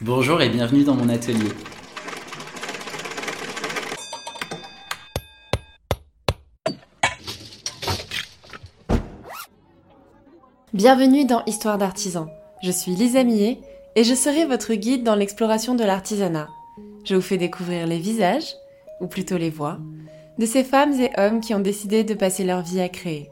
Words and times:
Bonjour 0.00 0.42
et 0.42 0.48
bienvenue 0.48 0.82
dans 0.82 0.96
mon 0.96 1.08
atelier. 1.08 1.52
Bienvenue 10.72 11.24
dans 11.26 11.44
Histoire 11.44 11.78
d'artisan. 11.78 12.26
Je 12.64 12.72
suis 12.72 12.90
Lisa 12.96 13.22
Millet 13.22 13.60
et 13.94 14.02
je 14.02 14.14
serai 14.14 14.46
votre 14.46 14.74
guide 14.74 15.04
dans 15.04 15.14
l'exploration 15.14 15.76
de 15.76 15.84
l'artisanat. 15.84 16.48
Je 17.04 17.14
vous 17.14 17.22
fais 17.22 17.36
découvrir 17.36 17.86
les 17.86 17.98
visages, 17.98 18.56
ou 19.00 19.06
plutôt 19.06 19.36
les 19.38 19.50
voix, 19.50 19.78
de 20.38 20.46
ces 20.46 20.64
femmes 20.64 21.00
et 21.00 21.12
hommes 21.16 21.40
qui 21.40 21.54
ont 21.54 21.60
décidé 21.60 22.02
de 22.02 22.14
passer 22.14 22.42
leur 22.42 22.62
vie 22.62 22.80
à 22.80 22.88
créer. 22.88 23.30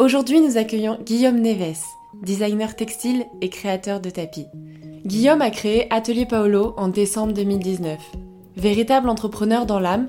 Aujourd'hui, 0.00 0.40
nous 0.40 0.58
accueillons 0.58 0.98
Guillaume 1.06 1.40
Neves, 1.40 1.84
designer 2.24 2.74
textile 2.74 3.24
et 3.40 3.50
créateur 3.50 4.00
de 4.00 4.10
tapis. 4.10 4.48
Guillaume 5.06 5.40
a 5.40 5.48
créé 5.48 5.86
Atelier 5.92 6.26
Paolo 6.26 6.74
en 6.76 6.88
décembre 6.88 7.32
2019. 7.32 7.98
Véritable 8.56 9.08
entrepreneur 9.08 9.64
dans 9.64 9.80
l'âme, 9.80 10.08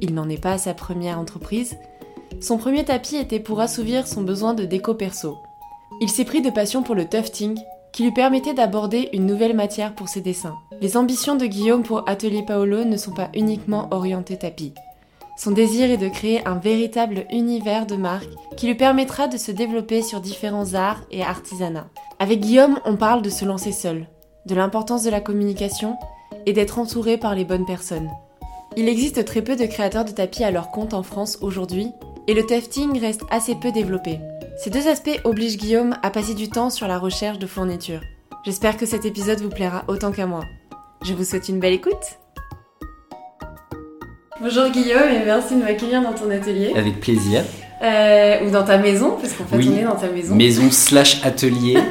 il 0.00 0.14
n'en 0.14 0.28
est 0.28 0.40
pas 0.40 0.52
à 0.52 0.58
sa 0.58 0.74
première 0.74 1.18
entreprise, 1.18 1.76
son 2.40 2.56
premier 2.56 2.84
tapis 2.84 3.16
était 3.16 3.40
pour 3.40 3.58
assouvir 3.58 4.06
son 4.06 4.22
besoin 4.22 4.54
de 4.54 4.64
déco 4.64 4.94
perso. 4.94 5.38
Il 6.00 6.08
s'est 6.08 6.24
pris 6.24 6.40
de 6.40 6.50
passion 6.50 6.84
pour 6.84 6.94
le 6.94 7.08
tufting, 7.08 7.58
qui 7.92 8.04
lui 8.04 8.12
permettait 8.12 8.54
d'aborder 8.54 9.08
une 9.12 9.26
nouvelle 9.26 9.56
matière 9.56 9.96
pour 9.96 10.08
ses 10.08 10.20
dessins. 10.20 10.54
Les 10.80 10.96
ambitions 10.96 11.34
de 11.34 11.46
Guillaume 11.46 11.82
pour 11.82 12.08
Atelier 12.08 12.44
Paolo 12.46 12.84
ne 12.84 12.96
sont 12.96 13.14
pas 13.14 13.30
uniquement 13.34 13.88
orientées 13.90 14.38
tapis. 14.38 14.72
Son 15.36 15.50
désir 15.50 15.90
est 15.90 15.96
de 15.96 16.08
créer 16.08 16.46
un 16.46 16.58
véritable 16.58 17.26
univers 17.32 17.86
de 17.86 17.96
marque 17.96 18.28
qui 18.56 18.66
lui 18.68 18.76
permettra 18.76 19.26
de 19.26 19.36
se 19.36 19.50
développer 19.50 20.02
sur 20.02 20.20
différents 20.20 20.74
arts 20.74 21.02
et 21.10 21.24
artisanats. 21.24 21.88
Avec 22.20 22.38
Guillaume, 22.38 22.78
on 22.84 22.96
parle 22.96 23.22
de 23.22 23.30
se 23.30 23.44
lancer 23.44 23.72
seul, 23.72 24.06
de 24.48 24.54
l'importance 24.54 25.04
de 25.04 25.10
la 25.10 25.20
communication 25.20 25.96
et 26.46 26.52
d'être 26.52 26.78
entouré 26.78 27.18
par 27.18 27.34
les 27.34 27.44
bonnes 27.44 27.66
personnes. 27.66 28.08
Il 28.76 28.88
existe 28.88 29.24
très 29.24 29.42
peu 29.42 29.56
de 29.56 29.66
créateurs 29.66 30.04
de 30.04 30.10
tapis 30.10 30.44
à 30.44 30.50
leur 30.50 30.70
compte 30.70 30.94
en 30.94 31.02
France 31.02 31.38
aujourd'hui 31.42 31.90
et 32.26 32.34
le 32.34 32.44
tufting 32.44 32.98
reste 32.98 33.22
assez 33.30 33.54
peu 33.54 33.70
développé. 33.72 34.18
Ces 34.62 34.70
deux 34.70 34.88
aspects 34.88 35.20
obligent 35.24 35.56
Guillaume 35.58 35.94
à 36.02 36.10
passer 36.10 36.34
du 36.34 36.48
temps 36.48 36.70
sur 36.70 36.88
la 36.88 36.98
recherche 36.98 37.38
de 37.38 37.46
fournitures. 37.46 38.00
J'espère 38.44 38.76
que 38.76 38.86
cet 38.86 39.04
épisode 39.04 39.40
vous 39.40 39.48
plaira 39.50 39.84
autant 39.88 40.10
qu'à 40.12 40.26
moi. 40.26 40.40
Je 41.04 41.12
vous 41.14 41.24
souhaite 41.24 41.48
une 41.48 41.60
belle 41.60 41.74
écoute. 41.74 42.18
Bonjour 44.40 44.68
Guillaume 44.70 45.08
et 45.10 45.24
merci 45.24 45.56
de 45.56 45.62
m'accueillir 45.62 46.02
dans 46.02 46.12
ton 46.12 46.30
atelier. 46.30 46.72
Avec 46.76 47.00
plaisir. 47.00 47.42
Euh, 47.82 48.44
ou 48.46 48.50
dans 48.50 48.64
ta 48.64 48.78
maison, 48.78 49.16
parce 49.20 49.32
qu'en 49.34 49.44
fait 49.44 49.56
Oui. 49.56 49.70
on 49.72 49.78
est 49.78 49.84
dans 49.84 49.96
ta 49.96 50.08
maison. 50.08 50.34
Maison 50.34 50.70
slash 50.70 51.24
atelier. 51.24 51.76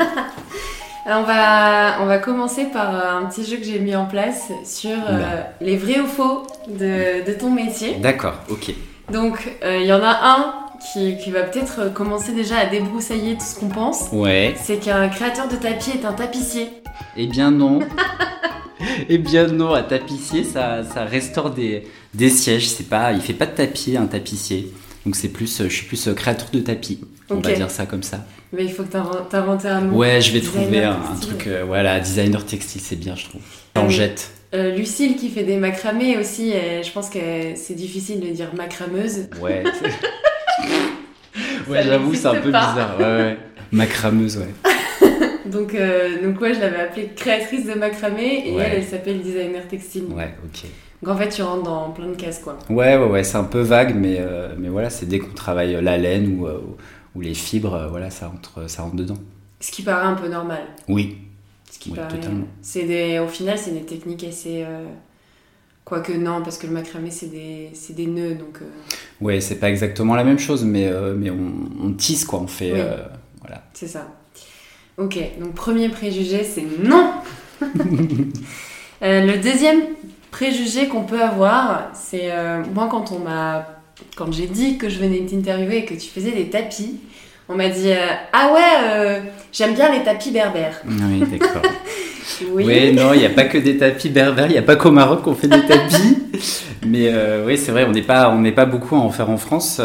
Alors, 1.07 1.21
on, 1.21 1.23
va, 1.23 2.01
on 2.01 2.05
va 2.05 2.17
commencer 2.17 2.65
par 2.65 2.93
euh, 2.93 3.19
un 3.19 3.25
petit 3.27 3.49
jeu 3.49 3.55
que 3.55 3.63
j'ai 3.63 3.79
mis 3.79 3.95
en 3.95 4.07
place 4.07 4.51
sur 4.65 4.89
euh, 4.91 5.41
les 5.61 5.77
vrais 5.77 6.01
ou 6.01 6.05
faux 6.05 6.45
de, 6.67 7.25
de 7.25 7.31
ton 7.31 7.49
métier. 7.49 7.95
D'accord, 7.95 8.33
ok. 8.49 8.73
Donc 9.13 9.49
euh, 9.63 9.77
il 9.79 9.87
y 9.87 9.93
en 9.93 10.03
a 10.03 10.19
un 10.21 10.53
qui, 10.91 11.17
qui 11.17 11.31
va 11.31 11.43
peut-être 11.43 11.93
commencer 11.93 12.33
déjà 12.33 12.57
à 12.57 12.65
débroussailler 12.65 13.35
tout 13.35 13.45
ce 13.45 13.57
qu'on 13.57 13.69
pense. 13.69 14.09
Ouais. 14.11 14.53
C'est 14.61 14.79
qu'un 14.83 15.07
créateur 15.07 15.47
de 15.47 15.55
tapis 15.55 15.91
est 15.91 16.05
un 16.05 16.11
tapissier. 16.11 16.71
Eh 17.15 17.27
bien 17.27 17.51
non. 17.51 17.79
eh 19.07 19.17
bien 19.17 19.47
non, 19.47 19.75
un 19.75 19.83
tapissier, 19.83 20.43
ça, 20.43 20.83
ça 20.83 21.05
restaure 21.05 21.51
des, 21.51 21.87
des 22.13 22.29
sièges. 22.29 22.67
C'est 22.67 22.89
pas, 22.89 23.13
il 23.13 23.21
fait 23.21 23.31
pas 23.31 23.45
de 23.45 23.51
tapis, 23.51 23.95
un 23.95 24.07
tapissier. 24.07 24.73
Donc 25.07 25.15
c'est 25.15 25.29
plus, 25.29 25.61
euh, 25.61 25.69
je 25.69 25.73
suis 25.73 25.85
plus 25.85 26.05
euh, 26.09 26.13
créateur 26.13 26.49
de 26.51 26.59
tapis. 26.59 26.99
On 27.29 27.35
va 27.35 27.53
dire 27.53 27.71
ça 27.71 27.85
comme 27.85 28.03
ça. 28.03 28.25
Mais 28.51 28.65
il 28.65 28.69
faut 28.73 28.83
que 28.83 28.89
t'inventes 29.29 29.65
un 29.65 29.79
mot. 29.79 29.99
Ouais, 29.99 30.19
je 30.19 30.33
vais 30.33 30.41
trouver 30.41 30.83
un, 30.83 30.97
truc. 31.21 31.47
euh, 31.47 31.63
voilà, 31.65 32.01
designer 32.01 32.45
textile, 32.45 32.81
c'est 32.83 32.97
bien, 32.97 33.15
je 33.15 33.23
trouve. 33.23 33.39
Ah 33.75 33.79
J'en 33.83 33.89
jette. 33.89 34.31
Euh, 34.53 34.75
Lucille 34.75 35.15
qui 35.15 35.29
fait 35.29 35.43
des 35.43 35.55
macramés 35.55 36.17
aussi, 36.17 36.51
euh, 36.51 36.83
je 36.83 36.91
pense 36.91 37.09
que 37.09 37.19
c'est 37.55 37.73
difficile 37.75 38.19
de 38.19 38.27
dire 38.33 38.49
macrameuse. 38.53 39.29
Ouais. 39.41 39.63
ouais, 41.69 41.83
j'avoue, 41.83 42.13
c'est 42.13 42.27
un 42.27 42.35
peu 42.41 42.51
pas. 42.51 42.71
bizarre. 42.73 42.97
Ouais, 42.99 43.05
ouais. 43.05 43.37
Macrameuse, 43.71 44.39
ouais. 44.39 44.71
Donc, 45.45 45.73
donc 46.21 46.41
ouais, 46.41 46.53
je 46.53 46.59
l'avais 46.59 46.81
appelée 46.81 47.11
créatrice 47.15 47.65
de 47.65 47.75
macramé 47.75 48.49
et 48.49 48.51
Ouais. 48.51 48.63
elle, 48.69 48.77
elle 48.79 48.83
s'appelle 48.83 49.21
designer 49.21 49.65
textile. 49.69 50.03
Ouais, 50.13 50.33
ok. 50.43 50.65
Donc 51.03 51.13
en 51.13 51.17
fait, 51.17 51.29
tu 51.29 51.41
rentres 51.43 51.63
dans 51.63 51.91
plein 51.91 52.07
de 52.07 52.15
cases 52.15 52.39
quoi. 52.39 52.57
Ouais, 52.69 52.97
ouais, 52.97 53.05
ouais, 53.05 53.23
c'est 53.23 53.37
un 53.37 53.43
peu 53.43 53.59
vague, 53.61 53.95
mais, 53.95 54.17
euh, 54.19 54.55
mais 54.57 54.69
voilà, 54.69 54.89
c'est 54.89 55.05
dès 55.05 55.19
qu'on 55.19 55.33
travaille 55.33 55.79
la 55.83 55.97
laine 55.97 56.39
ou, 56.39 56.47
euh, 56.47 56.59
ou 57.15 57.21
les 57.21 57.33
fibres, 57.35 57.73
euh, 57.75 57.87
voilà, 57.87 58.09
ça 58.09 58.27
rentre, 58.27 58.69
ça 58.69 58.81
rentre 58.83 58.95
dedans. 58.95 59.17
Ce 59.59 59.71
qui 59.71 59.83
paraît 59.83 60.05
un 60.07 60.15
peu 60.15 60.27
normal. 60.27 60.61
Oui, 60.87 61.17
Ce 61.71 61.77
qui 61.79 61.89
Oui, 61.91 61.95
paraît. 61.97 62.15
totalement. 62.15 62.45
C'est 62.61 62.83
des, 62.83 63.19
au 63.19 63.27
final, 63.27 63.57
c'est 63.57 63.71
des 63.71 63.85
techniques 63.85 64.23
assez. 64.23 64.63
euh, 64.65 64.85
Quoique 65.85 66.11
non, 66.11 66.41
parce 66.43 66.57
que 66.57 66.67
le 66.67 66.73
macramé, 66.73 67.11
c'est 67.11 67.27
des, 67.27 67.69
c'est 67.73 67.93
des 67.95 68.07
nœuds, 68.07 68.35
donc. 68.35 68.59
euh, 68.61 68.65
ouais, 69.21 69.39
c'est 69.39 69.55
pas 69.59 69.69
exactement 69.69 70.15
la 70.15 70.23
même 70.25 70.37
chose, 70.39 70.65
mais, 70.65 70.87
euh, 70.87 71.15
mais 71.17 71.29
on, 71.29 71.51
on 71.81 71.93
tisse, 71.93 72.25
quoi, 72.25 72.39
on 72.39 72.47
fait. 72.47 72.73
Oui. 72.73 72.79
euh, 72.81 72.97
voilà. 73.39 73.63
C'est 73.73 73.87
ça. 73.87 74.07
Ok, 74.97 75.17
donc 75.39 75.53
premier 75.53 75.89
préjugé, 75.89 76.43
c'est 76.43 76.65
non 76.83 77.11
Euh, 79.03 79.25
Le 79.25 79.37
deuxième 79.41 79.81
préjugé 80.31 80.87
qu'on 80.87 81.03
peut 81.03 81.21
avoir, 81.21 81.89
c'est 81.93 82.31
euh, 82.31 82.63
moi 82.73 82.87
quand 82.89 83.11
on 83.11 83.19
m'a. 83.19 83.67
Quand 84.15 84.31
j'ai 84.31 84.45
dit 84.45 84.77
que 84.77 84.89
je 84.89 84.99
venais 84.99 85.25
t'interviewer 85.25 85.77
et 85.77 85.85
que 85.85 85.95
tu 85.95 86.07
faisais 86.07 86.31
des 86.31 86.49
tapis, 86.49 86.99
on 87.49 87.55
m'a 87.55 87.69
dit 87.69 87.91
euh, 87.91 88.05
Ah 88.31 88.51
ouais, 88.53 88.61
euh, 88.83 89.19
j'aime 89.51 89.73
bien 89.73 89.91
les 89.91 90.03
tapis 90.03 90.31
berbères. 90.31 90.81
Oui, 90.85 91.23
d'accord. 91.31 91.61
Oui. 92.53 92.65
Oui, 92.67 92.93
non, 92.93 93.13
il 93.13 93.21
n'y 93.21 93.25
a 93.25 93.31
pas 93.31 93.45
que 93.45 93.57
des 93.57 93.77
tapis 93.77 94.09
berbères, 94.09 94.47
il 94.47 94.51
n'y 94.51 94.57
a 94.57 94.61
pas 94.61 94.75
qu'au 94.75 94.91
Maroc 94.91 95.23
qu'on 95.23 95.33
fait 95.33 95.47
des 95.47 95.65
tapis. 95.65 96.17
Mais 96.85 97.09
oui, 97.45 97.57
c'est 97.57 97.71
vrai, 97.71 97.85
on 97.87 97.91
n'est 97.91 98.03
pas, 98.03 98.29
on 98.29 98.41
n'est 98.41 98.51
pas 98.51 98.65
beaucoup 98.65 98.95
à 98.95 98.99
en 98.99 99.09
faire 99.09 99.29
en 99.29 99.37
France. 99.37 99.81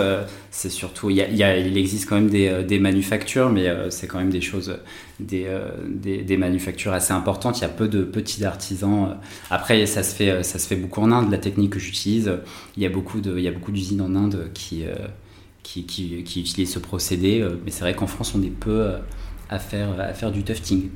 C'est 0.54 0.68
surtout, 0.68 1.08
il, 1.08 1.16
il 1.16 1.78
existe 1.78 2.06
quand 2.06 2.16
même 2.16 2.28
des, 2.28 2.48
euh, 2.48 2.78
manufactures, 2.78 3.48
mais 3.48 3.68
euh, 3.68 3.88
c'est 3.88 4.06
quand 4.06 4.18
même 4.18 4.28
des 4.28 4.42
choses, 4.42 4.78
des, 5.18 5.46
euh, 5.46 5.70
des, 5.88 6.36
manufactures 6.36 6.92
assez 6.92 7.14
importantes. 7.14 7.58
Il 7.58 7.62
y 7.62 7.64
a 7.64 7.70
peu 7.70 7.88
de 7.88 8.04
petits 8.04 8.44
artisans. 8.44 9.16
Après, 9.48 9.86
ça 9.86 10.02
se 10.02 10.14
fait, 10.14 10.42
ça 10.42 10.58
se 10.58 10.66
fait 10.66 10.76
beaucoup 10.76 11.00
en 11.00 11.10
Inde. 11.10 11.30
La 11.30 11.38
technique 11.38 11.70
que 11.70 11.78
j'utilise, 11.78 12.30
il 12.76 12.82
y 12.82 12.86
a 12.86 12.90
beaucoup 12.90 13.18
d'usines 13.18 14.02
en 14.02 14.14
Inde 14.14 14.50
qui, 14.52 14.84
utilisent 15.74 16.72
ce 16.72 16.78
procédé. 16.78 17.42
Mais 17.64 17.70
c'est 17.70 17.80
vrai 17.80 17.94
qu'en 17.94 18.06
France, 18.06 18.34
on 18.34 18.42
est 18.42 18.50
peu 18.50 18.92
à 19.48 19.58
faire, 19.58 19.98
à 19.98 20.12
faire 20.12 20.30
du 20.30 20.44
tufting. 20.44 20.90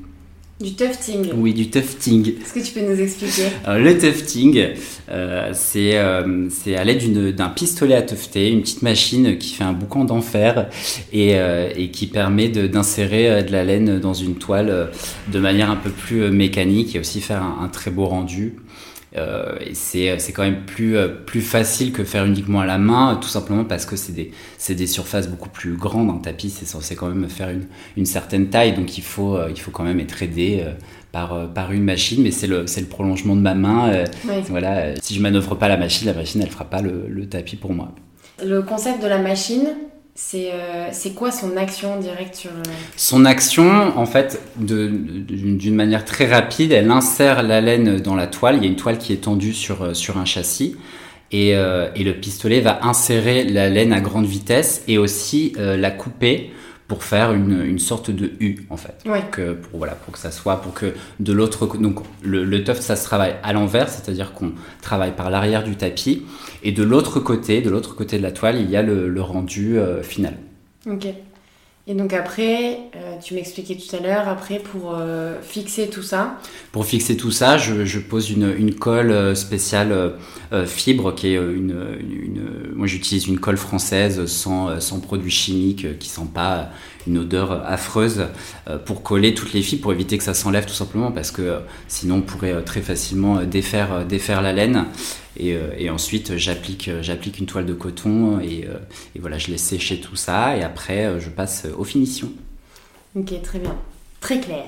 Du 0.59 0.73
tufting. 0.73 1.33
Oui, 1.35 1.53
du 1.53 1.69
tufting. 1.69 2.29
Est-ce 2.41 2.53
que 2.53 2.59
tu 2.65 2.73
peux 2.73 2.81
nous 2.81 2.99
expliquer? 2.99 3.43
Alors, 3.63 3.79
le 3.79 3.95
tufting, 3.95 4.69
euh, 5.11 5.51
c'est 5.53 5.97
euh, 5.99 6.47
c'est 6.49 6.75
à 6.75 6.83
l'aide 6.83 7.35
d'un 7.35 7.49
pistolet 7.49 7.93
à 7.93 8.01
tufter, 8.01 8.49
une 8.49 8.61
petite 8.61 8.81
machine 8.81 9.37
qui 9.37 9.53
fait 9.53 9.63
un 9.63 9.73
boucan 9.73 10.03
d'enfer 10.03 10.67
et, 11.13 11.35
euh, 11.35 11.69
et 11.75 11.91
qui 11.91 12.07
permet 12.07 12.49
de- 12.49 12.65
d'insérer 12.65 13.29
euh, 13.29 13.41
de 13.43 13.51
la 13.51 13.63
laine 13.63 13.99
dans 13.99 14.15
une 14.15 14.33
toile 14.35 14.69
euh, 14.71 14.85
de 15.31 15.37
manière 15.39 15.69
un 15.69 15.75
peu 15.75 15.91
plus 15.91 16.23
euh, 16.23 16.31
mécanique 16.31 16.95
et 16.95 16.99
aussi 16.99 17.21
faire 17.21 17.43
un, 17.43 17.59
un 17.63 17.67
très 17.67 17.91
beau 17.91 18.07
rendu. 18.07 18.55
Euh, 19.17 19.55
et 19.61 19.73
c'est 19.73 20.31
quand 20.33 20.43
même 20.43 20.65
plus, 20.65 20.95
euh, 20.95 21.07
plus 21.07 21.41
facile 21.41 21.91
que 21.91 22.03
faire 22.03 22.25
uniquement 22.25 22.59
à 22.59 22.65
la 22.65 22.77
main, 22.77 23.17
tout 23.21 23.27
simplement 23.27 23.63
parce 23.65 23.85
que 23.85 23.95
c'est 23.95 24.11
des, 24.13 24.31
des 24.69 24.87
surfaces 24.87 25.27
beaucoup 25.27 25.49
plus 25.49 25.75
grandes. 25.75 26.09
Un 26.09 26.19
tapis, 26.19 26.49
c'est 26.49 26.65
censé 26.65 26.95
quand 26.95 27.07
même 27.09 27.27
faire 27.29 27.49
une, 27.49 27.65
une 27.97 28.05
certaine 28.05 28.49
taille, 28.49 28.73
donc 28.73 28.97
il 28.97 29.03
faut, 29.03 29.35
euh, 29.35 29.47
il 29.49 29.59
faut 29.59 29.71
quand 29.71 29.83
même 29.83 29.99
être 29.99 30.21
aidé 30.21 30.61
euh, 30.63 30.73
par, 31.11 31.33
euh, 31.33 31.47
par 31.47 31.71
une 31.71 31.83
machine, 31.83 32.21
mais 32.21 32.31
c'est 32.31 32.47
le, 32.47 32.61
le 32.61 32.85
prolongement 32.85 33.35
de 33.35 33.41
ma 33.41 33.55
main. 33.55 33.89
euh, 33.89 34.05
Oui. 34.27 34.35
voilà, 34.49 34.77
euh, 34.77 34.95
si 35.01 35.15
je 35.15 35.21
manœuvre 35.21 35.55
pas 35.55 35.67
la 35.67 35.77
machine, 35.77 36.07
la 36.07 36.13
machine 36.13 36.41
elle 36.41 36.49
fera 36.49 36.65
pas 36.65 36.81
le, 36.81 37.05
le 37.09 37.27
tapis 37.27 37.55
pour 37.55 37.73
moi. 37.73 37.91
Le 38.45 38.61
concept 38.61 39.01
de 39.01 39.07
la 39.07 39.17
machine, 39.17 39.67
c'est 40.19 40.51
euh, 40.51 40.89
c'est 40.91 41.11
quoi 41.13 41.31
son 41.31 41.55
action 41.57 41.99
directe 41.99 42.33
sur. 42.33 42.49
euh, 42.49 42.63
Son 42.95 43.23
action, 43.23 43.95
en 43.95 44.07
fait, 44.07 44.41
d'une 44.57 45.75
manière 45.75 46.05
très 46.05 46.25
rapide, 46.25 46.71
elle 46.71 46.89
insère 46.89 47.43
la 47.43 47.61
laine 47.61 47.99
dans 47.99 48.15
la 48.15 48.25
toile. 48.25 48.55
Il 48.57 48.63
y 48.63 48.65
a 48.65 48.69
une 48.69 48.75
toile 48.75 48.97
qui 48.97 49.13
est 49.13 49.17
tendue 49.23 49.53
sur, 49.53 49.83
euh, 49.83 49.93
sur 49.93 50.17
un 50.17 50.25
châssis. 50.25 50.75
Et, 51.31 51.49
et 51.49 52.03
le 52.05 52.13
pistolet 52.13 52.61
va 52.61 52.85
insérer 52.85 53.43
la 53.43 53.67
laine 53.67 53.91
à 53.91 53.99
grande 53.99 54.25
vitesse 54.25 54.83
et 54.87 54.97
aussi 54.97 55.51
la 55.57 55.91
couper 55.91 56.51
pour 56.87 57.03
faire 57.03 57.33
une, 57.33 57.61
une 57.65 57.79
sorte 57.79 58.11
de 58.11 58.31
U, 58.39 58.65
en 58.69 58.77
fait. 58.77 58.95
Ouais. 59.05 59.23
que 59.31 59.53
pour 59.53 59.77
voilà 59.79 59.93
pour 59.95 60.13
que 60.13 60.19
ça 60.19 60.31
soit 60.31 60.61
pour 60.61 60.73
que 60.73 60.93
de 61.19 61.33
l'autre 61.33 61.67
donc 61.77 61.99
le, 62.23 62.45
le 62.45 62.63
tuft 62.63 62.81
ça 62.81 62.95
se 62.95 63.03
travaille 63.03 63.35
à 63.43 63.51
l'envers 63.53 63.89
c'est-à-dire 63.89 64.31
qu'on 64.33 64.53
travaille 64.81 65.11
par 65.11 65.29
l'arrière 65.29 65.63
du 65.63 65.75
tapis 65.75 66.23
et 66.63 66.71
de 66.71 66.83
l'autre 66.83 67.19
côté 67.19 67.61
de 67.61 67.69
l'autre 67.69 67.95
côté 67.95 68.17
de 68.17 68.23
la 68.23 68.31
toile 68.31 68.57
il 68.61 68.69
y 68.69 68.77
a 68.77 68.81
le, 68.83 69.09
le 69.09 69.21
rendu 69.21 69.77
euh, 69.77 70.01
final 70.01 70.35
Ok. 70.89 71.07
Et 71.89 71.93
donc 71.93 72.11
après, 72.11 72.79
euh, 72.97 73.15
tu 73.23 73.33
m'expliquais 73.33 73.77
tout 73.77 73.95
à 73.95 74.01
l'heure, 74.01 74.27
après 74.27 74.59
pour 74.59 74.93
euh, 74.93 75.41
fixer 75.41 75.87
tout 75.87 76.01
ça. 76.01 76.37
Pour 76.73 76.85
fixer 76.85 77.15
tout 77.15 77.31
ça, 77.31 77.57
je, 77.57 77.99
pose 77.99 78.29
une, 78.29 78.75
colle 78.75 79.11
euh, 79.11 79.35
spéciale 79.35 80.13
fibre 80.65 81.15
qui 81.15 81.27
est 81.27 81.35
une, 81.35 81.75
moi 82.75 82.87
j'utilise 82.87 83.27
une 83.27 83.39
colle 83.39 83.57
française 83.57 84.25
sans, 84.25 84.79
sans 84.79 84.99
produits 84.99 85.31
chimiques 85.31 85.97
qui 85.99 86.09
sent 86.09 86.27
pas 86.33 86.69
une 87.07 87.19
odeur 87.19 87.51
affreuse 87.65 88.25
pour 88.85 89.03
coller 89.03 89.33
toutes 89.33 89.53
les 89.53 89.61
fibres 89.61 89.83
pour 89.83 89.93
éviter 89.93 90.17
que 90.17 90.23
ça 90.23 90.33
s'enlève 90.33 90.65
tout 90.65 90.73
simplement 90.73 91.11
parce 91.11 91.31
que 91.31 91.59
sinon 91.87 92.15
on 92.15 92.21
pourrait 92.21 92.63
très 92.63 92.81
facilement 92.81 93.43
défaire, 93.43 94.05
défaire 94.05 94.41
la 94.41 94.53
laine. 94.53 94.85
Et, 95.39 95.89
ensuite, 95.89 96.37
j'applique, 96.37 96.89
j'applique 97.01 97.37
une 97.39 97.45
toile 97.45 97.65
de 97.65 97.73
coton 97.73 98.39
et, 98.39 98.67
voilà, 99.19 99.37
je 99.37 99.51
laisse 99.51 99.63
sécher 99.63 99.99
tout 99.99 100.15
ça. 100.15 100.57
Et 100.57 100.63
après, 100.63 101.19
je 101.19 101.29
passe 101.29 101.67
aux 101.77 101.83
finitions. 101.83 102.31
Ok, 103.15 103.41
très 103.41 103.59
bien. 103.59 103.75
Très 104.19 104.39
clair. 104.39 104.65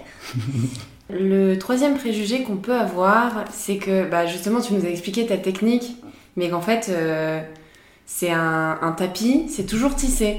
Le 1.10 1.56
troisième 1.56 1.98
préjugé 1.98 2.44
qu'on 2.44 2.58
peut 2.58 2.76
avoir, 2.76 3.46
c'est 3.52 3.78
que 3.78 4.08
bah, 4.08 4.28
justement, 4.28 4.62
tu 4.62 4.74
nous 4.74 4.86
as 4.86 4.90
expliqué 4.90 5.26
ta 5.26 5.38
technique, 5.38 5.96
mais 6.36 6.50
qu'en 6.50 6.62
fait, 6.62 6.88
euh, 6.90 7.42
c'est 8.06 8.30
un, 8.30 8.96
tapis, 8.96 9.46
c'est 9.50 9.66
toujours 9.66 9.96
tissé. 9.96 10.38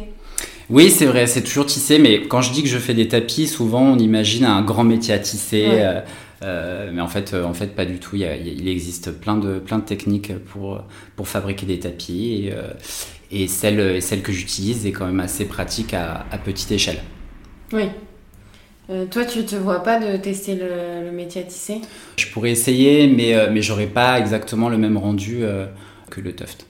Oui, 0.71 0.91
c'est 0.91 1.07
vrai, 1.07 1.27
c'est 1.27 1.43
toujours 1.43 1.67
tissé, 1.67 1.99
mais 1.99 2.23
quand 2.23 2.41
je 2.41 2.53
dis 2.53 2.63
que 2.63 2.69
je 2.69 2.79
fais 2.79 2.95
des 2.95 3.09
tapis, 3.09 3.47
souvent 3.47 3.83
on 3.83 3.99
imagine 3.99 4.45
un 4.45 4.63
grand 4.63 4.85
métier 4.85 5.13
à 5.13 5.19
tisser. 5.19 5.67
Euh, 5.69 6.01
euh, 6.43 6.91
mais 6.93 7.03
en 7.03 7.09
fait, 7.09 7.35
en 7.35 7.53
fait, 7.53 7.75
pas 7.75 7.85
du 7.85 7.99
tout. 7.99 8.17
Il, 8.17 8.69
existe 8.69 9.11
plein 9.11 9.37
de, 9.37 9.59
plein 9.59 9.79
de 9.79 9.85
techniques 9.85 10.33
pour, 10.39 10.83
pour 11.17 11.29
fabriquer 11.29 11.67
des 11.67 11.81
tapis. 11.81 12.51
Et, 13.31 13.43
et 13.43 13.49
celle, 13.49 14.01
celle 14.01 14.23
que 14.23 14.33
j'utilise 14.33 14.87
est 14.87 14.93
quand 14.93 15.07
même 15.07 15.21
assez 15.21 15.45
pratique 15.45 15.93
à, 15.93 16.25
à 16.31 16.39
petite 16.39 16.73
échelle. 16.73 17.01
Oui. 17.73 17.85
Euh, 18.91 19.07
toi, 19.07 19.25
tu 19.25 19.45
te 19.45 19.55
vois 19.55 19.83
pas 19.83 20.01
de 20.01 20.17
tester 20.17 20.57
le, 20.57 21.13
métier 21.13 21.43
à 21.43 21.45
tisser? 21.45 21.81
Je 22.17 22.27
pourrais 22.29 22.51
essayer, 22.51 23.07
mais, 23.07 23.35
euh, 23.35 23.49
mais 23.53 23.63
j'aurais 23.63 23.87
pas 23.87 24.19
exactement 24.19 24.69
le 24.69 24.79
même 24.79 24.97
rendu 24.97 25.39
euh, 25.43 25.67
que 26.11 26.21
le 26.21 26.35
tuft. 26.35 26.67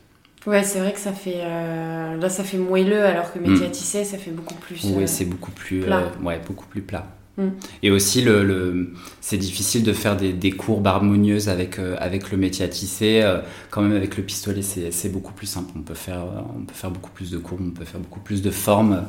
Ouais, 0.46 0.62
c'est 0.62 0.78
vrai 0.80 0.92
que 0.92 0.98
ça 1.00 1.12
fait 1.12 1.38
là 1.38 2.28
ça 2.28 2.44
fait 2.44 2.56
moelleux 2.56 3.04
alors 3.04 3.32
que 3.32 3.38
métier 3.38 3.68
hmm. 3.68 3.72
tisser 3.72 4.04
ça 4.04 4.16
fait 4.16 4.30
beaucoup 4.30 4.54
plus. 4.54 4.84
oui, 4.84 5.06
c'est 5.06 5.26
beaucoup 5.26 5.50
plus 5.50 5.80
plat. 5.80 6.10
ouais, 6.22 6.40
beaucoup 6.46 6.66
plus 6.66 6.82
plat. 6.82 7.06
Hmm. 7.36 7.50
Et 7.82 7.90
aussi, 7.90 8.22
le, 8.22 8.42
le 8.42 8.94
c'est 9.20 9.36
difficile 9.36 9.82
de 9.82 9.92
faire 9.92 10.16
des, 10.16 10.32
des 10.32 10.50
courbes 10.50 10.86
harmonieuses 10.86 11.48
avec, 11.48 11.78
avec 11.98 12.30
le 12.32 12.38
métier 12.38 12.64
à 12.64 12.68
tisser. 12.68 13.22
quand 13.70 13.82
même, 13.82 13.96
avec 13.96 14.16
le 14.16 14.22
pistolet, 14.22 14.62
c'est 14.62 15.12
beaucoup 15.12 15.32
plus 15.32 15.46
simple. 15.46 15.72
On 15.76 15.82
peut, 15.82 15.94
faire, 15.94 16.24
on 16.56 16.64
peut 16.64 16.74
faire 16.74 16.90
beaucoup 16.90 17.10
plus 17.10 17.30
de 17.30 17.38
courbes, 17.38 17.60
on 17.62 17.70
peut 17.70 17.84
faire 17.84 18.00
beaucoup 18.00 18.20
plus 18.20 18.40
de 18.42 18.50
formes. 18.50 19.04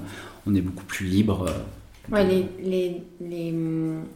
On 0.46 0.54
est 0.54 0.62
beaucoup 0.62 0.86
plus 0.86 1.06
libre. 1.06 1.46
Ouais, 2.10 2.26
les, 2.26 2.46
les, 2.64 3.02
les, 3.22 3.54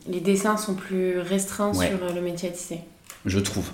les, 0.07 0.19
dessins 0.19 0.57
sont 0.57 0.73
plus 0.73 1.19
restreints 1.19 1.73
sur 1.73 1.83
euh, 1.83 2.13
le 2.13 2.21
métier 2.21 2.49
à 2.49 2.51
tisser. 2.51 2.79
Je 3.25 3.39
trouve. 3.39 3.69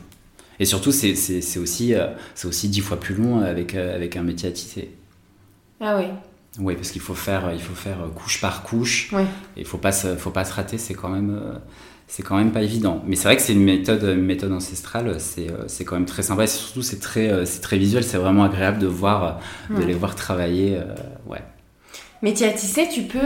Et 0.62 0.66
surtout, 0.66 0.92
c'est 0.92 1.58
aussi, 1.58 1.96
euh, 1.96 2.06
aussi 2.46 2.70
dix 2.70 2.82
fois 2.82 3.00
plus 3.00 3.16
long 3.16 3.42
avec, 3.42 3.74
euh, 3.74 3.96
avec 3.96 4.16
un 4.16 4.22
métier 4.22 4.48
à 4.48 4.52
tisser. 4.52 4.92
Ah 5.80 5.98
oui. 5.98 6.06
Oui, 6.60 6.76
parce 6.76 6.92
qu'il 6.92 7.02
faut 7.02 7.16
faire, 7.16 7.52
il 7.52 7.60
faut 7.60 7.74
faire 7.74 7.98
couche 8.14 8.40
par 8.40 8.62
couche. 8.62 9.12
Ouais. 9.12 9.26
Et 9.58 9.62
il 9.62 9.66
faut 9.66 9.80
pas 9.80 9.92
se, 9.92 10.16
faut 10.16 10.30
pas 10.30 10.46
se 10.46 10.54
rater, 10.54 10.78
c'est 10.78 10.94
quand 10.94 11.10
même, 11.10 11.60
c'est 12.08 12.22
quand 12.22 12.38
même 12.38 12.52
pas 12.52 12.62
évident. 12.62 13.02
Mais 13.08 13.16
c'est 13.16 13.24
vrai 13.24 13.38
que 13.38 13.42
c'est 13.42 13.54
une 13.54 13.64
méthode, 13.64 14.04
une 14.04 14.24
méthode 14.24 14.52
ancestrale, 14.52 15.20
c'est, 15.20 15.84
quand 15.84 15.96
même 15.96 16.06
très 16.06 16.22
sympa. 16.22 16.44
Et 16.44 16.48
surtout, 16.48 16.84
c'est 16.84 17.00
très, 17.00 17.44
c'est 17.48 17.62
très 17.62 17.80
visuel, 17.80 18.04
c'est 18.04 18.18
vraiment 18.18 18.44
agréable 18.44 18.78
de 18.78 18.88
voir, 18.88 19.40
de 19.76 19.82
les 19.82 19.94
voir 19.94 20.14
travailler. 20.14 20.78
ouais. 21.26 21.42
Mais 22.22 22.36
tu 22.36 22.44
as 22.44 22.52
tissé, 22.52 22.88
tu 22.88 23.02
peux. 23.04 23.18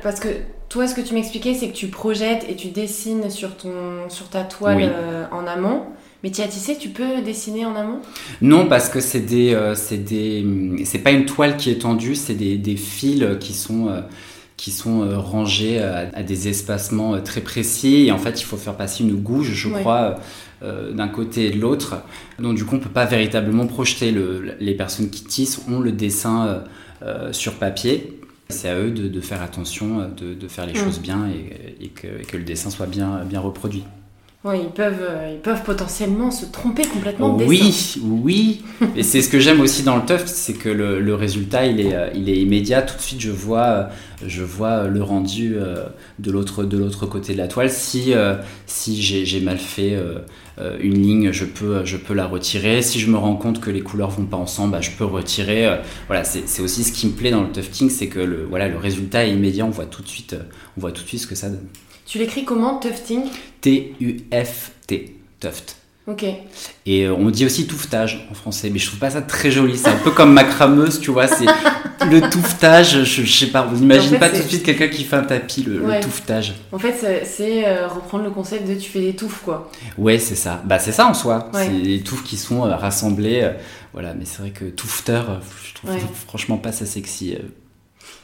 Parce 0.00 0.20
que 0.20 0.28
toi, 0.68 0.86
ce 0.86 0.94
que 0.94 1.00
tu 1.00 1.14
m'expliquais, 1.14 1.54
c'est 1.54 1.68
que 1.68 1.74
tu 1.74 1.88
projettes 1.88 2.46
et 2.48 2.56
tu 2.56 2.68
dessines 2.68 3.30
sur, 3.30 3.56
ton, 3.56 4.08
sur 4.08 4.28
ta 4.28 4.42
toile 4.42 4.82
euh, 4.82 5.24
en 5.30 5.46
amont. 5.46 5.84
Mais 6.24 6.30
tu 6.30 6.40
as 6.40 6.48
tissé, 6.48 6.78
tu 6.78 6.88
peux 6.88 7.20
dessiner 7.20 7.66
en 7.66 7.76
amont? 7.76 8.00
Non, 8.40 8.66
parce 8.66 8.88
que 8.88 9.00
c'est 9.00 9.20
des, 9.20 9.52
euh, 9.52 9.74
c'est 9.74 9.98
des, 9.98 10.42
c'est 10.86 11.00
pas 11.00 11.10
une 11.10 11.26
toile 11.26 11.58
qui 11.58 11.68
est 11.68 11.82
tendue, 11.82 12.14
c'est 12.14 12.32
des, 12.32 12.56
des, 12.56 12.76
fils 12.76 13.26
qui 13.40 13.52
sont, 13.52 13.88
euh, 13.88 14.00
qui 14.56 14.70
sont 14.70 15.06
rangés 15.20 15.82
à, 15.82 16.22
des 16.22 16.48
espacements 16.48 17.20
très 17.20 17.42
précis. 17.42 18.06
Et 18.06 18.10
en 18.10 18.16
fait, 18.16 18.40
il 18.40 18.44
faut 18.44 18.56
faire 18.56 18.74
passer 18.74 19.04
une 19.04 19.16
gouge, 19.16 19.52
je 19.52 19.68
crois, 19.68 20.14
d'un 20.62 21.08
côté 21.08 21.48
et 21.48 21.50
de 21.50 21.60
l'autre. 21.60 21.96
Donc 22.38 22.54
du 22.54 22.64
coup, 22.64 22.76
on 22.76 22.80
peut 22.80 22.88
pas 22.88 23.04
véritablement 23.04 23.66
projeter. 23.66 24.10
Le, 24.10 24.54
les 24.60 24.74
personnes 24.74 25.10
qui 25.10 25.24
tissent 25.24 25.60
ont 25.68 25.80
le 25.80 25.92
dessin 25.92 26.64
sur 27.32 27.56
papier 27.56 28.18
c'est 28.50 28.68
à 28.68 28.78
eux 28.78 28.90
de, 28.90 29.20
faire 29.20 29.42
attention, 29.42 30.10
de, 30.16 30.48
faire 30.48 30.64
les 30.64 30.72
mm. 30.72 30.76
choses 30.76 31.00
bien 31.00 31.28
et, 31.80 31.88
que, 31.88 32.36
le 32.36 32.44
dessin 32.44 32.70
soit 32.70 32.86
bien, 32.86 33.24
bien 33.26 33.40
reproduit. 33.40 33.84
Oui, 34.46 34.56
ils 34.62 34.70
peuvent, 34.70 35.00
euh, 35.00 35.30
ils 35.32 35.40
peuvent 35.40 35.62
potentiellement 35.62 36.30
se 36.30 36.44
tromper 36.44 36.82
complètement 36.82 37.34
de 37.34 37.44
oui, 37.44 37.62
dessin. 37.62 38.00
Oui, 38.04 38.62
et 38.94 39.02
c'est 39.02 39.22
ce 39.22 39.30
que 39.30 39.40
j'aime 39.40 39.62
aussi 39.62 39.84
dans 39.84 39.96
le 39.96 40.04
tuft, 40.04 40.28
c'est 40.28 40.52
que 40.52 40.68
le, 40.68 41.14
résultat, 41.14 41.64
il 41.64 41.80
est, 41.80 41.94
euh, 41.94 42.10
il 42.14 42.28
est 42.28 42.36
immédiat. 42.36 42.82
Tout 42.82 42.94
de 42.94 43.00
suite, 43.00 43.22
je 43.22 43.30
vois, 43.30 43.66
euh, 43.66 43.84
je 44.26 44.42
vois 44.42 44.86
le 44.86 45.02
rendu 45.02 45.56
de 46.18 46.30
l'autre, 46.30 46.64
de 46.64 46.76
l'autre 46.76 47.06
côté 47.06 47.32
de 47.32 47.38
la 47.38 47.48
toile. 47.48 47.70
Si, 47.70 48.12
si 48.66 49.02
j'ai, 49.02 49.40
mal 49.40 49.56
fait 49.56 49.98
une 50.80 51.02
ligne, 51.02 51.32
je 51.32 51.46
peux, 51.46 51.82
je 51.86 51.96
peux 51.96 52.12
la 52.12 52.26
retirer. 52.26 52.82
Si 52.82 53.00
je 53.00 53.10
me 53.10 53.16
rends 53.16 53.36
compte 53.36 53.60
que 53.60 53.70
les 53.70 53.80
couleurs 53.80 54.10
vont 54.10 54.26
pas 54.26 54.36
ensemble, 54.36 54.72
bah, 54.72 54.82
je 54.82 54.90
peux 54.90 55.06
retirer. 55.06 55.78
Voilà, 56.06 56.22
c'est, 56.24 56.60
aussi 56.60 56.84
ce 56.84 56.92
qui 56.92 57.06
me 57.06 57.12
plaît 57.12 57.30
dans 57.30 57.42
le 57.42 57.50
tufting, 57.50 57.88
c'est 57.88 58.08
que 58.08 58.20
le, 58.20 58.44
voilà, 58.44 58.68
le 58.68 58.76
résultat 58.76 59.26
est 59.26 59.32
immédiat. 59.32 59.64
On 59.64 59.70
voit 59.70 59.86
tout 59.86 60.02
de 60.02 60.08
suite, 60.08 60.36
on 60.76 60.82
voit 60.82 60.92
tout 60.92 61.02
de 61.02 61.08
suite 61.08 61.20
ce 61.20 61.26
que 61.26 61.34
ça 61.34 61.48
donne. 61.48 61.66
Tu 62.06 62.18
l'écris 62.18 62.44
comment, 62.44 62.78
tufting 62.78 63.22
T-U-F-T, 63.60 65.16
tuft. 65.40 65.76
Ok. 66.06 66.22
Et 66.84 67.04
euh, 67.04 67.14
on 67.14 67.30
dit 67.30 67.46
aussi 67.46 67.66
touffetage 67.66 68.28
en 68.30 68.34
français, 68.34 68.68
mais 68.70 68.78
je 68.78 68.88
trouve 68.88 68.98
pas 68.98 69.08
ça 69.08 69.22
très 69.22 69.50
joli. 69.50 69.78
C'est 69.78 69.88
un 69.88 69.96
peu 69.96 70.10
comme 70.10 70.34
macrameuse, 70.34 71.00
tu 71.00 71.10
vois. 71.10 71.26
C'est 71.26 71.46
le 72.10 72.28
touffetage. 72.28 73.04
Je, 73.04 73.24
sais 73.24 73.46
pas. 73.46 73.62
Vous 73.62 73.82
imaginez 73.82 74.18
pas 74.18 74.28
tout 74.28 74.42
de 74.42 74.48
suite 74.48 74.64
quelqu'un 74.64 74.88
qui 74.88 75.04
fait 75.04 75.16
un 75.16 75.22
tapis, 75.22 75.62
le, 75.62 75.80
touffetage. 76.02 76.56
En 76.72 76.78
fait, 76.78 77.24
c'est 77.24 77.66
euh, 77.66 77.88
reprendre 77.88 78.24
le 78.24 78.30
concept 78.30 78.68
de 78.68 78.74
tu 78.74 78.90
fais 78.90 79.00
des 79.00 79.16
touffes, 79.16 79.40
quoi. 79.42 79.70
Ouais, 79.96 80.18
c'est 80.18 80.34
ça. 80.34 80.62
Bah, 80.66 80.78
c'est 80.78 80.92
ça 80.92 81.06
en 81.06 81.14
soi. 81.14 81.50
C'est 81.54 81.70
les 81.70 82.00
touffes 82.02 82.24
qui 82.24 82.36
sont 82.36 82.66
euh, 82.66 82.76
rassemblées. 82.76 83.50
voilà, 83.94 84.12
mais 84.12 84.26
c'est 84.26 84.40
vrai 84.40 84.50
que 84.50 84.66
touffeteur, 84.66 85.40
je 85.66 85.72
trouve 85.72 85.96
franchement 86.26 86.58
pas 86.58 86.72
ça 86.72 86.84
sexy. 86.84 87.38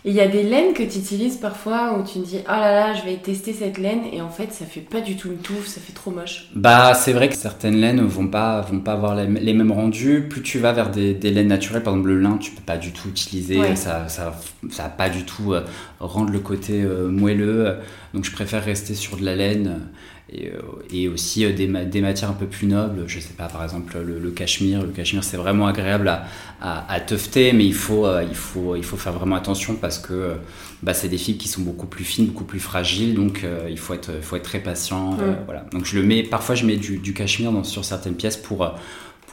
Il 0.04 0.14
y 0.14 0.20
a 0.20 0.28
des 0.28 0.42
laines 0.42 0.72
que 0.72 0.82
tu 0.82 0.98
utilises 0.98 1.36
parfois 1.36 1.98
où 1.98 2.02
tu 2.02 2.20
te 2.20 2.26
dis 2.26 2.38
oh 2.44 2.50
là 2.50 2.72
là, 2.72 2.94
je 2.94 3.04
vais 3.04 3.16
tester 3.16 3.52
cette 3.52 3.76
laine 3.76 4.02
et 4.12 4.22
en 4.22 4.30
fait 4.30 4.52
ça 4.52 4.64
fait 4.64 4.80
pas 4.80 5.00
du 5.00 5.16
tout 5.16 5.28
une 5.28 5.38
touffe, 5.38 5.66
ça 5.66 5.80
fait 5.80 5.92
trop 5.92 6.10
moche. 6.10 6.48
Bah 6.54 6.94
c'est 6.94 7.12
vrai 7.12 7.28
que 7.28 7.36
certaines 7.36 7.76
laines 7.76 8.00
vont 8.00 8.28
pas 8.28 8.62
vont 8.62 8.80
pas 8.80 8.92
avoir 8.92 9.14
les, 9.14 9.26
mêmes 9.26 9.72
rendus. 9.72 10.26
Plus 10.28 10.42
tu 10.42 10.58
vas 10.58 10.72
vers 10.72 10.90
des, 10.90 11.14
laines 11.14 11.48
naturelles, 11.48 11.82
par 11.82 11.92
exemple 11.94 12.10
le 12.10 12.20
lin, 12.20 12.38
tu 12.38 12.52
peux 12.52 12.62
pas 12.62 12.78
du 12.78 12.92
tout 12.92 13.08
utiliser, 13.08 13.76
ça, 13.76 14.08
ça 14.08 14.38
ça 14.70 14.84
va 14.84 14.88
pas 14.88 15.10
du 15.10 15.24
tout 15.24 15.52
euh, 15.52 15.64
rendre 16.00 16.30
le 16.30 16.40
côté 16.40 16.82
euh, 16.82 17.08
moelleux. 17.08 17.76
Donc 18.14 18.24
je 18.24 18.32
préfère 18.32 18.64
rester 18.64 18.94
sur 18.94 19.16
de 19.16 19.24
la 19.24 19.36
laine 19.36 19.80
et, 20.32 20.48
euh, 20.48 20.60
et 20.92 21.08
aussi 21.08 21.40
des, 21.52 21.66
des, 21.66 22.00
matières 22.00 22.30
un 22.30 22.34
peu 22.34 22.46
plus 22.46 22.66
nobles. 22.66 23.04
Je 23.06 23.20
sais 23.20 23.34
pas, 23.36 23.48
par 23.48 23.62
exemple 23.62 23.98
le, 23.98 24.30
cachemire. 24.30 24.82
Le 24.82 24.88
cachemire 24.88 25.24
c'est 25.24 25.36
vraiment 25.36 25.66
agréable 25.66 26.08
à, 26.08 26.24
à, 26.60 26.98
mais 27.34 27.64
il 27.66 27.74
faut 27.74 28.06
il 28.20 28.34
faut 28.34 28.76
il 28.76 28.84
faut 28.84 28.96
faire 28.96 29.12
vraiment 29.12 29.36
attention 29.36 29.74
parce 29.74 29.98
que 29.98 30.12
euh, 30.12 30.34
bah, 30.82 30.94
c'est 30.94 31.08
des 31.08 31.18
fibres 31.18 31.38
qui 31.38 31.48
sont 31.48 31.62
beaucoup 31.62 31.86
plus 31.86 32.04
fines, 32.04 32.26
beaucoup 32.26 32.44
plus 32.44 32.60
fragiles, 32.60 33.14
donc 33.14 33.42
euh, 33.44 33.66
il 33.68 33.78
faut 33.78 33.94
être, 33.94 34.10
faut 34.22 34.36
être 34.36 34.44
très 34.44 34.60
patient. 34.60 35.16
Euh, 35.20 35.34
voilà. 35.44 35.64
Donc 35.72 35.84
je 35.84 35.98
le 35.98 36.02
mets, 36.04 36.22
parfois 36.22 36.54
je 36.54 36.64
mets 36.66 36.76
du, 36.76 36.98
du 36.98 37.12
cachemire 37.12 37.52
dans, 37.52 37.64
sur 37.64 37.84
certaines 37.84 38.14
pièces 38.14 38.36
pour, 38.36 38.58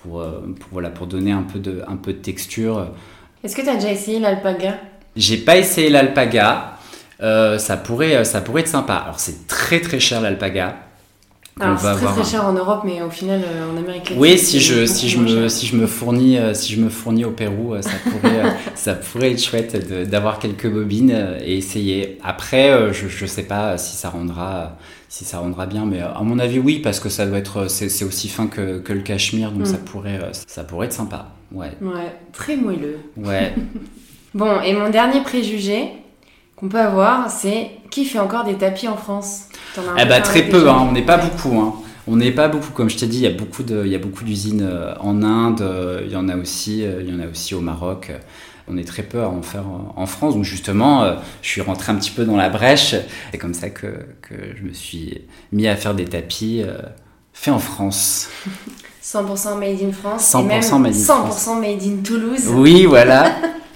pour, 0.01 0.23
pour, 0.23 0.69
voilà, 0.71 0.89
pour 0.89 1.07
donner 1.07 1.31
un 1.31 1.43
peu 1.43 1.59
de, 1.59 1.83
un 1.87 1.95
peu 1.95 2.13
de 2.13 2.19
texture. 2.19 2.89
Est-ce 3.43 3.55
que 3.55 3.61
tu 3.61 3.69
as 3.69 3.75
déjà 3.75 3.91
essayé 3.91 4.19
l'alpaga? 4.19 4.79
J'ai 5.15 5.37
pas 5.37 5.57
essayé 5.57 5.89
l'alpaga. 5.89 6.77
ça, 7.19 7.77
pourrait, 7.77 8.23
ça 8.25 8.41
pourrait 8.41 8.61
être 8.61 8.67
sympa. 8.67 8.95
Alors 8.95 9.19
c'est 9.19 9.47
très 9.47 9.79
très 9.79 9.99
cher 9.99 10.21
l'alpaga. 10.21 10.86
Alors 11.59 11.79
c'est 11.79 11.93
très 11.95 12.05
très 12.05 12.23
cher 12.23 12.45
en 12.45 12.53
Europe, 12.53 12.81
mais 12.85 13.01
au 13.01 13.09
final 13.09 13.41
euh, 13.43 13.71
en 13.71 13.77
Amérique 13.77 14.09
latine. 14.09 14.17
Oui, 14.19 14.37
si 14.37 14.59
je 14.59 14.85
si 14.85 15.09
je 15.09 15.19
me 15.19 15.49
si 15.49 15.65
je 15.65 15.75
me 15.75 15.87
fournis 15.87 16.37
euh, 16.37 16.53
si 16.53 16.73
je 16.73 16.81
me 16.81 16.89
fournis 16.89 17.25
au 17.25 17.31
Pérou, 17.31 17.73
euh, 17.73 17.81
ça 17.81 17.97
pourrait 18.03 18.43
ça 18.75 18.93
pourrait 18.93 19.31
être 19.31 19.43
chouette 19.43 20.07
d'avoir 20.09 20.39
quelques 20.39 20.69
bobines 20.69 21.37
et 21.43 21.57
essayer. 21.57 22.19
Après, 22.23 22.93
je 22.93 23.07
je 23.07 23.25
sais 23.25 23.43
pas 23.43 23.77
si 23.77 23.95
ça 23.95 24.09
rendra 24.09 24.77
si 25.09 25.25
ça 25.25 25.39
rendra 25.39 25.65
bien, 25.65 25.85
mais 25.85 26.01
à 26.01 26.21
mon 26.21 26.37
avis 26.39 26.59
oui 26.59 26.79
parce 26.79 26.99
que 26.99 27.09
ça 27.09 27.25
doit 27.25 27.37
être 27.37 27.69
c'est 27.69 28.05
aussi 28.05 28.27
fin 28.27 28.47
que, 28.47 28.79
que 28.79 28.93
le 28.93 29.01
cachemire, 29.01 29.51
donc 29.51 29.67
ça 29.67 29.77
mm. 29.77 29.85
pourrait 29.85 30.19
ça 30.33 30.63
pourrait 30.63 30.87
être 30.87 30.93
sympa. 30.93 31.27
Ouais. 31.51 31.71
Ouais, 31.81 32.13
très 32.33 32.57
moelleux. 32.57 32.99
Ouais. 33.15 33.53
bon, 34.33 34.61
et 34.61 34.73
mon 34.73 34.89
dernier 34.89 35.21
préjugé 35.21 35.93
qu'on 36.57 36.67
peut 36.67 36.79
avoir, 36.79 37.29
c'est 37.31 37.71
qui 37.91 38.03
fait 38.03 38.19
encore 38.19 38.43
des 38.43 38.55
tapis 38.55 38.87
en 38.87 38.97
France? 38.97 39.43
Eh 39.97 40.05
bah, 40.05 40.19
très 40.19 40.41
peu, 40.41 40.69
hein, 40.69 40.85
on 40.89 40.91
n'est 40.91 41.05
pas 41.05 41.17
beaucoup. 41.17 41.57
Hein. 41.59 41.75
On 42.07 42.15
n'est 42.15 42.31
pas 42.31 42.47
beaucoup, 42.47 42.71
comme 42.71 42.89
je 42.89 42.97
t'ai 42.97 43.05
dit, 43.05 43.17
il 43.17 43.23
y 43.23 43.27
a 43.27 43.31
beaucoup 43.31 43.63
de, 43.63 43.85
il 43.85 43.91
y 43.91 43.95
a 43.95 43.99
beaucoup 43.99 44.23
d'usines 44.23 44.63
euh, 44.63 44.95
en 44.99 45.23
Inde, 45.23 45.61
euh, 45.61 46.01
il 46.05 46.11
y 46.11 46.15
en 46.15 46.29
a 46.29 46.35
aussi, 46.35 46.83
euh, 46.83 47.01
il 47.01 47.13
y 47.13 47.15
en 47.15 47.19
a 47.19 47.27
aussi 47.27 47.53
au 47.53 47.59
Maroc. 47.59 48.11
on 48.69 48.77
est 48.77 48.87
très 48.87 49.03
peu 49.03 49.21
à 49.21 49.29
en 49.29 49.41
faire 49.41 49.65
en 49.95 50.05
France. 50.07 50.33
Donc 50.33 50.43
justement, 50.43 51.05
je 51.41 51.47
suis 51.47 51.61
rentré 51.61 51.91
un 51.91 51.95
petit 51.95 52.11
peu 52.11 52.25
dans 52.25 52.35
la 52.35 52.49
brèche. 52.49 52.95
C'est 53.31 53.37
comme 53.37 53.53
ça 53.53 53.69
que, 53.69 53.87
que, 54.21 54.35
je 54.57 54.63
me 54.63 54.73
suis 54.73 55.21
mis 55.51 55.67
à 55.67 55.75
faire 55.75 55.93
des 55.93 56.05
tapis 56.05 56.63
faits 57.33 57.53
en 57.53 57.59
France. 57.59 58.29
100% 59.03 59.57
made 59.57 59.81
in 59.81 59.93
France. 59.93 60.33
100% 60.33 60.81
made 60.81 60.93
in 60.93 60.99
100% 60.99 61.61
made 61.61 61.81
in 61.81 62.03
Toulouse. 62.03 62.47
Oui, 62.49 62.85
voilà. 62.85 63.31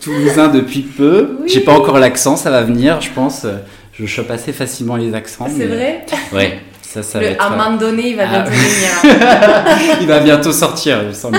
Toulousain 0.00 0.48
depuis 0.48 0.80
peu. 0.82 1.38
J'ai 1.46 1.60
pas 1.60 1.72
encore 1.72 1.98
l'accent, 1.98 2.36
ça 2.36 2.50
va 2.50 2.62
venir, 2.62 3.00
je 3.00 3.10
pense. 3.10 3.46
Je 3.92 4.06
chope 4.06 4.30
assez 4.30 4.52
facilement 4.52 4.96
les 4.96 5.14
accents. 5.14 5.46
C'est 5.54 5.66
vrai 5.66 6.04
Ouais. 6.32 6.60
Ça, 6.82 7.02
ça 7.02 7.20
le 7.20 7.26
va 7.26 7.30
être... 7.32 7.42
À 7.42 7.46
un 7.46 7.50
moment 7.56 7.76
donné, 7.76 8.08
il 8.10 8.16
va 8.16 8.24
Ah. 8.26 8.42
bientôt 8.42 8.50
venir. 8.50 9.96
il 10.00 10.06
va 10.08 10.18
bientôt 10.20 10.52
sortir, 10.52 10.98
il 11.02 11.08
me 11.08 11.12
semble. 11.12 11.38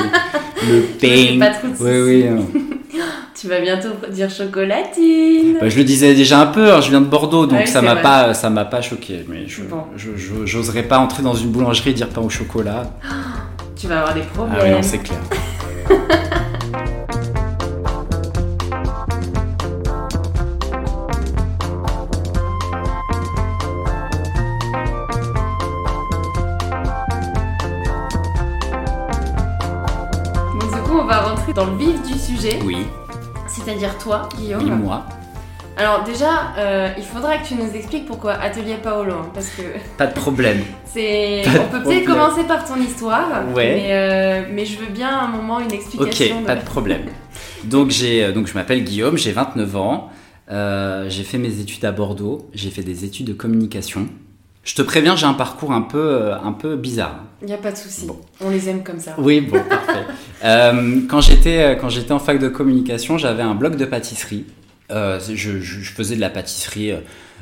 Le 0.69 0.81
pain. 0.99 1.39
pas 1.39 1.53
trop 1.53 1.67
de 1.67 1.73
Oui, 2.05 2.23
oui. 2.23 2.27
hein. 2.27 2.45
Tu 3.39 3.47
vas 3.47 3.59
bientôt 3.59 3.89
dire 4.11 4.29
chocolatine. 4.29 5.57
Bah, 5.59 5.67
je 5.67 5.75
le 5.77 5.83
disais 5.83 6.13
déjà 6.13 6.39
un 6.39 6.45
peu, 6.45 6.71
hein, 6.71 6.79
je 6.81 6.89
viens 6.91 7.01
de 7.01 7.07
Bordeaux, 7.07 7.47
donc 7.47 7.59
Ouais, 7.61 7.65
ça 7.65 7.81
m'a 7.81 7.95
pas, 7.95 8.35
ça 8.35 8.51
m'a 8.51 8.65
pas 8.65 8.81
choqué. 8.81 9.25
Mais 9.27 9.47
je, 9.47 9.63
Bon. 9.63 9.85
j'oserais 10.45 10.83
pas 10.83 10.99
entrer 10.99 11.23
dans 11.23 11.33
une 11.33 11.49
boulangerie 11.49 11.89
et 11.89 11.93
dire 11.93 12.09
pain 12.09 12.21
au 12.21 12.29
chocolat. 12.29 12.83
Tu 13.75 13.87
vas 13.87 13.99
avoir 14.01 14.13
des 14.13 14.21
problèmes. 14.21 14.57
Ah 14.59 14.63
oui, 14.63 14.69
non, 14.69 14.83
c'est 14.83 14.99
clair. 14.99 15.17
sujet, 32.41 32.59
Oui, 32.65 32.77
c'est-à-dire 33.47 33.97
toi, 33.97 34.27
Guillaume. 34.37 34.63
oui, 34.63 34.69
moi. 34.71 35.05
Alors 35.77 36.03
déjà, 36.03 36.53
euh, 36.57 36.89
il 36.97 37.03
faudra 37.03 37.37
que 37.37 37.47
tu 37.47 37.55
nous 37.55 37.69
expliques 37.73 38.05
pourquoi 38.05 38.33
Atelier 38.33 38.75
Paolo, 38.83 39.13
hein, 39.13 39.29
parce 39.33 39.47
que 39.49 39.61
Pas 39.97 40.07
de 40.07 40.13
problème. 40.13 40.59
c'est. 40.85 41.43
On 41.47 41.71
peut 41.71 41.83
peut-être 41.83 42.05
commencer 42.05 42.43
par 42.43 42.65
ton 42.65 42.75
histoire, 42.79 43.27
Ouais. 43.55 43.73
mais, 43.75 43.87
euh, 43.91 44.43
mais 44.51 44.65
je 44.65 44.77
veux 44.77 44.87
bien 44.91 45.09
un 45.17 45.27
moment 45.27 45.59
une 45.59 45.67
Ok, 45.67 45.73
explication. 45.73 46.41
de- 46.41 46.45
pas 46.45 46.55
de 46.55 46.65
problème. 46.65 47.03
Donc, 47.63 47.89
j'ai, 47.89 48.23
euh, 48.25 48.31
donc 48.33 48.47
je 48.47 48.53
m'appelle 48.53 48.83
Guillaume, 48.83 49.17
j'ai 49.17 49.31
29 49.31 49.75
ans. 49.77 50.09
Euh, 50.51 51.05
j'ai 51.07 51.23
fait 51.23 51.37
mes 51.37 51.59
études 51.61 51.85
à 51.85 51.91
Bordeaux. 51.93 52.49
J'ai 52.53 52.69
fait 52.69 52.83
des 52.83 53.05
études 53.05 53.27
de 53.27 53.33
communication. 53.33 54.07
Je 54.63 54.75
te 54.75 54.81
préviens, 54.83 55.15
j'ai 55.15 55.25
un 55.25 55.33
parcours 55.33 55.71
un 55.71 55.81
peu, 55.81 55.97
euh, 55.97 56.35
un 56.39 56.51
peu 56.51 56.75
bizarre. 56.75 57.23
Il 57.41 57.47
n'y 57.47 57.53
a 57.53 57.57
pas 57.57 57.71
de 57.71 57.77
souci. 57.77 58.05
Bon. 58.05 58.19
On 58.41 58.49
les 58.51 58.69
aime 58.69 58.83
comme 58.83 58.99
ça. 58.99 59.15
Oui, 59.17 59.41
bon, 59.41 59.59
parfait. 59.67 60.05
Euh, 60.43 61.01
quand 61.07 61.21
j'étais 61.21 61.61
euh, 61.61 61.75
quand 61.75 61.89
j'étais 61.89 62.13
en 62.13 62.17
fac 62.19 62.39
de 62.39 62.47
communication, 62.47 63.19
j'avais 63.19 63.43
un 63.43 63.53
blog 63.53 63.75
de 63.75 63.85
pâtisserie. 63.85 64.45
Euh, 64.89 65.19
je, 65.31 65.59
faisais 65.59 66.15
de 66.15 66.19
la 66.19 66.31
pâtisserie 66.31 66.93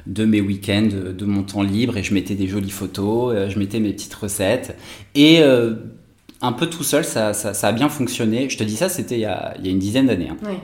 de 0.05 0.25
mes 0.25 0.41
week-ends, 0.41 0.89
de, 0.91 1.25
mon 1.25 1.43
temps 1.43 1.63
libre, 1.63 1.95
et 1.95 2.03
je 2.03 2.13
mettais 2.13 2.35
des 2.35 2.47
jolies 2.47 2.69
photos, 2.71 3.49
je 3.49 3.57
mettais 3.57 3.79
mes 3.79 3.93
petites 3.93 4.13
recettes, 4.15 4.75
et 5.15 5.41
euh, 5.41 5.75
un 6.41 6.51
peu 6.51 6.67
tout 6.67 6.83
seul, 6.83 7.05
ça, 7.05 7.33
ça, 7.33 7.53
ça 7.53 7.67
a 7.69 7.71
bien 7.71 7.87
fonctionné. 7.87 8.49
Je 8.49 8.57
te 8.57 8.65
dis 8.65 8.75
ça, 8.75 8.89
c'était 8.89 9.15
il, 9.15 9.21
y 9.21 9.25
a- 9.25 9.53
il 9.59 9.65
y 9.65 9.69
a 9.69 9.71
une 9.71 9.79
dizaine 9.79 10.07
d'années. 10.07 10.29
hein. 10.31 10.37
Oui. 10.45 10.55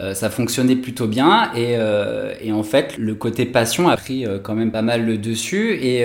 Euh, 0.00 0.14
ça 0.14 0.30
fonctionnait 0.30 0.76
plutôt 0.76 1.08
bien 1.08 1.52
et, 1.54 1.74
euh, 1.76 2.32
et 2.40 2.52
en 2.52 2.62
fait 2.62 2.96
le 2.98 3.16
côté 3.16 3.46
passion 3.46 3.88
a 3.88 3.96
pris 3.96 4.24
euh, 4.24 4.38
quand 4.38 4.54
même 4.54 4.70
pas 4.70 4.82
mal 4.82 5.04
le 5.04 5.18
dessus 5.18 5.72
et, 5.72 6.04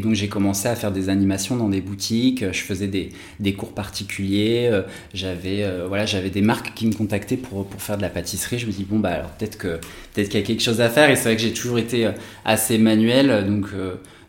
donc 0.00 0.14
j'ai 0.14 0.28
commencé 0.28 0.68
à 0.68 0.74
faire 0.74 0.90
des 0.92 1.08
animations 1.08 1.56
dans 1.56 1.68
des 1.68 1.80
boutiques, 1.80 2.44
je 2.52 2.62
faisais 2.62 2.86
des, 2.88 3.52
cours 3.54 3.72
particuliers, 3.72 4.70
j'avais 5.14 5.66
voilà 5.88 6.06
j'avais 6.06 6.30
des 6.30 6.42
marques 6.42 6.74
qui 6.74 6.86
me 6.86 6.92
contactaient 6.92 7.36
pour, 7.36 7.66
pour 7.66 7.80
faire 7.82 7.96
de 7.96 8.02
la 8.02 8.08
pâtisserie, 8.08 8.58
je 8.58 8.66
me 8.66 8.72
dis 8.72 8.84
bon 8.84 8.98
bah 8.98 9.10
alors 9.10 9.30
peut-être 9.30 9.56
que 9.56 9.78
peut-être 10.12 10.28
qu'il 10.28 10.38
y 10.38 10.42
a 10.42 10.46
quelque 10.46 10.62
chose 10.62 10.80
à 10.80 10.90
faire 10.90 11.10
et 11.10 11.16
c'est 11.16 11.24
vrai 11.24 11.36
que 11.36 11.42
j'ai 11.42 11.52
toujours 11.52 11.78
été 11.78 12.08
assez 12.44 12.78
manuel. 12.78 13.46
Donc 13.46 13.68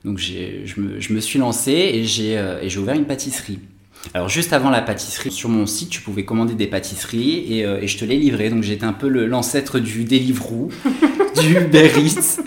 donc 0.05 0.19
je 0.19 0.79
me, 0.79 0.99
je 0.99 1.13
me 1.13 1.19
suis 1.19 1.37
lancé 1.37 1.71
et 1.71 2.05
j'ai 2.05 2.77
ouvert 2.77 2.95
une 2.95 3.05
pâtisserie. 3.05 3.59
Alors 4.13 4.29
juste 4.29 4.53
avant 4.53 4.69
la 4.69 4.81
pâtisserie, 4.81 5.31
sur 5.31 5.49
mon 5.49 5.65
site, 5.65 5.89
tu 5.89 6.01
pouvais 6.01 6.23
commander 6.23 6.53
des 6.55 6.67
pâtisseries 6.67 7.45
et, 7.53 7.65
euh, 7.65 7.79
et 7.81 7.87
je 7.87 7.97
te 7.97 8.05
les 8.05 8.17
livrais. 8.17 8.49
Donc 8.49 8.63
j'étais 8.63 8.85
un 8.85 8.93
peu 8.93 9.07
l'ancêtre 9.09 9.79
du 9.79 10.05
Deliveroo, 10.05 10.69
du 11.41 11.57
Uber 11.57 11.89
Eats. 11.97 12.39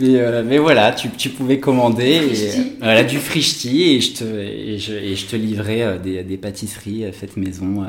Mais, 0.00 0.16
euh, 0.20 0.42
mais 0.44 0.58
voilà, 0.58 0.92
tu, 0.92 1.08
tu 1.10 1.28
pouvais 1.30 1.60
commander 1.60 2.04
et, 2.32 2.48
euh, 2.50 2.62
voilà, 2.80 3.04
du 3.04 3.18
frichti 3.18 3.82
et 3.94 4.00
je 4.00 4.14
te, 4.14 4.24
et 4.24 4.78
je, 4.78 4.92
et 4.94 5.14
je 5.14 5.26
te 5.26 5.36
livrais 5.36 5.98
des, 6.02 6.22
des 6.24 6.36
pâtisseries 6.36 7.04
faites 7.12 7.36
maison. 7.36 7.84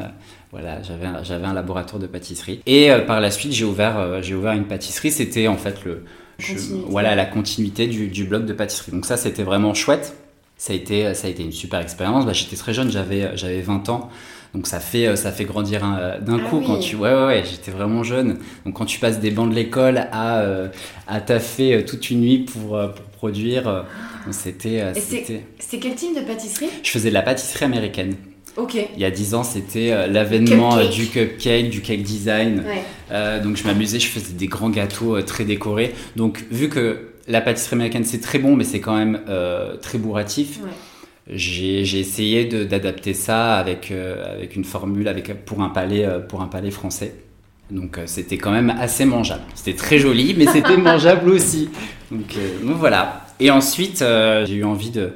voilà, 0.52 0.82
j'avais 0.84 1.06
un, 1.08 1.24
j'avais 1.24 1.46
un 1.46 1.54
laboratoire 1.54 2.00
de 2.00 2.08
pâtisserie. 2.08 2.60
Et 2.68 2.90
par 3.08 3.20
la 3.22 3.32
suite, 3.32 3.54
j'ai 3.54 3.66
ouvert, 3.66 4.22
j'ai 4.22 4.36
ouvert 4.36 4.54
une 4.54 4.66
pâtisserie. 4.66 5.12
C'était 5.12 5.48
en 5.48 5.58
fait 5.58 5.84
le, 5.84 6.04
je- 6.38 6.54
voilà, 6.88 7.16
la 7.16 7.26
continuité 7.26 7.88
du, 7.88 8.08
du 8.08 8.26
blog 8.26 8.46
de 8.46 8.54
pâtisserie. 8.54 8.92
Donc 8.92 9.06
ça, 9.06 9.18
c'était 9.18 9.44
vraiment 9.44 9.74
chouette. 9.74 10.14
Ça 10.58 10.74
a 10.74 10.76
été, 10.76 11.14
ça 11.14 11.28
a 11.28 11.30
été 11.30 11.44
une 11.44 11.52
super 11.52 11.82
expérience. 11.82 12.26
Bah, 12.26 12.34
j'étais 12.34 12.56
très 12.56 12.74
jeune, 12.74 12.90
j'avais, 12.92 13.36
j'avais 13.36 13.62
20 13.62 13.90
ans. 13.90 14.10
Donc 14.54 14.68
ça 14.68 14.80
fait, 14.80 15.18
ça 15.18 15.34
fait 15.34 15.44
grandir 15.44 15.84
un- 15.84 16.18
d'un 16.20 16.40
Ah 16.40 16.50
coup 16.50 16.60
oui. 16.60 16.64
quand 16.66 16.80
tu, 16.80 16.96
ouais, 16.96 17.14
ouais, 17.14 17.26
ouais, 17.26 17.44
j'étais 17.50 17.72
vraiment 17.72 18.04
jeune. 18.04 18.38
Donc 18.66 18.76
quand 18.76 18.86
tu 18.86 19.00
passes 19.00 19.20
des 19.20 19.30
bancs 19.32 19.50
de 19.50 19.56
l'école 19.56 20.08
à, 20.14 20.40
euh, 20.40 20.70
à 21.08 21.20
taffer 21.20 21.74
euh, 21.74 21.82
toute 21.86 22.10
une 22.10 22.22
nuit 22.22 22.38
pour, 22.40 22.78
euh, 22.78 22.88
pour 22.88 23.04
produire, 23.06 23.84
c'était, 24.32 24.82
c'est- 24.96 25.78
quel 25.78 25.96
type 25.96 26.16
de 26.16 26.22
pâtisserie? 26.22 26.70
Je 26.84 26.90
faisais 26.90 27.10
de 27.10 27.14
la 27.14 27.22
pâtisserie 27.22 27.66
américaine. 27.66 28.16
Ok. 28.56 28.76
Il 28.96 29.02
y 29.02 29.04
a 29.04 29.12
10 29.12 29.34
ans, 29.34 29.44
c'était 29.44 30.08
l'avènement 30.08 30.78
du 30.86 31.08
cupcake, 31.08 31.70
du 31.70 31.82
cake 31.82 32.04
design. 32.04 32.64
Ouais. 32.66 32.82
Euh, 33.12 33.44
donc 33.44 33.58
je 33.58 33.66
m'amusais, 33.66 34.00
je 34.00 34.08
faisais 34.08 34.32
des 34.34 34.48
grands 34.48 34.70
gâteaux 34.70 35.22
très 35.24 35.44
décorés. 35.44 35.94
Donc 36.16 36.46
vu 36.50 36.70
que 36.70 37.10
la 37.28 37.42
pâtisserie 37.42 37.76
américaine 37.76 38.04
c'est 38.06 38.22
très 38.22 38.40
bon, 38.40 38.56
mais 38.56 38.64
c'est 38.64 38.80
quand 38.82 38.96
même 38.98 39.22
euh, 39.30 39.78
très 39.78 39.98
bourratif, 39.98 40.60
Ouais. 40.64 40.70
j'ai 41.28 42.00
essayé 42.00 42.46
de- 42.46 42.64
d'adapter 42.64 43.14
ça 43.14 43.56
avec, 43.56 43.92
euh, 43.92 44.34
avec 44.36 44.56
une 44.56 44.64
formule 44.64 45.08
avec, 45.08 45.46
pour, 45.46 45.62
un 45.62 45.70
palais, 45.70 46.06
euh, 46.06 46.20
pour 46.20 46.42
un 46.42 46.48
palais 46.48 46.72
français. 46.72 47.16
Donc 47.72 48.00
c'était 48.06 48.38
quand 48.38 48.52
même 48.52 48.70
assez 48.70 49.06
mangeable. 49.06 49.42
C'était 49.56 49.76
très 49.76 49.98
joli, 49.98 50.36
mais 50.38 50.46
c'était 50.46 50.78
mangeable 50.92 51.30
aussi. 51.32 51.70
Donc, 52.12 52.36
donc 52.64 52.78
voilà. 52.78 53.26
Et 53.40 53.50
ensuite, 53.50 54.00
j'ai 54.46 54.54
eu 54.54 54.64
envie 54.64 54.92
de, 54.92 55.14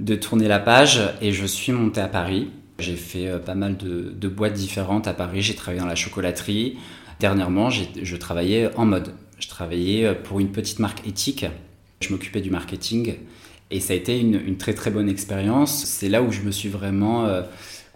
de 0.00 0.16
tourner 0.16 0.48
la 0.48 0.58
page 0.58 1.00
et 1.22 1.30
je 1.30 1.46
suis 1.46 1.70
monté 1.70 2.00
à 2.00 2.08
Paris. 2.08 2.50
J'ai 2.80 2.96
fait 2.96 3.28
pas 3.46 3.54
mal 3.54 3.76
de, 3.76 4.12
de 4.18 4.28
boîtes 4.28 4.54
différentes 4.54 5.06
à 5.06 5.12
Paris. 5.14 5.42
J'ai 5.42 5.54
travaillé 5.54 5.80
dans 5.80 5.86
la 5.86 5.94
chocolaterie. 5.94 6.76
Dernièrement, 7.20 7.70
je 7.70 8.16
travaillais 8.16 8.68
en 8.76 8.84
mode. 8.84 9.14
Je 9.42 9.48
travaillais 9.48 10.04
euh, 10.04 10.14
pour 10.14 10.38
une 10.38 10.52
petite 10.52 10.78
marque 10.78 11.06
éthique. 11.06 11.44
Je 12.00 12.10
m'occupais 12.10 12.40
du 12.40 12.50
marketing 12.50 13.16
et 13.72 13.80
ça 13.80 13.92
a 13.92 13.96
été 13.96 14.20
une, 14.20 14.34
une 14.34 14.56
très 14.56 14.72
très 14.72 14.92
bonne 14.92 15.08
expérience. 15.08 15.84
C'est 15.84 16.08
là 16.08 16.22
où 16.22 16.30
je 16.30 16.42
me 16.42 16.52
suis 16.52 16.68
vraiment, 16.68 17.26
euh, 17.26 17.42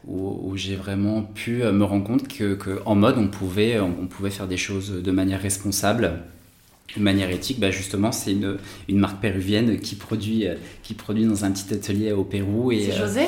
où, 0.08 0.50
où 0.50 0.56
j'ai 0.56 0.74
vraiment 0.74 1.22
pu 1.22 1.62
euh, 1.62 1.70
me 1.70 1.84
rendre 1.84 2.04
compte 2.04 2.26
que, 2.26 2.54
que 2.54 2.80
en 2.84 2.96
mode 2.96 3.16
on 3.16 3.28
pouvait, 3.28 3.78
on 3.78 4.08
pouvait 4.08 4.30
faire 4.30 4.48
des 4.48 4.56
choses 4.56 4.90
de 4.90 5.10
manière 5.12 5.40
responsable, 5.40 6.18
de 6.96 7.00
manière 7.00 7.30
éthique. 7.30 7.60
Bah 7.60 7.70
justement, 7.70 8.10
c'est 8.10 8.32
une, 8.32 8.56
une 8.88 8.98
marque 8.98 9.20
péruvienne 9.20 9.78
qui 9.78 9.94
produit, 9.94 10.48
euh, 10.48 10.56
qui 10.82 10.94
produit 10.94 11.26
dans 11.26 11.44
un 11.44 11.52
petit 11.52 11.72
atelier 11.72 12.10
au 12.10 12.24
Pérou. 12.24 12.72
C'est 12.72 12.90
euh, 12.90 13.06
José? 13.06 13.26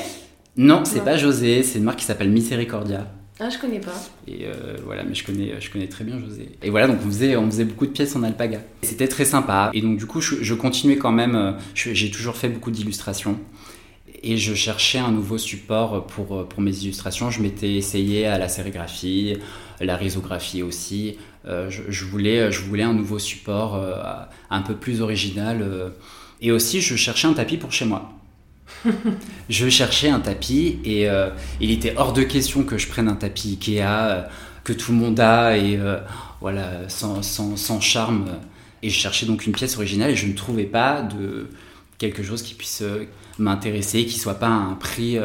Non, 0.56 0.84
c'est 0.84 1.04
pas 1.04 1.16
José, 1.16 1.62
c'est 1.62 1.78
une 1.78 1.84
marque 1.84 2.00
qui 2.00 2.04
s'appelle 2.04 2.30
Misericordia. 2.30 3.06
Ah, 3.40 3.48
je 3.50 3.58
connais 3.58 3.78
pas. 3.80 3.94
Et 4.26 4.46
euh, 4.46 4.76
voilà, 4.84 5.04
mais 5.04 5.14
je 5.14 5.24
connais, 5.24 5.60
je 5.60 5.70
connais 5.70 5.86
très 5.86 6.04
bien 6.04 6.18
José. 6.18 6.50
Et 6.62 6.70
voilà, 6.70 6.88
donc 6.88 6.98
on 7.04 7.06
faisait, 7.06 7.36
on 7.36 7.46
faisait 7.46 7.64
beaucoup 7.64 7.86
de 7.86 7.92
pièces 7.92 8.16
en 8.16 8.22
alpaga. 8.24 8.60
C'était 8.82 9.06
très 9.08 9.24
sympa. 9.24 9.70
Et 9.74 9.80
donc 9.80 9.96
du 9.96 10.06
coup, 10.06 10.20
je, 10.20 10.54
continuais 10.54 10.96
quand 10.96 11.12
même. 11.12 11.36
euh, 11.36 11.52
J'ai 11.74 12.10
toujours 12.10 12.36
fait 12.36 12.48
beaucoup 12.48 12.70
d'illustrations. 12.72 13.38
Et 14.24 14.36
je 14.36 14.54
cherchais 14.54 14.98
un 14.98 15.12
nouveau 15.12 15.38
support 15.38 16.06
pour, 16.06 16.48
pour 16.48 16.60
mes 16.60 16.76
illustrations. 16.78 17.30
Je 17.30 17.40
m'étais 17.40 17.74
essayé 17.74 18.26
à 18.26 18.36
la 18.38 18.48
sérigraphie, 18.48 19.36
la 19.80 19.96
risographie 19.96 20.62
aussi. 20.64 21.16
Euh, 21.46 21.70
je, 21.70 22.04
voulais, 22.04 22.50
je 22.50 22.60
voulais 22.62 22.82
un 22.82 22.92
nouveau 22.94 23.20
support 23.20 23.76
euh, 23.76 23.94
un 24.50 24.62
peu 24.62 24.74
plus 24.74 25.00
original. 25.00 25.62
euh. 25.62 25.90
Et 26.40 26.50
aussi, 26.52 26.80
je 26.80 26.96
cherchais 26.96 27.28
un 27.28 27.32
tapis 27.34 27.56
pour 27.56 27.72
chez 27.72 27.84
moi. 27.84 28.12
je 29.48 29.68
cherchais 29.68 30.08
un 30.08 30.20
tapis 30.20 30.78
et 30.84 31.08
euh, 31.08 31.30
il 31.60 31.70
était 31.70 31.94
hors 31.96 32.12
de 32.12 32.22
question 32.22 32.62
que 32.62 32.78
je 32.78 32.88
prenne 32.88 33.08
un 33.08 33.16
tapis 33.16 33.50
Ikea 33.50 33.82
euh, 33.82 34.22
que 34.64 34.72
tout 34.72 34.92
le 34.92 34.98
monde 34.98 35.18
a 35.20 35.56
et 35.56 35.76
euh, 35.76 35.98
voilà 36.40 36.88
sans, 36.88 37.22
sans, 37.22 37.56
sans 37.56 37.80
charme. 37.80 38.26
Et 38.82 38.90
je 38.90 38.98
cherchais 38.98 39.26
donc 39.26 39.46
une 39.46 39.52
pièce 39.52 39.76
originale 39.76 40.10
et 40.10 40.16
je 40.16 40.26
ne 40.26 40.34
trouvais 40.34 40.64
pas 40.64 41.02
de 41.02 41.48
quelque 41.98 42.22
chose 42.22 42.42
qui 42.42 42.54
puisse 42.54 42.84
m'intéresser, 43.38 44.06
qui 44.06 44.20
soit 44.20 44.38
pas 44.38 44.46
à 44.46 44.50
un 44.50 44.74
prix 44.74 45.18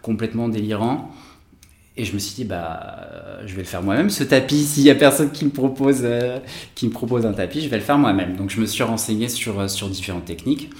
complètement 0.00 0.48
délirant. 0.48 1.12
Et 1.96 2.04
je 2.04 2.14
me 2.14 2.20
suis 2.20 2.36
dit, 2.36 2.44
bah, 2.44 3.40
je 3.46 3.52
vais 3.56 3.62
le 3.62 3.66
faire 3.66 3.82
moi-même 3.82 4.10
ce 4.10 4.22
tapis. 4.22 4.62
S'il 4.62 4.84
y 4.84 4.90
a 4.90 4.94
personne 4.94 5.32
qui 5.32 5.44
me 5.44 5.50
propose, 5.50 6.06
qui 6.76 6.86
me 6.86 6.92
propose 6.92 7.26
un 7.26 7.32
tapis, 7.32 7.62
je 7.62 7.68
vais 7.68 7.78
le 7.78 7.82
faire 7.82 7.98
moi-même. 7.98 8.36
Donc 8.36 8.50
je 8.50 8.60
me 8.60 8.66
suis 8.66 8.84
renseigné 8.84 9.28
sur, 9.28 9.68
sur 9.68 9.88
différentes 9.88 10.26
techniques 10.26 10.70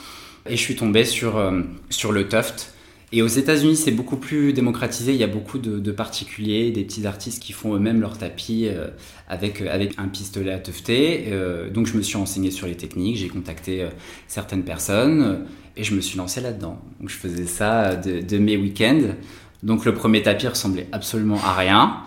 et 0.47 0.57
je 0.57 0.61
suis 0.61 0.77
tombé 0.77 1.05
sur, 1.05 1.37
euh, 1.37 1.63
sur 1.91 2.13
le 2.13 2.29
tuft. 2.29 2.75
Et 3.13 3.23
aux 3.23 3.29
États-Unis, 3.29 3.77
c'est 3.77 3.91
beaucoup 3.91 4.17
plus 4.17 4.53
démocratisé. 4.53 5.13
Il 5.13 5.19
y 5.19 5.25
a 5.25 5.29
beaucoup 5.29 5.59
de, 5.59 5.91
particuliers, 5.91 6.71
des 6.71 6.85
petits 6.85 7.07
artistes 7.07 7.43
qui 7.43 7.53
font 7.53 7.75
eux-mêmes 7.75 8.01
leur 8.01 8.17
tapis 8.19 8.69
euh, 8.69 8.87
avec, 9.29 9.61
euh, 9.61 9.67
avec 9.69 9.95
un 9.99 10.07
pistolet 10.07 10.53
à 10.53 10.61
teufter. 10.61 11.25
Euh, 11.29 11.71
donc, 11.71 11.87
je 11.87 11.97
me 11.97 12.03
suis 12.03 12.17
renseigné 12.17 12.53
sur 12.53 12.69
les 12.69 12.77
techniques, 12.77 13.17
j'ai 13.17 13.29
contacté 13.29 13.89
certaines 14.29 14.63
personnes 14.63 15.45
et 15.77 15.83
je 15.83 15.95
me 15.95 16.01
suis 16.01 16.19
lancé 16.19 16.41
là-dedans. 16.41 16.81
Donc, 17.01 17.09
je 17.09 17.17
faisais 17.17 17.47
ça 17.47 17.97
de 17.97 18.39
mes 18.39 18.57
week-ends. 18.57 19.15
Donc, 19.63 19.85
le 19.85 19.95
premier 19.95 20.23
tapis 20.23 20.49
ressemblait 20.49 20.89
absolument 20.93 21.39
à 21.45 21.53
rien. 21.55 22.03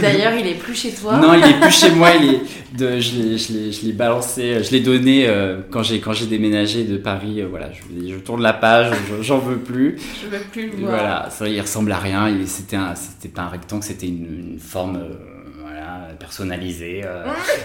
D'ailleurs, 0.00 0.32
il 0.34 0.46
est 0.46 0.54
plus 0.54 0.74
chez 0.74 0.92
toi. 0.92 1.18
Non, 1.18 1.34
il 1.34 1.44
est 1.44 1.60
plus 1.60 1.70
chez 1.70 1.90
moi. 1.90 2.10
Il 2.14 2.34
est 2.34 2.40
de, 2.76 2.98
je 3.00 3.86
l'ai 3.86 3.92
balancé, 3.92 4.62
je 4.62 4.70
l'ai 4.70 4.80
donné 4.80 5.26
euh, 5.28 5.60
quand 5.70 5.82
j'ai 5.82 6.00
quand 6.00 6.12
j'ai 6.12 6.26
déménagé 6.26 6.84
de 6.84 6.96
Paris. 6.96 7.40
Euh, 7.40 7.46
voilà, 7.48 7.70
je, 7.72 8.08
je 8.08 8.16
tourne 8.16 8.42
la 8.42 8.52
page, 8.52 8.92
j'en 9.20 9.38
veux 9.38 9.58
plus. 9.58 9.98
Je 10.22 10.28
veux 10.28 10.42
plus 10.50 10.70
le 10.70 10.76
voir. 10.78 10.90
Voilà, 10.90 11.30
ça, 11.30 11.48
il 11.48 11.60
ressemble 11.60 11.92
à 11.92 11.98
rien. 11.98 12.34
C'était 12.46 12.76
un 12.76 12.94
c'était 12.94 13.28
pas 13.28 13.42
un 13.42 13.48
rectangle, 13.48 13.82
c'était 13.82 14.08
une, 14.08 14.58
forme. 14.58 14.96
Euh, 14.96 15.12
voilà, 15.60 16.08
personnalisée. 16.18 17.02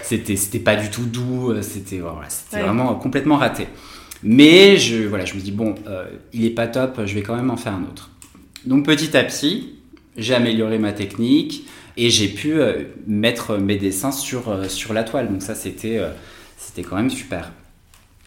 c'était 0.03 0.35
c'était 0.35 0.59
pas 0.59 0.75
du 0.75 0.89
tout 0.89 1.05
doux. 1.05 1.53
C'était 1.61 1.99
voilà, 1.99 2.27
vraiment 2.51 2.95
complètement 2.95 3.37
raté. 3.37 3.67
Mais 4.23 4.77
je 4.77 5.07
voilà, 5.07 5.25
je 5.25 5.35
me 5.35 5.39
dis 5.39 5.51
bon, 5.51 5.75
il 6.33 6.45
est 6.45 6.51
pas 6.51 6.67
top. 6.67 7.01
Je 7.05 7.13
vais 7.15 7.21
quand 7.21 7.35
même 7.35 7.49
en 7.49 7.57
faire 7.57 7.73
un 7.73 7.83
autre. 7.83 8.09
Donc 8.67 8.85
petit 8.85 9.15
à 9.15 9.23
petit, 9.23 9.75
j'ai 10.17 10.35
amélioré 10.35 10.77
ma 10.77 10.91
technique 10.91 11.65
et 11.95 12.09
j'ai 12.09 12.27
pu 12.27 12.59
euh, 12.59 12.83
mettre 13.07 13.57
mes 13.57 13.77
dessins 13.77 14.11
sur, 14.11 14.49
euh, 14.49 14.67
sur 14.67 14.93
la 14.93 15.05
toile. 15.05 15.31
Donc 15.31 15.41
ça, 15.41 15.55
c'était 15.55 15.99
euh, 15.99 16.09
c'était 16.57 16.83
quand 16.83 16.97
même 16.97 17.09
super. 17.09 17.53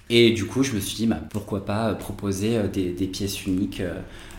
Et 0.09 0.30
du 0.30 0.47
coup, 0.47 0.62
je 0.62 0.73
me 0.73 0.80
suis 0.80 0.97
dit, 0.97 1.06
bah, 1.06 1.20
pourquoi 1.28 1.66
pas 1.66 1.94
proposer 1.94 2.59
des, 2.73 2.90
des 2.90 3.06
pièces 3.06 3.44
uniques, 3.47 3.82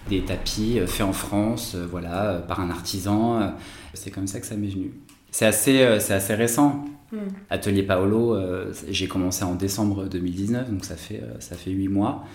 des 0.10 0.22
tapis 0.22 0.80
faits 0.86 1.06
en 1.06 1.14
France, 1.14 1.78
voilà, 1.90 2.44
par 2.46 2.60
un 2.60 2.70
artisan. 2.70 3.54
C'est 3.94 4.12
comme 4.12 4.28
ça 4.28 4.42
que 4.42 4.46
ça 4.46 4.58
m'est 4.58 4.68
venu. 4.68 4.92
C'est 5.30 5.46
assez, 5.46 5.82
assez 5.82 6.34
récent. 6.34 6.84
Hmm. 7.14 7.20
Atelier 7.50 7.84
Paolo, 7.84 8.38
j'ai 8.90 9.08
commencé 9.08 9.46
en 9.46 9.56
décembre 9.56 10.10
2019, 10.10 10.72
donc 10.72 10.84
ça 10.84 10.98
fait, 10.98 11.22
ça 11.40 11.56
fait 11.56 11.72
8 11.72 11.88
mois. 11.88 12.26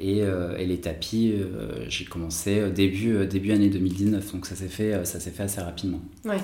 Euh, 0.00 0.56
et, 0.58 0.66
les 0.66 0.78
tapis, 0.78 1.34
euh, 1.34 1.84
j'ai 1.88 2.04
commencé 2.04 2.58
euh, 2.58 2.70
début, 2.70 3.26
début 3.26 3.52
année 3.52 3.68
2019, 3.68 4.32
donc 4.32 4.46
ça 4.46 4.54
s'est 4.54 4.68
fait, 4.68 5.04
ça 5.04 5.18
fait 5.18 5.42
assez 5.42 5.60
rapidement. 5.60 6.00
Ouais. 6.24 6.40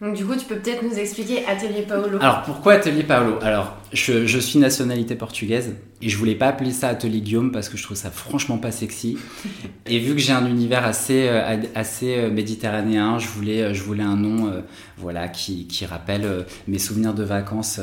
Donc 0.00 0.16
du 0.16 0.26
coup, 0.26 0.34
tu 0.36 0.44
peux 0.44 0.56
peut-être 0.56 0.82
nous 0.82 0.98
expliquer 0.98 1.46
Atelier 1.46 1.82
Paolo. 1.88 2.18
Alors 2.20 2.42
pourquoi 2.42 2.74
Atelier 2.74 3.04
Paolo? 3.04 3.38
Alors, 3.40 3.76
je, 3.92 4.26
je, 4.26 4.38
suis 4.38 4.58
nationalité 4.58 5.14
portugaise 5.14 5.76
et 6.02 6.08
je 6.10 6.18
voulais 6.18 6.34
pas 6.34 6.48
appeler 6.48 6.72
ça 6.72 6.88
Atelier 6.88 7.20
Guillaume 7.20 7.52
parce 7.52 7.70
que 7.70 7.78
je 7.78 7.84
trouve 7.84 7.96
ça 7.96 8.10
franchement 8.10 8.58
pas 8.58 8.72
sexy. 8.72 9.16
Et 9.86 10.00
vu 10.00 10.14
que 10.14 10.20
j'ai 10.20 10.32
un 10.32 10.46
univers 10.46 10.84
assez, 10.84 11.28
assez 11.74 12.28
méditerranéen, 12.28 13.18
je 13.18 13.28
voulais, 13.28 13.72
je 13.72 13.82
voulais 13.82 14.02
un 14.02 14.16
nom 14.16 14.52
voilà, 14.98 15.28
qui, 15.28 15.68
qui 15.68 15.86
rappelle 15.86 16.44
mes 16.66 16.78
souvenirs 16.78 17.14
de 17.14 17.22
vacances 17.22 17.80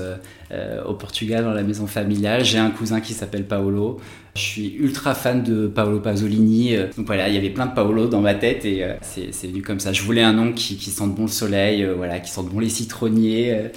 au 0.86 0.94
Portugal 0.96 1.46
dans 1.46 1.54
la 1.54 1.64
maison 1.64 1.88
familiale. 1.88 2.44
J'ai 2.44 2.58
un 2.58 2.72
cousin 2.72 3.02
qui 3.02 3.14
s'appelle 3.14 3.48
Paolo. 3.48 4.00
Je 4.36 4.42
suis 4.42 4.76
ultra 4.76 5.14
fan 5.14 5.44
de 5.44 5.68
Paolo 5.68 6.00
Pasolini. 6.00 6.76
Euh, 6.76 6.88
donc 6.96 7.06
voilà, 7.06 7.28
il 7.28 7.36
y 7.36 7.38
avait 7.38 7.50
plein 7.50 7.66
de 7.66 7.74
Paolo 7.74 8.08
dans 8.08 8.22
ma 8.22 8.34
tête 8.34 8.64
et 8.64 8.84
euh, 8.84 8.94
c'est 9.02 9.48
venu 9.48 9.62
comme 9.62 9.80
ça. 9.80 9.92
Je 9.92 10.04
voulais 10.04 10.24
un 10.24 10.34
nom 10.34 10.54
qui, 10.54 10.78
qui 10.78 10.90
sente 10.90 11.14
bon 11.14 11.24
le 11.24 11.28
soleil, 11.28 11.84
euh, 11.84 11.94
voilà, 11.96 12.20
qui 12.20 12.32
sente 12.32 12.48
bon 12.48 12.60
les 12.60 12.70
citronniers. 12.70 13.72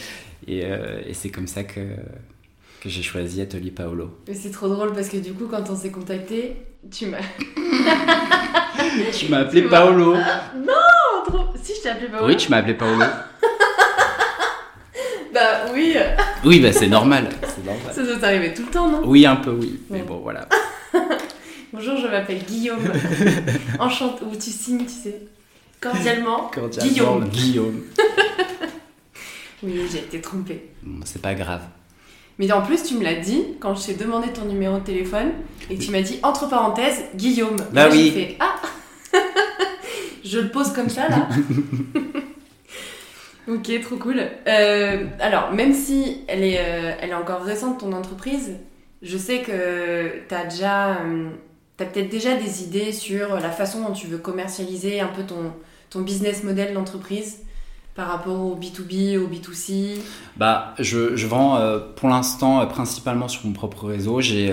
et, 0.47 0.59
et 0.61 1.15
c'est 1.15 1.31
comme 1.31 1.49
ça 1.49 1.65
que, 1.65 1.81
que 2.81 2.89
j'ai 2.89 3.03
choisi 3.03 3.41
Atelier 3.41 3.71
Paolo. 3.71 4.11
C'est 4.33 4.53
trop 4.53 4.69
drôle 4.69 4.93
parce 4.93 5.09
que 5.09 5.17
du 5.17 5.33
coup, 5.33 5.47
quand 5.51 5.71
on 5.71 5.77
s'est 5.77 5.91
contacté, 5.91 6.57
tu 6.91 7.07
m'as. 7.07 7.19
tu 9.13 9.29
m'as 9.29 9.39
appelé 9.39 9.63
Paolo. 9.63 10.15
Non 10.57 11.25
trop... 11.27 11.47
Si, 11.63 11.73
je 11.77 11.83
t'ai 11.83 11.89
appelé 11.89 12.09
Paolo. 12.09 12.27
Oui, 12.27 12.37
tu 12.37 12.51
m'as 12.51 12.59
appelé 12.59 12.75
Paolo. 12.75 12.99
bah 15.35 15.65
oui. 15.73 15.97
Oui, 16.45 16.61
bah 16.61 16.73
c'est 16.73 16.89
normal. 16.89 17.29
Ça 17.95 18.03
doit 18.03 18.17
t'arriver 18.17 18.53
tout 18.53 18.63
le 18.63 18.73
temps, 18.73 18.91
non? 18.91 19.03
Oui, 19.05 19.25
un 19.25 19.37
peu, 19.37 19.53
oui. 19.53 19.79
Mais 19.89 20.03
bon, 20.03 20.17
voilà. 20.17 20.49
Bonjour, 21.73 21.97
je 21.97 22.09
m'appelle 22.09 22.43
Guillaume. 22.43 22.81
Enchanté. 23.79 24.25
Ou 24.25 24.35
tu 24.35 24.51
signes, 24.51 24.85
tu 24.85 24.91
sais. 24.93 25.21
Cordialement. 25.81 26.51
Cordialement 26.53 26.89
Guillaume. 26.91 27.29
Guillaume. 27.29 27.83
oui, 29.63 29.83
j'ai 29.93 29.99
été 29.99 30.21
trompée. 30.21 30.71
Bon, 30.83 31.05
c'est 31.05 31.23
pas 31.23 31.35
grave. 31.35 31.63
Mais 32.41 32.51
en 32.51 32.63
plus, 32.63 32.83
tu 32.83 32.95
me 32.95 33.05
l'as 33.05 33.15
dit 33.15 33.45
quand 33.61 33.77
je 33.77 33.87
t'ai 33.87 33.95
demandé 33.95 34.27
ton 34.33 34.47
numéro 34.47 34.79
de 34.79 34.85
téléphone 34.85 35.31
et 35.71 35.79
tu 35.79 35.93
m'as 35.93 36.03
dit 36.03 36.19
entre 36.25 36.49
parenthèses 36.49 37.05
Guillaume. 37.15 37.59
Bah 37.73 37.87
oui. 37.93 38.11
J'ai 38.13 38.27
fait 38.27 38.37
Ah 38.41 38.57
Je 40.25 40.41
le 40.41 40.49
pose 40.49 40.73
comme 40.73 40.89
ça 40.89 41.09
là. 41.09 41.29
Ok, 43.47 43.71
trop 43.83 43.97
cool. 43.97 44.23
Euh, 44.49 45.05
alors, 45.21 45.53
même 45.53 45.75
si 45.75 46.23
elle 46.29 46.43
est, 46.43 46.59
euh, 46.59 46.93
elle 47.01 47.11
est 47.11 47.15
encore 47.15 47.43
récente, 47.43 47.81
ton 47.81 47.93
entreprise, 47.93 48.57
je 49.03 49.19
sais 49.19 49.41
que 49.41 50.27
tu 50.29 50.35
as 50.35 50.45
déjà. 50.45 50.97
Euh, 51.01 51.31
peut-être 51.77 52.09
déjà 52.09 52.37
des 52.37 52.63
idées 52.63 52.93
sur 52.93 53.35
la 53.35 53.51
façon 53.51 53.83
dont 53.83 53.93
tu 53.93 54.07
veux 54.07 54.19
commercialiser 54.19 55.01
un 55.01 55.09
peu 55.09 55.25
ton, 55.25 55.53
ton 55.91 56.03
business 56.03 56.45
model 56.45 56.73
d'entreprise 56.73 57.41
par 57.97 58.07
rapport 58.07 58.41
au 58.41 58.55
B2B, 58.55 59.19
au 59.19 59.27
B2C 59.27 59.99
bah, 60.37 60.75
je, 60.79 61.17
je 61.17 61.27
vends 61.27 61.61
pour 61.97 62.09
l'instant 62.09 62.65
principalement 62.67 63.27
sur 63.27 63.45
mon 63.47 63.53
propre 63.53 63.87
réseau. 63.89 64.21
J'ai 64.21 64.53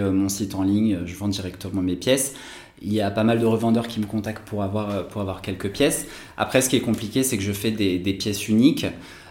mon 0.00 0.30
site 0.30 0.54
en 0.54 0.62
ligne, 0.62 1.00
je 1.04 1.14
vends 1.16 1.28
directement 1.28 1.82
mes 1.82 1.96
pièces. 1.96 2.34
Il 2.82 2.92
y 2.92 3.00
a 3.00 3.10
pas 3.10 3.24
mal 3.24 3.40
de 3.40 3.46
revendeurs 3.46 3.88
qui 3.88 4.00
me 4.00 4.06
contactent 4.06 4.46
pour 4.46 4.62
avoir, 4.62 5.08
pour 5.08 5.20
avoir 5.20 5.42
quelques 5.42 5.70
pièces. 5.70 6.06
Après, 6.36 6.60
ce 6.60 6.68
qui 6.68 6.76
est 6.76 6.80
compliqué, 6.80 7.22
c'est 7.22 7.36
que 7.36 7.42
je 7.42 7.52
fais 7.52 7.70
des, 7.70 7.98
des 7.98 8.14
pièces 8.14 8.48
uniques. 8.48 8.86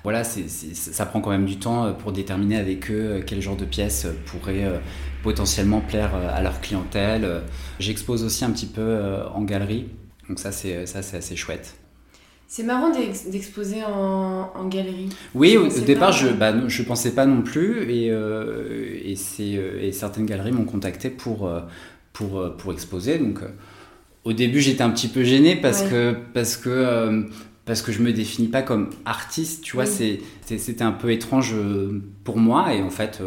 Voilà, 0.07 0.23
ça 0.23 1.05
prend 1.05 1.19
quand 1.19 1.31
même 1.31 1.45
du 1.45 1.57
temps 1.57 1.83
euh, 1.83 1.91
pour 1.91 2.13
déterminer 2.13 2.55
avec 2.55 2.89
eux 2.89 2.93
euh, 2.93 3.21
quel 3.25 3.41
genre 3.41 3.57
de 3.57 3.65
pièces 3.65 4.07
pourrait 4.25 4.63
euh, 4.63 4.77
potentiellement 5.21 5.81
plaire 5.81 6.11
à 6.15 6.41
leur 6.41 6.61
clientèle. 6.61 7.41
J'expose 7.79 8.23
aussi 8.23 8.45
un 8.45 8.51
petit 8.51 8.67
peu 8.67 8.99
en 9.35 9.41
galerie, 9.41 9.89
donc 10.29 10.39
ça 10.39 10.53
c'est 10.53 10.83
assez 10.95 11.35
chouette. 11.35 11.75
C'est 12.47 12.63
marrant 12.63 12.89
d'exposer 12.89 13.83
en, 13.83 14.49
en, 14.55 14.67
galerie. 14.69 15.09
Oui, 15.35 15.57
au, 15.57 15.67
départ, 15.67 16.13
je 16.13 16.27
ne 16.27 16.33
bah, 16.33 16.53
je 16.69 16.83
pensais 16.83 17.11
pas 17.11 17.25
non 17.25 17.41
plus, 17.41 17.91
et, 17.91 18.05
et, 18.07 19.17
et 19.81 19.91
certaines 19.91 20.25
galeries 20.25 20.53
m'ont 20.53 20.63
contacté 20.63 21.09
pour, 21.09 21.51
pour, 22.17 22.39
euh, 22.39 22.49
pour 22.49 22.73
exposer. 22.73 23.19
Donc, 23.19 23.43
euh, 23.43 23.49
au 24.23 24.33
début, 24.33 24.59
j'étais 24.59 24.81
un 24.81 24.89
petit 24.89 25.07
peu 25.07 25.23
gêné 25.23 25.55
parce 25.55 25.83
que 25.83 26.15
parce 26.33 26.57
que 26.57 26.69
euh, 26.69 27.23
parce 27.65 27.81
que 27.81 27.91
je 27.91 28.01
me 28.01 28.11
définis 28.11 28.47
pas 28.47 28.61
comme 28.61 28.89
artiste, 29.05 29.63
tu 29.63 29.75
vois, 29.75 29.85
c'était 29.85 30.81
un 30.81 30.91
peu 30.91 31.11
étrange 31.11 31.53
pour 32.23 32.37
moi 32.37 32.73
et 32.73 32.81
en 32.81 32.89
fait 32.89 33.21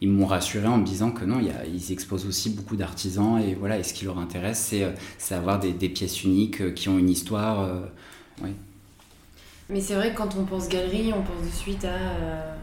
ils 0.00 0.08
m'ont 0.08 0.26
rassuré 0.26 0.66
en 0.68 0.78
me 0.78 0.84
disant 0.84 1.10
que 1.10 1.24
non, 1.24 1.40
y 1.40 1.50
a, 1.50 1.66
ils 1.66 1.92
exposent 1.92 2.26
aussi 2.26 2.50
beaucoup 2.50 2.76
d'artisans 2.76 3.40
et 3.40 3.54
voilà, 3.54 3.78
et 3.78 3.82
ce 3.82 3.92
qui 3.92 4.04
leur 4.04 4.18
intéresse 4.18 4.74
c'est 5.18 5.34
avoir 5.34 5.58
des, 5.58 5.72
des, 5.72 5.88
pièces 5.88 6.22
uniques 6.22 6.74
qui 6.74 6.88
ont 6.88 6.98
une 6.98 7.10
histoire. 7.10 7.68
oui. 8.42 8.50
Mais 9.68 9.80
c'est 9.80 9.94
vrai 9.94 10.12
que 10.12 10.16
quand 10.16 10.36
on 10.36 10.44
pense 10.44 10.68
galerie, 10.68 11.12
on 11.12 11.22
pense 11.22 11.44
de 11.44 11.52
suite 11.52 11.84
à 11.84 12.56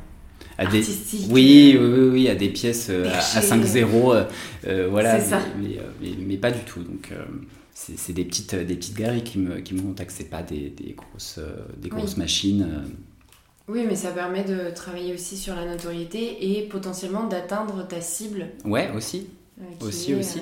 à 0.57 0.65
des 0.65 0.83
oui, 1.29 1.77
oui, 1.79 2.09
oui, 2.11 2.29
à 2.29 2.35
des 2.35 2.49
pièces 2.49 2.87
euh, 2.89 3.05
à, 3.05 3.41
5-0 3.41 4.15
euh, 4.15 4.23
euh, 4.65 4.87
voilà 4.89 5.19
mais, 5.59 5.77
mais, 6.01 6.09
mais, 6.19 6.37
pas 6.37 6.51
du 6.51 6.61
tout 6.61 6.81
donc 6.81 7.11
c'est 7.73 8.13
des 8.13 8.25
petites 8.25 8.55
des 8.55 8.75
petites 8.75 8.97
galeries 8.97 9.23
qui 9.23 9.39
me 9.39 9.59
qui 9.59 9.73
me 9.75 9.81
contactent 9.81 10.13
c'est 10.15 10.29
pas 10.29 10.41
des, 10.41 10.69
des, 10.69 10.93
grosses 10.93 11.39
des 11.77 11.89
grosses 11.89 12.17
machines 12.17 12.67
oui, 13.69 13.83
mais 13.85 13.95
ça 13.95 14.11
permet 14.11 14.45
de 14.45 14.73
travailler 14.73 15.13
aussi 15.13 15.35
sur 15.35 15.53
la 15.53 15.65
notoriété 15.65 16.57
et 16.57 16.69
potentiellement 16.69 17.27
d'atteindre 17.27 17.85
ta 17.85 17.99
cible. 17.99 18.47
Ouais, 18.63 18.89
aussi. 18.95 19.27
aussi, 19.81 20.15
aussi. 20.15 20.39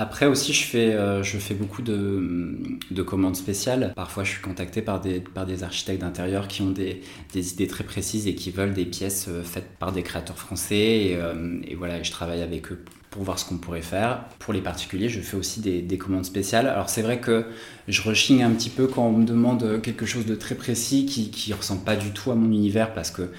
Après 0.00 0.26
aussi, 0.26 0.52
je 0.52 0.62
fais, 0.62 0.94
euh, 0.94 1.24
je 1.24 1.38
fais 1.38 1.54
beaucoup 1.54 1.82
de, 1.82 2.56
de, 2.92 3.02
commandes 3.02 3.34
spéciales. 3.34 3.92
Parfois, 3.96 4.22
je 4.22 4.30
suis 4.30 4.40
contacté 4.40 4.80
par 4.80 5.00
des, 5.00 5.18
par 5.18 5.44
des 5.44 5.64
architectes 5.64 6.02
d'intérieur 6.02 6.46
qui 6.46 6.62
ont 6.62 6.70
des, 6.70 7.02
des, 7.32 7.52
idées 7.52 7.66
très 7.66 7.82
précises 7.82 8.28
et 8.28 8.36
qui 8.36 8.52
veulent 8.52 8.74
des 8.74 8.84
pièces 8.84 9.26
euh, 9.28 9.42
faites 9.42 9.76
par 9.80 9.90
des 9.90 10.04
créateurs 10.04 10.38
français. 10.38 10.76
Et, 10.76 11.16
euh, 11.16 11.34
voilà, 11.76 12.00
je 12.00 12.12
travaille 12.12 12.42
avec 12.42 12.70
eux 12.70 12.84
pour 13.10 13.24
voir 13.24 13.40
ce 13.40 13.44
qu'on 13.44 13.56
pourrait 13.56 13.82
faire. 13.82 14.26
Pour 14.38 14.54
les 14.54 14.60
particuliers, 14.60 15.08
je 15.08 15.18
fais 15.18 15.36
aussi 15.36 15.60
des, 15.60 15.82
des 15.82 15.98
commandes 15.98 16.26
spéciales. 16.26 16.68
Alors 16.68 16.90
c'est 16.90 17.02
vrai 17.02 17.18
que 17.18 17.46
je 17.88 18.00
rechigne 18.02 18.44
un 18.44 18.50
petit 18.50 18.70
peu 18.70 18.86
quand 18.86 19.04
on 19.04 19.12
me 19.12 19.24
demande 19.24 19.80
quelque 19.82 20.06
chose 20.06 20.26
de 20.26 20.36
très 20.36 20.54
précis 20.54 21.06
qui 21.06 21.50
ne 21.50 21.56
ressemble 21.56 21.82
pas 21.82 21.96
du 21.96 22.12
tout 22.12 22.30
à 22.30 22.36
mon 22.36 22.52
univers 22.52 22.92
parce 22.92 23.10
que 23.10 23.30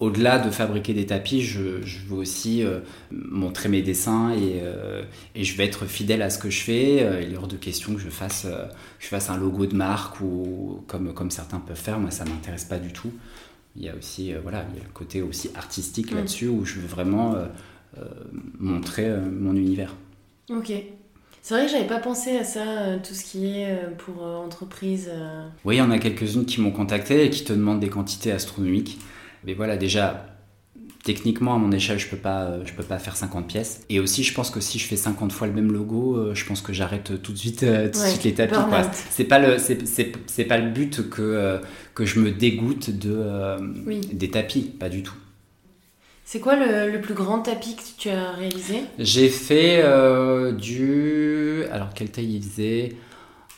au-delà 0.00 0.38
de 0.38 0.50
fabriquer 0.50 0.94
des 0.94 1.06
tapis, 1.06 1.42
je, 1.42 1.60
veux 2.08 2.16
aussi 2.16 2.62
euh, 2.62 2.80
montrer 3.10 3.68
mes 3.68 3.82
dessins 3.82 4.30
euh, 4.32 5.02
et, 5.34 5.44
je 5.44 5.56
vais 5.56 5.64
être 5.64 5.86
fidèle 5.86 6.22
à 6.22 6.30
ce 6.30 6.38
que 6.38 6.50
je 6.50 6.60
fais. 6.60 7.02
Euh, 7.02 7.20
il 7.20 7.32
est 7.32 7.36
hors 7.36 7.48
de 7.48 7.56
question 7.56 7.94
que 7.94 8.00
je 8.00 8.08
fasse, 8.08 8.46
je 8.98 9.06
fasse 9.06 9.30
un 9.30 9.36
logo 9.36 9.66
de 9.66 9.74
marque 9.74 10.20
ou 10.20 10.84
comme, 10.86 11.12
comme 11.14 11.30
certains 11.30 11.58
peuvent 11.58 11.76
faire. 11.76 11.98
Moi, 11.98 12.10
ça 12.10 12.24
ne 12.24 12.30
m'intéresse 12.30 12.64
pas 12.64 12.78
du 12.78 12.92
tout. 12.92 13.12
Il 13.76 13.84
y 13.84 13.88
a 13.88 13.94
aussi 13.94 14.32
voilà, 14.42 14.64
il 14.72 14.78
y 14.78 14.80
a 14.80 14.84
le 14.84 14.92
côté 14.92 15.22
aussi 15.22 15.50
artistique 15.54 16.12
mm. 16.12 16.16
là-dessus 16.16 16.48
où 16.48 16.64
je 16.64 16.80
veux 16.80 16.86
vraiment 16.86 17.34
montrer 18.58 19.08
mon 19.30 19.54
univers. 19.54 19.94
Ok. 20.50 20.72
C'est 21.48 21.54
vrai 21.54 21.64
que 21.64 21.72
j'avais 21.72 21.86
pas 21.86 21.98
pensé 21.98 22.36
à 22.36 22.44
ça, 22.44 22.60
euh, 22.60 22.98
tout 23.02 23.14
ce 23.14 23.24
qui 23.24 23.46
est 23.46 23.70
euh, 23.70 23.90
pour 23.96 24.22
euh, 24.22 24.36
entreprise. 24.36 25.10
Oui, 25.64 25.76
il 25.76 25.78
y 25.78 25.80
en 25.80 25.90
a 25.90 25.98
quelques-unes 25.98 26.44
qui 26.44 26.60
m'ont 26.60 26.70
contacté 26.70 27.24
et 27.24 27.30
qui 27.30 27.42
te 27.42 27.54
demandent 27.54 27.80
des 27.80 27.88
quantités 27.88 28.32
astronomiques. 28.32 28.98
Mais 29.44 29.54
voilà, 29.54 29.76
déjà, 29.76 30.36
techniquement, 31.04 31.54
à 31.54 31.58
mon 31.58 31.72
échelle, 31.72 31.98
je 31.98 32.08
peux 32.08 32.16
pas, 32.16 32.64
je 32.64 32.72
peux 32.72 32.82
pas 32.82 32.98
faire 32.98 33.16
50 33.16 33.46
pièces. 33.46 33.82
Et 33.88 34.00
aussi, 34.00 34.24
je 34.24 34.34
pense 34.34 34.50
que 34.50 34.60
si 34.60 34.78
je 34.78 34.86
fais 34.86 34.96
50 34.96 35.32
fois 35.32 35.46
le 35.46 35.52
même 35.52 35.72
logo, 35.72 36.34
je 36.34 36.44
pense 36.44 36.60
que 36.60 36.72
j'arrête 36.72 37.22
tout 37.22 37.32
de 37.32 37.38
suite, 37.38 37.64
tout 37.92 37.98
suite 37.98 38.24
les 38.24 38.34
tapis. 38.34 38.54
C'est 39.10 39.24
pas 39.24 39.38
le, 39.38 39.56
c'est 39.58 40.44
pas 40.44 40.58
le 40.58 40.70
but 40.70 41.08
que 41.08 41.60
que 41.94 42.04
je 42.04 42.20
me 42.20 42.30
dégoûte 42.30 42.90
de 42.90 43.56
des 44.12 44.30
tapis, 44.30 44.62
pas 44.62 44.88
du 44.88 45.02
tout. 45.02 45.16
C'est 46.30 46.40
quoi 46.40 46.56
le, 46.56 47.00
plus 47.00 47.14
grand 47.14 47.38
tapis 47.38 47.74
que 47.74 47.80
tu 47.96 48.10
as 48.10 48.32
réalisé? 48.32 48.82
J'ai 48.98 49.30
fait 49.30 49.80
euh, 49.82 50.52
du. 50.52 51.64
Alors, 51.72 51.94
quelle 51.94 52.10
taille 52.10 52.34
il 52.34 52.42
faisait? 52.42 52.96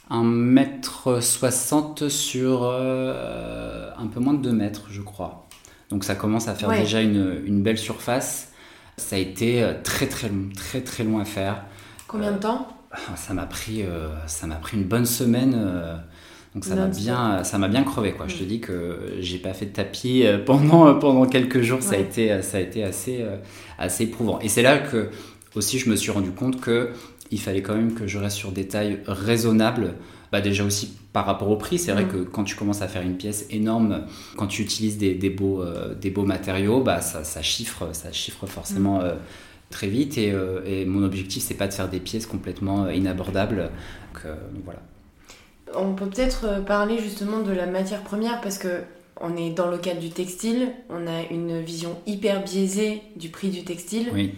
1m60 0.09 2.09
sur 2.09 2.63
euh, 2.63 3.91
un 3.99 4.07
peu 4.07 4.21
moins 4.21 4.35
de 4.35 4.43
2 4.43 4.53
mètres, 4.53 4.87
je 4.89 5.03
crois. 5.03 5.49
Donc, 5.91 6.05
ça 6.05 6.15
commence 6.15 6.49
à 6.49 6.55
faire 6.55 6.71
déjà 6.71 7.01
une, 7.01 7.63
belle 7.63 7.79
surface. 7.79 8.53
Ça 8.97 9.17
a 9.17 9.19
été 9.19 9.63
euh, 9.63 9.75
très 9.83 10.07
très 10.07 10.29
long, 10.29 10.49
très 10.55 10.83
très 10.83 11.05
long 11.05 11.19
à 11.19 11.25
faire. 11.25 11.65
Combien 12.07 12.33
de 12.33 12.39
temps? 12.39 12.69
Ça 13.17 13.35
m'a 13.35 13.47
pris, 13.47 13.85
ça 14.27 14.49
m'a 14.49 14.57
pris 14.57 14.77
une 14.77 14.85
bonne 14.85 15.07
semaine 15.07 16.01
donc 16.55 16.65
ça 16.65 16.75
m'a 16.75 16.87
bien, 16.87 17.45
ça 17.45 17.59
m'a 17.59 17.69
bien 17.69 17.85
crevé 17.85 18.13
quoi. 18.13 18.27
Je 18.27 18.37
te 18.37 18.43
dis 18.43 18.59
que 18.61 19.15
j'ai 19.21 19.39
pas 19.39 19.55
fait 19.55 19.67
de 19.67 19.71
tapis 19.71 20.27
euh, 20.27 20.39
pendant 20.45 20.89
euh, 20.89 20.95
pendant 20.95 21.25
quelques 21.27 21.61
jours. 21.61 21.81
Ça 21.81 21.95
a 21.95 21.99
été, 21.99 22.33
euh, 22.33 22.43
ça 22.43 22.57
a 22.57 22.61
été 22.61 22.83
assez 22.83 23.25
assez 23.79 24.05
éprouvant. 24.05 24.41
Et 24.41 24.49
c'est 24.49 24.63
là 24.63 24.79
que 24.79 25.11
aussi 25.55 25.79
je 25.79 25.89
me 25.89 25.95
suis 25.95 26.11
rendu 26.11 26.31
compte 26.33 26.61
que 26.61 26.91
il 27.31 27.41
fallait 27.41 27.63
quand 27.63 27.75
même 27.75 27.95
que 27.95 28.07
je 28.07 28.19
reste 28.19 28.37
sur 28.37 28.53
des 28.53 28.67
tailles 28.67 29.01
raisonnables. 29.07 29.95
Bah 30.33 30.41
déjà 30.41 30.65
aussi 30.65 30.95
par 31.13 31.27
rapport 31.27 31.51
au 31.51 31.57
prix, 31.57 31.79
c'est 31.79 31.91
vrai 31.91 32.05
que 32.05 32.19
quand 32.19 32.45
tu 32.45 32.55
commences 32.55 32.83
à 32.83 32.89
faire 32.89 33.03
une 33.03 33.17
pièce 33.17 33.47
énorme, 33.51 34.05
quand 34.37 34.47
tu 34.47 34.63
utilises 34.63 34.97
des, 34.97 35.15
des 35.15 35.31
beaux, 35.31 35.65
des 36.01 36.11
beaux 36.11 36.25
matériaux, 36.25 36.83
bah 36.83 37.01
ça, 37.01 37.25
ça 37.25 37.43
chiffre, 37.43 37.89
ça 37.93 38.13
chiffre 38.13 38.47
forcément 38.47 39.03
très 39.71 39.89
vite. 39.89 40.19
Et, 40.19 40.33
et, 40.67 40.85
mon 40.85 41.03
objectif, 41.03 41.43
c'est 41.43 41.55
pas 41.55 41.67
de 41.67 41.75
faire 41.75 41.89
des 41.89 41.99
pièces 41.99 42.27
complètement 42.27 42.89
inabordables. 42.91 43.71
donc 44.15 44.65
voilà. 44.65 44.83
On 45.75 45.95
peut 45.95 46.07
peut-être 46.07 46.47
euh, 46.47 46.61
parler 46.61 46.99
justement 46.99 47.41
de 47.41 47.53
la 47.53 47.67
matière 47.67 48.03
première 48.03 48.41
parce 48.41 48.59
que 48.59 48.83
on 49.21 49.37
est 49.37 49.51
dans 49.51 49.71
le 49.71 49.77
cadre 49.77 50.01
du 50.01 50.11
textile, 50.11 50.69
on 50.89 51.07
a 51.07 51.23
une 51.31 51.61
vision 51.61 51.99
hyper 52.07 52.43
biaisée 52.43 53.03
du 53.17 53.29
prix 53.29 53.51
du 53.51 53.65
textile. 53.65 54.09
Oui. 54.15 54.33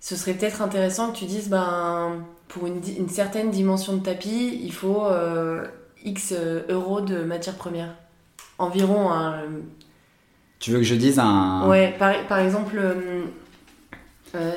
Ce 0.00 0.16
serait 0.16 0.34
peut-être 0.34 0.62
intéressant 0.62 1.12
que 1.12 1.18
tu 1.18 1.26
dises, 1.26 1.48
ben, 1.48 2.24
pour 2.48 2.66
une, 2.66 3.08
certaine 3.08 3.50
dimension 3.50 3.96
de 3.96 4.02
tapis, 4.02 4.58
il 4.62 4.72
faut 4.72 5.04
euh, 5.04 5.64
X 6.04 6.32
euh, 6.32 6.62
euros 6.68 7.00
de 7.00 7.22
matière 7.22 7.54
première. 7.54 7.94
Environ. 8.58 9.10
Hein, 9.10 9.42
tu 10.58 10.72
veux 10.72 10.78
que 10.78 10.84
je 10.84 10.94
dise 10.94 11.18
un. 11.18 11.68
Ouais, 11.68 11.94
par, 11.98 12.26
par 12.26 12.38
exemple, 12.38 12.80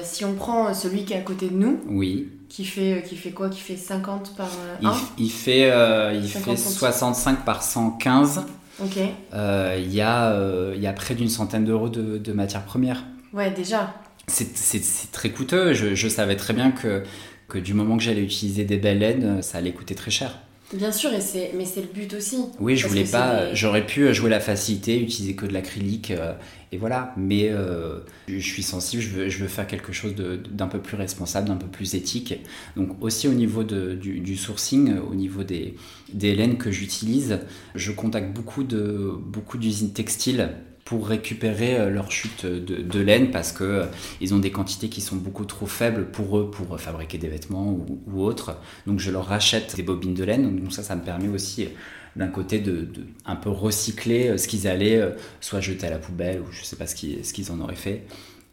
si 0.02 0.26
on 0.26 0.34
prend 0.34 0.74
celui 0.74 1.06
qui 1.06 1.14
est 1.14 1.18
à 1.18 1.22
côté 1.22 1.50
de 1.50 1.56
nous. 1.56 1.80
Oui 1.88 2.30
qui 2.54 2.66
fait, 2.66 2.94
euh, 2.94 3.02
qui 3.02 3.16
fait 3.16 3.32
quoi? 3.32 3.50
Qui 3.50 3.60
fait 3.60 3.76
50 3.76 4.36
par 4.38 4.46
1 4.84 4.92
il, 5.18 5.26
il, 5.26 5.32
fait, 5.32 5.72
euh, 5.72 6.14
il 6.14 6.30
fait 6.30 6.56
65 6.56 7.44
par 7.44 7.64
115. 7.64 8.46
Ok. 8.80 9.00
Euh, 9.34 9.76
il, 9.80 9.92
y 9.92 10.02
a, 10.02 10.38
il 10.76 10.80
y 10.80 10.86
a 10.86 10.94
près 10.94 11.16
d'une 11.16 11.30
centaine 11.30 11.66
d'euros 11.66 11.90
de, 11.90 12.20
de 12.20 12.32
matières 12.32 12.64
premières. 12.64 13.04
Ouais, 13.34 13.50
déjà. 13.50 13.96
C'est 14.28 15.12
très 15.12 15.32
coûteux. 15.32 15.74
Je, 15.74 15.96
je, 15.96 16.08
savais 16.08 16.36
très 16.36 16.54
bien 16.54 16.72
que, 16.72 17.04
que 17.48 17.58
du 17.58 17.74
moment 17.74 17.98
que 17.98 18.04
j'allais 18.04 18.24
utiliser 18.24 18.64
des 18.64 18.78
belles 18.78 19.00
laines, 19.00 19.42
ça 19.42 19.58
allait 19.58 19.74
coûter 19.74 19.96
très 19.96 20.12
cher. 20.12 20.40
Bien 20.74 20.92
sûr, 20.92 21.12
et 21.14 21.52
mais 21.56 21.66
c'est 21.66 21.82
le 21.82 21.88
but 21.88 22.12
aussi. 22.16 22.38
Oui, 22.60 22.76
je 22.76 22.88
voulais 22.88 23.04
pas. 23.04 23.54
J'aurais 23.54 23.86
pu 23.86 24.12
jouer 24.14 24.30
la 24.30 24.40
facilité, 24.40 25.00
utiliser 25.00 25.36
que 25.36 25.46
de 25.46 25.54
l'acrylique, 25.54 26.10
euh, 26.10 26.34
et 26.72 26.78
voilà. 26.78 27.14
Mais 27.16 27.50
euh, 27.50 28.00
je 28.28 28.40
suis 28.40 28.64
sensible, 28.64 29.04
je 29.04 29.10
veux, 29.10 29.30
je 29.30 29.38
veux 29.38 29.48
faire 29.48 29.68
quelque 29.68 29.94
chose 29.94 30.16
d'un 30.16 30.68
peu 30.68 30.80
plus 30.80 30.98
responsable, 30.98 31.50
d'un 31.50 31.58
peu 31.58 31.68
plus 31.68 31.94
éthique. 31.94 32.40
Donc 32.76 33.04
aussi 33.04 33.28
au 33.28 33.34
niveau 33.34 33.64
de, 33.64 33.94
du, 33.94 34.20
du, 34.20 34.36
sourcing, 34.36 34.98
au 34.98 35.14
niveau 35.14 35.44
des, 35.44 35.76
des 36.12 36.34
laines 36.34 36.58
que 36.58 36.72
j'utilise, 36.72 37.40
je 37.76 37.92
contacte 37.92 38.34
beaucoup 38.34 38.64
de 38.64 39.12
beaucoup 39.16 39.60
d'usines 39.60 39.94
textiles 39.94 40.50
pour 40.86 41.08
récupérer 41.08 41.80
euh, 41.80 41.90
leur 41.90 42.12
chute 42.12 42.46
de, 42.46 43.00
laine 43.00 43.32
parce 43.32 43.52
que 43.52 43.64
euh, 43.64 43.86
ils 44.22 44.34
ont 44.34 44.40
des 44.40 44.52
quantités 44.52 44.90
qui 44.90 45.02
sont 45.02 45.16
beaucoup 45.16 45.46
trop 45.46 45.66
faibles 45.66 46.06
pour 46.12 46.38
eux 46.38 46.52
pour 46.52 46.80
fabriquer 46.80 47.18
des 47.18 47.30
vêtements 47.30 47.72
ou, 47.72 48.02
ou 48.08 48.22
autres. 48.22 48.58
Donc 48.86 49.00
je 49.00 49.12
leur 49.12 49.26
rachète 49.26 49.76
des 49.76 49.84
bobines 49.84 50.14
de 50.14 50.24
laine. 50.24 50.60
Donc 50.60 50.74
ça, 50.74 50.84
ça 50.84 50.96
me 50.96 51.04
permet 51.04 51.30
aussi 51.30 51.66
euh, 51.66 51.70
d'un 52.16 52.28
côté 52.28 52.60
de, 52.60 52.88
un 53.26 53.36
peu 53.36 53.50
recycler 53.50 54.38
ce 54.38 54.48
qu'ils 54.48 54.68
allaient 54.68 55.02
soit 55.42 55.62
jeter 55.62 55.88
à 55.88 55.90
la 55.90 55.98
poubelle 55.98 56.42
ou 56.42 56.52
je 56.52 56.64
sais 56.64 56.76
pas 56.76 56.86
ce 56.86 56.96
qu'ils 56.96 57.26
ce 57.26 57.52
en 57.52 57.60
auraient 57.60 57.76
fait. 57.76 58.04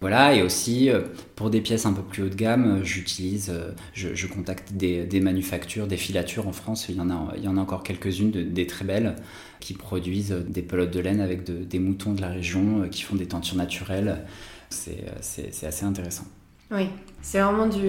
Voilà, 0.01 0.35
et 0.35 0.40
aussi 0.40 0.88
pour 1.37 1.51
des 1.51 1.61
pièces 1.61 1.85
un 1.85 1.93
peu 1.93 2.01
plus 2.01 2.23
haut 2.23 2.31
de 2.31 2.35
gamme, 2.35 2.81
j'utilise, 2.83 3.53
je, 3.93 4.27
contacte 4.27 4.73
des, 4.73 5.05
des, 5.05 5.21
manufactures, 5.21 5.87
des 5.87 5.99
filatures 5.99 6.49
en 6.49 6.53
France, 6.53 6.87
il 6.88 6.97
y 6.97 7.01
en 7.03 7.11
a, 7.11 7.35
il 7.37 7.45
y 7.45 7.49
en 7.49 7.59
a 7.59 7.61
encore 7.61 7.83
quelques-unes, 7.83 8.31
des 8.31 8.66
très 8.66 8.87
belles, 8.87 9.14
qui 9.61 9.75
produisent 9.75 10.35
des 10.49 10.62
pelotes 10.62 10.90
de 10.90 11.01
laine 11.01 11.20
avec 11.20 11.44
des 11.44 11.79
moutons 11.79 12.12
de 12.12 12.20
la 12.20 12.29
région, 12.29 12.83
euh, 12.83 12.88
qui 12.88 13.03
font 13.03 13.16
des 13.16 13.27
tentures 13.27 13.57
naturelles. 13.57 14.25
C'est 14.70 15.66
assez 15.66 15.85
intéressant. 15.85 16.25
Oui, 16.70 16.88
c'est 17.20 17.40
vraiment 17.40 17.66
du 17.66 17.81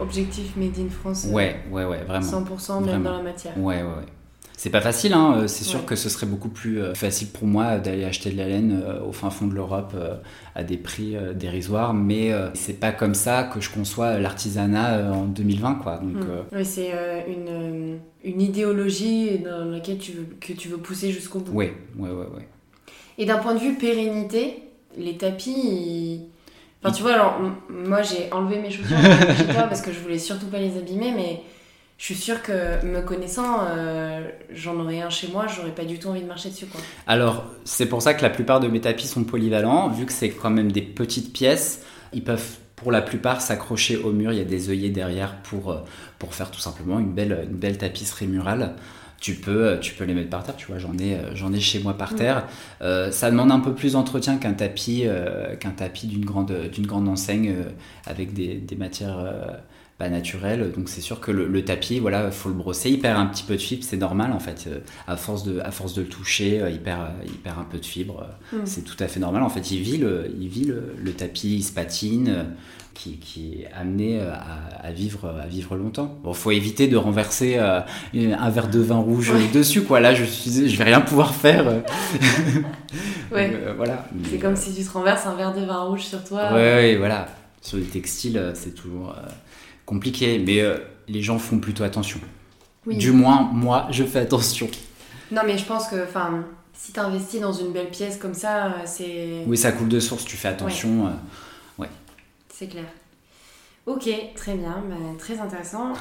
objectif 0.00 0.56
Made 0.56 0.78
in 0.78 0.90
France. 0.90 1.26
Euh, 1.28 1.32
ouais, 1.32 1.56
ouais, 1.70 1.84
ouais, 1.84 2.02
vraiment. 2.02 2.26
100% 2.26 2.84
même 2.84 3.02
dans 3.04 3.16
la 3.16 3.22
matière. 3.22 3.56
Ouais, 3.56 3.82
ouais, 3.82 3.88
ouais. 3.88 4.06
C'est 4.58 4.70
pas 4.70 4.80
facile, 4.80 5.12
hein. 5.12 5.34
Euh, 5.36 5.46
c'est 5.46 5.62
sûr 5.62 5.86
que 5.86 5.94
ce 5.94 6.08
serait 6.08 6.26
beaucoup 6.26 6.48
plus 6.48 6.82
euh, 6.82 6.92
facile 6.92 7.28
pour 7.28 7.46
moi 7.46 7.78
d'aller 7.78 8.04
acheter 8.04 8.30
de 8.30 8.36
la 8.36 8.48
laine 8.48 8.82
euh, 8.84 9.00
au 9.06 9.12
fin 9.12 9.30
fond 9.30 9.46
de 9.46 9.54
l'Europe 9.54 9.94
à 10.56 10.64
des 10.64 10.76
prix 10.76 11.14
dérisoires, 11.36 11.94
mais 11.94 12.32
c'est 12.54 12.80
pas 12.80 12.90
comme 12.90 13.14
ça 13.14 13.44
que 13.44 13.60
je 13.60 13.70
conçois 13.70 14.18
l'artisanat 14.18 15.12
en 15.12 15.26
2020, 15.26 15.76
quoi. 15.76 15.98
Donc. 15.98 16.24
Oui, 16.52 16.64
c'est 16.64 16.90
une, 17.28 18.00
une, 18.24 18.40
idéologie 18.40 19.38
dans 19.38 19.64
laquelle 19.66 19.98
tu 19.98 20.10
veux, 20.12 20.26
que 20.40 20.52
tu 20.52 20.66
veux 20.66 20.78
pousser 20.78 21.12
jusqu'au 21.12 21.38
bout. 21.38 21.52
Oui, 21.54 21.70
oui, 21.96 22.08
oui. 22.10 22.26
Ouais. 22.36 22.48
Et 23.18 23.26
d'un 23.26 23.38
point 23.38 23.54
de 23.54 23.60
vue 23.60 23.74
pérennité, 23.74 24.64
les 24.96 25.16
tapis, 25.16 26.22
Enfin, 26.82 26.92
tu 26.92 27.02
vois, 27.02 27.12
alors, 27.12 27.40
moi 27.68 28.02
j'ai 28.02 28.32
enlevé 28.32 28.60
mes 28.60 28.70
chaussures 28.70 28.96
parce 29.68 29.82
que 29.82 29.92
je 29.92 29.98
voulais 30.00 30.18
surtout 30.18 30.46
pas 30.46 30.58
les 30.58 30.76
abîmer, 30.76 31.12
mais 31.14 31.42
je 31.98 32.04
suis 32.04 32.14
sûre 32.14 32.42
que 32.42 32.84
me 32.86 33.02
connaissant, 33.02 33.66
euh, 33.68 34.20
j'en 34.52 34.78
aurais 34.78 35.00
un 35.00 35.10
chez 35.10 35.28
moi, 35.32 35.46
j'aurais 35.48 35.74
pas 35.74 35.84
du 35.84 35.98
tout 35.98 36.08
envie 36.08 36.22
de 36.22 36.26
marcher 36.26 36.48
dessus. 36.48 36.66
Quoi. 36.66 36.80
Alors, 37.08 37.44
c'est 37.64 37.86
pour 37.86 38.02
ça 38.02 38.14
que 38.14 38.22
la 38.22 38.30
plupart 38.30 38.60
de 38.60 38.68
mes 38.68 38.80
tapis 38.80 39.08
sont 39.08 39.24
polyvalents, 39.24 39.88
vu 39.88 40.06
que 40.06 40.12
c'est 40.12 40.30
quand 40.30 40.50
même 40.50 40.70
des 40.70 40.80
petites 40.80 41.32
pièces, 41.32 41.82
ils 42.12 42.22
peuvent 42.22 42.58
pour 42.76 42.92
la 42.92 43.02
plupart 43.02 43.40
s'accrocher 43.40 43.96
au 43.96 44.12
mur, 44.12 44.30
il 44.30 44.38
y 44.38 44.40
a 44.40 44.44
des 44.44 44.70
œillets 44.70 44.90
derrière 44.90 45.42
pour, 45.42 45.72
euh, 45.72 45.78
pour 46.20 46.32
faire 46.36 46.52
tout 46.52 46.60
simplement 46.60 47.00
une 47.00 47.12
belle, 47.12 47.48
une 47.50 47.56
belle 47.56 47.76
tapisserie 47.76 48.28
murale. 48.28 48.76
Tu 49.20 49.34
peux, 49.34 49.66
euh, 49.66 49.78
tu 49.78 49.94
peux 49.94 50.04
les 50.04 50.14
mettre 50.14 50.30
par 50.30 50.44
terre, 50.44 50.54
tu 50.54 50.68
vois, 50.68 50.78
j'en 50.78 50.96
ai, 50.98 51.18
j'en 51.34 51.52
ai 51.52 51.58
chez 51.58 51.80
moi 51.80 51.94
par 51.94 52.14
terre. 52.14 52.46
ça 52.80 53.30
demande 53.32 53.50
un 53.50 53.58
peu 53.58 53.74
plus 53.74 53.94
d'entretien 53.94 54.36
qu'un 54.36 54.52
tapis, 54.52 55.04
qu'un 55.58 55.72
tapis 55.72 56.06
d'une 56.06 56.24
grande, 56.24 56.52
d'une 56.72 56.86
grande 56.86 57.08
enseigne 57.08 57.56
avec 58.06 58.32
des, 58.34 58.54
des 58.54 58.76
matières 58.76 59.18
pas 59.98 60.08
naturel. 60.08 60.72
Donc 60.74 60.88
c'est 60.88 61.00
sûr 61.00 61.20
que 61.20 61.32
le, 61.32 61.64
tapis, 61.64 61.98
voilà, 61.98 62.30
faut 62.30 62.48
le 62.48 62.54
brosser. 62.54 62.90
Il 62.90 63.00
perd 63.00 63.18
un 63.18 63.26
petit 63.26 63.42
peu 63.42 63.56
de 63.56 63.60
fibre, 63.60 63.84
c'est 63.84 63.96
normal 63.96 64.32
en 64.32 64.38
fait. 64.38 64.66
Euh, 64.68 64.78
à 65.08 65.16
force 65.16 65.42
de, 65.42 65.60
à 65.60 65.72
force 65.72 65.92
de 65.92 66.02
le 66.02 66.08
toucher, 66.08 66.60
euh, 66.60 66.70
il 66.70 66.80
perd, 66.80 67.08
il 67.26 67.32
perd 67.32 67.58
un 67.58 67.64
peu 67.64 67.78
de 67.78 67.84
fibre. 67.84 68.26
Mm. 68.52 68.58
C'est 68.64 68.82
tout 68.82 68.96
à 69.00 69.08
fait 69.08 69.18
normal. 69.18 69.42
En 69.42 69.48
fait, 69.48 69.72
il 69.72 69.80
vit 69.80 69.98
le, 69.98 70.32
il 70.40 70.48
vit 70.48 70.64
le, 70.64 71.12
tapis, 71.12 71.56
il 71.56 71.62
se 71.62 71.72
patine. 71.72 72.46
Qui, 72.94 73.18
qui, 73.18 73.62
est 73.62 73.68
amené 73.80 74.20
à, 74.20 74.90
vivre, 74.90 75.32
à 75.40 75.46
vivre 75.46 75.76
longtemps. 75.76 76.18
Bon, 76.24 76.32
faut 76.32 76.50
éviter 76.50 76.88
de 76.88 76.96
renverser 76.96 77.54
euh, 77.56 77.80
un 78.12 78.50
verre 78.50 78.68
de 78.68 78.80
vin 78.80 78.96
rouge 78.96 79.32
dessus, 79.52 79.82
quoi. 79.82 80.00
Là, 80.00 80.14
je 80.14 80.24
suis, 80.24 80.68
je 80.68 80.76
vais 80.76 80.82
rien 80.82 81.00
pouvoir 81.00 81.32
faire. 81.32 81.64
ouais. 83.30 83.56
voilà. 83.76 84.04
C'est 84.28 84.38
comme 84.38 84.56
si 84.56 84.74
tu 84.74 84.82
te 84.82 84.90
renverses 84.90 85.26
un 85.26 85.36
verre 85.36 85.54
de 85.54 85.64
vin 85.64 85.84
rouge 85.84 86.06
sur 86.06 86.24
toi. 86.24 86.52
Ouais, 86.52 86.96
voilà. 86.96 87.28
Sur 87.62 87.78
les 87.78 87.84
textiles, 87.84 88.50
c'est 88.54 88.74
toujours 88.74 89.14
compliqué, 89.88 90.38
mais 90.38 90.60
euh, 90.60 90.76
les 91.08 91.22
gens 91.22 91.38
font 91.38 91.58
plutôt 91.58 91.82
attention. 91.82 92.20
Du 92.86 93.10
moins, 93.10 93.50
moi, 93.52 93.86
je 93.90 94.04
fais 94.04 94.20
attention. 94.20 94.68
Non, 95.30 95.42
mais 95.46 95.56
je 95.56 95.64
pense 95.64 95.88
que, 95.88 96.02
enfin, 96.02 96.44
si 96.74 96.92
tu 96.92 97.00
investis 97.00 97.40
dans 97.40 97.52
une 97.52 97.72
belle 97.72 97.88
pièce 97.88 98.18
comme 98.18 98.34
ça, 98.34 98.66
euh, 98.66 98.70
c'est. 98.84 99.44
Oui, 99.46 99.56
ça 99.56 99.72
coule 99.72 99.88
de 99.88 99.98
source, 99.98 100.24
tu 100.24 100.36
fais 100.36 100.48
attention. 100.48 101.04
Ouais. 101.04 101.10
Euh, 101.10 101.82
ouais. 101.82 101.88
C'est 102.52 102.68
clair. 102.68 102.84
Ok, 103.86 104.10
très 104.34 104.54
bien, 104.54 104.82
bah, 104.88 104.96
très 105.18 105.38
intéressant. 105.38 105.94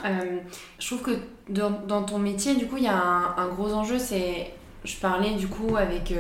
je 0.78 0.86
trouve 0.86 1.02
que 1.02 1.12
dans, 1.48 2.04
ton 2.04 2.20
métier, 2.20 2.56
du 2.56 2.68
coup, 2.68 2.76
il 2.76 2.84
y 2.84 2.90
a 2.90 3.02
un, 3.38 3.48
gros 3.48 3.72
enjeu. 3.72 3.98
C'est, 3.98 4.52
je 4.84 4.96
parlais 4.98 5.36
du 5.36 5.48
coup 5.48 5.78
avec 5.78 6.14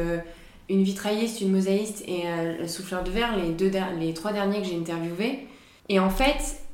une 0.69 0.83
vitrailliste, 0.83 1.41
une 1.41 1.51
mosaïste 1.51 2.05
et 2.07 2.23
le 2.57 2.67
souffleur 2.69 3.03
de 3.03 3.11
verre, 3.11 3.35
les 3.35 3.51
deux, 3.51 3.69
les 3.99 4.13
trois 4.13 4.31
derniers 4.31 4.61
que 4.61 4.67
j'ai 4.67 4.77
interviewés. 4.77 5.45
Et 5.89 5.99
en 5.99 6.09
fait, 6.09 6.66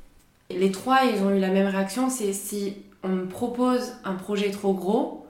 Les 0.57 0.71
trois, 0.71 1.01
ils 1.05 1.21
ont 1.23 1.31
eu 1.31 1.39
la 1.39 1.49
même 1.49 1.67
réaction, 1.67 2.09
c'est 2.09 2.33
si 2.33 2.75
on 3.03 3.09
me 3.09 3.25
propose 3.25 3.93
un 4.03 4.13
projet 4.13 4.51
trop 4.51 4.73
gros, 4.73 5.23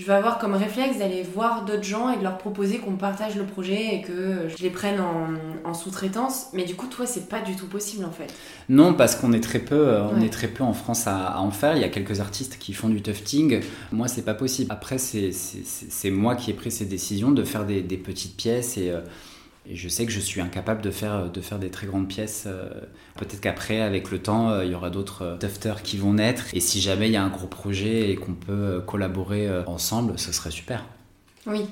je 0.00 0.06
vais 0.06 0.14
avoir 0.14 0.38
comme 0.38 0.54
réflexe 0.54 0.96
d'aller 0.96 1.22
voir 1.22 1.66
d'autres 1.66 1.82
gens 1.82 2.10
et 2.10 2.16
de 2.16 2.22
leur 2.22 2.38
proposer 2.38 2.78
qu'on 2.78 2.96
partage 2.96 3.36
le 3.36 3.44
projet 3.44 3.96
et 3.96 4.00
que 4.00 4.48
je 4.48 4.62
les 4.62 4.70
prenne 4.70 4.98
en, 4.98 5.74
sous-traitance. 5.74 6.46
Mais 6.54 6.64
du 6.64 6.74
coup, 6.74 6.86
toi, 6.86 7.04
c'est 7.04 7.28
pas 7.28 7.40
du 7.42 7.54
tout 7.54 7.66
possible 7.66 8.06
en 8.06 8.10
fait. 8.10 8.32
Non, 8.70 8.94
parce 8.94 9.14
qu'on 9.14 9.34
est 9.34 9.42
très 9.42 9.58
peu, 9.58 9.88
euh, 9.88 10.04
on 10.04 10.22
est 10.22 10.30
très 10.30 10.48
peu 10.48 10.64
en 10.64 10.72
France 10.72 11.06
à, 11.06 11.38
en 11.38 11.50
faire. 11.50 11.76
Il 11.76 11.82
y 11.82 11.84
a 11.84 11.90
quelques 11.90 12.20
artistes 12.20 12.56
qui 12.58 12.72
font 12.72 12.88
du 12.88 13.02
tufting. 13.02 13.60
Moi, 13.92 14.08
c'est 14.08 14.24
pas 14.24 14.32
possible. 14.32 14.72
Après, 14.72 14.96
c'est 14.96 16.10
moi 16.10 16.34
qui 16.34 16.50
ai 16.50 16.54
pris 16.54 16.70
ces 16.70 16.86
décisions 16.86 17.30
de 17.30 17.44
faire 17.44 17.66
des, 17.66 17.82
petites 17.82 18.38
pièces 18.38 18.78
et 18.78 18.90
euh, 18.90 19.00
et 19.66 19.76
je 19.76 19.88
sais 19.88 20.06
que 20.06 20.12
je 20.12 20.20
suis 20.20 20.40
incapable 20.40 20.80
de 20.80 20.90
faire, 20.90 21.30
de 21.30 21.40
faire 21.40 21.58
des 21.58 21.70
très 21.70 21.86
grandes 21.86 22.08
pièces. 22.08 22.44
Euh, 22.46 22.68
peut-être 23.16 23.40
qu'après, 23.40 23.80
avec 23.80 24.10
le 24.10 24.18
temps, 24.18 24.50
euh, 24.50 24.64
il 24.64 24.72
y 24.72 24.74
aura 24.74 24.88
d'autres 24.90 25.22
euh, 25.22 25.36
tufters 25.36 25.82
qui 25.82 25.98
vont 25.98 26.14
naître. 26.14 26.46
Et 26.54 26.60
si 26.60 26.80
jamais 26.80 27.08
il 27.08 27.12
y 27.12 27.16
a 27.16 27.22
un 27.22 27.28
gros 27.28 27.46
projet 27.46 28.10
et 28.10 28.16
qu'on 28.16 28.32
peut 28.32 28.82
collaborer 28.86 29.48
ensemble, 29.66 30.18
ce 30.18 30.32
serait 30.32 30.50
super. 30.50 30.86
Oui. 31.46 31.66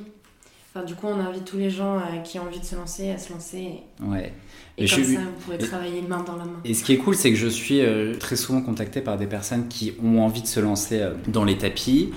Enfin, 0.74 0.85
du 0.85 0.94
coup, 0.94 1.07
on 1.07 1.18
invite 1.18 1.46
tous 1.46 1.57
les 1.57 1.70
gens 1.70 2.01
qui 2.24 2.38
ont 2.38 2.42
envie 2.42 2.61
de 2.61 2.64
se 2.64 2.77
lancer 2.77 3.11
à 3.11 3.18
se 3.18 3.33
lancer. 3.33 3.81
Ouais. 4.03 4.35
Et, 4.77 4.87
comme 4.87 5.03
ça, 5.03 5.20
vous 5.20 5.44
pouvez 5.44 5.59
travailler 5.59 6.03
main 6.03 6.22
dans 6.22 6.37
la 6.37 6.44
main. 6.44 6.61
Et 6.64 6.74
ce 6.74 6.85
qui 6.85 6.92
est 6.92 6.98
cool, 6.98 7.14
c'est 7.14 7.31
que 7.31 7.38
je 7.38 7.48
suis 7.48 7.81
très 8.20 8.37
souvent 8.37 8.61
contacté 8.61 9.01
par 9.01 9.16
des 9.16 9.27
personnes 9.27 9.66
qui 9.68 9.94
ont 10.05 10.20
envie 10.20 10.42
de 10.42 10.46
se 10.46 10.61
lancer 10.61 11.09
dans 11.27 11.44
les 11.44 11.57
tapis 11.57 12.12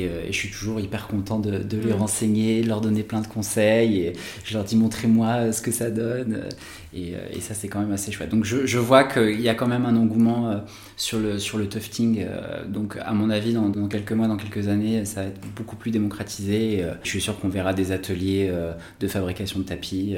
euh, 0.00 0.24
et, 0.26 0.32
je 0.32 0.36
suis 0.36 0.50
toujours 0.50 0.80
hyper 0.80 1.06
content 1.06 1.38
de, 1.38 1.62
les 1.70 1.92
mm. 1.92 1.92
renseigner, 1.92 2.62
de 2.62 2.68
leur 2.68 2.80
donner 2.80 3.02
plein 3.02 3.20
de 3.20 3.26
conseils. 3.26 4.00
Et 4.00 4.12
je 4.44 4.54
leur 4.54 4.64
dis 4.64 4.76
montrez-moi 4.76 5.52
ce 5.52 5.62
que 5.62 5.70
ça 5.70 5.90
donne. 5.90 6.48
Et, 6.94 7.14
euh, 7.14 7.40
ça, 7.40 7.54
c'est 7.54 7.68
quand 7.68 7.80
même 7.80 7.92
assez 7.92 8.12
chouette. 8.12 8.30
Donc 8.30 8.44
je, 8.44 8.78
vois 8.78 9.04
qu'il 9.04 9.40
y 9.40 9.48
a 9.48 9.54
quand 9.54 9.66
même 9.66 9.86
un 9.86 9.96
engouement 9.96 10.50
euh, 10.50 10.58
sur 10.96 11.18
le, 11.18 11.38
sur 11.38 11.58
le 11.58 11.68
tufting. 11.68 12.26
Donc 12.68 12.96
à 13.00 13.12
mon 13.12 13.30
avis, 13.30 13.52
dans, 13.52 13.70
quelques 13.88 14.12
mois, 14.12 14.28
dans 14.28 14.36
quelques 14.36 14.68
années, 14.68 15.04
ça 15.04 15.22
va 15.22 15.28
être 15.28 15.40
beaucoup 15.56 15.76
plus 15.76 15.90
démocratisé. 15.90 16.84
Je 17.02 17.08
suis 17.08 17.20
sûr 17.20 17.38
qu'on 17.38 17.48
verra 17.48 17.72
des 17.74 17.92
ateliers 17.92 18.52
de 19.00 19.08
fabrication 19.08 19.60
de 19.60 19.64
tapis. 19.64 20.16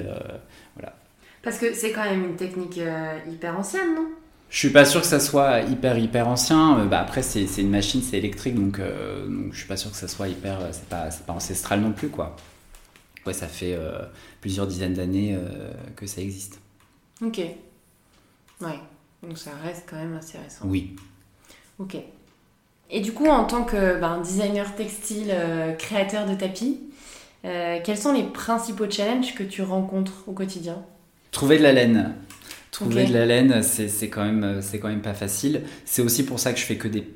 Voilà. 0.74 0.94
Parce 1.42 1.58
que 1.58 1.74
c'est 1.74 1.92
quand 1.92 2.04
même 2.04 2.24
une 2.24 2.37
technique 2.37 2.80
hyper 3.30 3.58
ancienne, 3.58 3.94
non? 3.94 4.08
Je 4.54 4.60
suis 4.60 4.70
pas 4.70 4.84
sûr 4.84 5.00
que 5.00 5.06
ça 5.08 5.18
soit 5.18 5.62
hyper 5.62 5.98
hyper 5.98 6.28
ancien. 6.28 6.78
Euh, 6.78 6.84
bah, 6.86 7.00
après 7.00 7.22
c'est 7.22 7.44
une 7.58 7.70
machine, 7.70 8.00
c'est 8.00 8.18
électrique, 8.18 8.54
donc, 8.54 8.78
euh, 8.78 9.26
donc 9.26 9.52
je 9.52 9.58
suis 9.58 9.66
pas 9.66 9.76
sûr 9.76 9.90
que 9.90 9.96
ça 9.96 10.06
soit 10.06 10.28
hyper, 10.28 10.60
euh, 10.60 10.68
c'est 10.70 10.88
pas, 10.88 11.08
pas 11.26 11.32
ancestral 11.32 11.80
non 11.80 11.90
plus 11.90 12.08
quoi. 12.08 12.36
Ouais, 13.26 13.32
ça 13.32 13.48
fait 13.48 13.76
plusieurs 14.42 14.66
dizaines 14.66 14.92
d'années 14.92 15.34
que 15.96 16.06
ça 16.06 16.20
existe. 16.20 16.60
Ok. 17.22 17.38
Ouais. 18.60 18.78
Donc 19.22 19.38
ça 19.38 19.50
reste 19.64 19.84
quand 19.88 19.96
même 19.96 20.14
assez 20.14 20.36
récent. 20.36 20.66
Oui. 20.66 20.94
Ok. 21.78 21.96
Et 22.90 23.00
du 23.00 23.12
coup, 23.12 23.26
en 23.26 23.44
tant 23.44 23.64
que 23.64 23.98
ben, 23.98 24.20
designer 24.20 24.74
textile, 24.76 25.34
créateur 25.78 26.26
de 26.26 26.34
tapis, 26.34 26.80
quels 27.42 27.96
sont 27.96 28.12
les 28.12 28.24
principaux 28.24 28.90
challenges 28.90 29.34
que 29.34 29.42
tu 29.42 29.62
rencontres 29.62 30.24
au 30.26 30.32
quotidien? 30.32 30.82
Trouver 31.30 31.56
de 31.56 31.62
la 31.62 31.72
laine. 31.72 32.14
Trouver 32.74 33.06
de 33.06 33.14
la 33.14 33.24
laine, 33.24 33.62
c'est 33.62 34.08
quand, 34.08 34.24
même, 34.24 34.60
quand 34.80 34.88
même 34.88 35.02
pas 35.02 35.14
facile. 35.14 35.62
C'est 35.84 36.02
aussi 36.02 36.24
pour 36.24 36.40
ça 36.40 36.52
que 36.52 36.58
je 36.58 36.64
fais 36.64 36.76
que 36.76 36.88
des, 36.88 37.06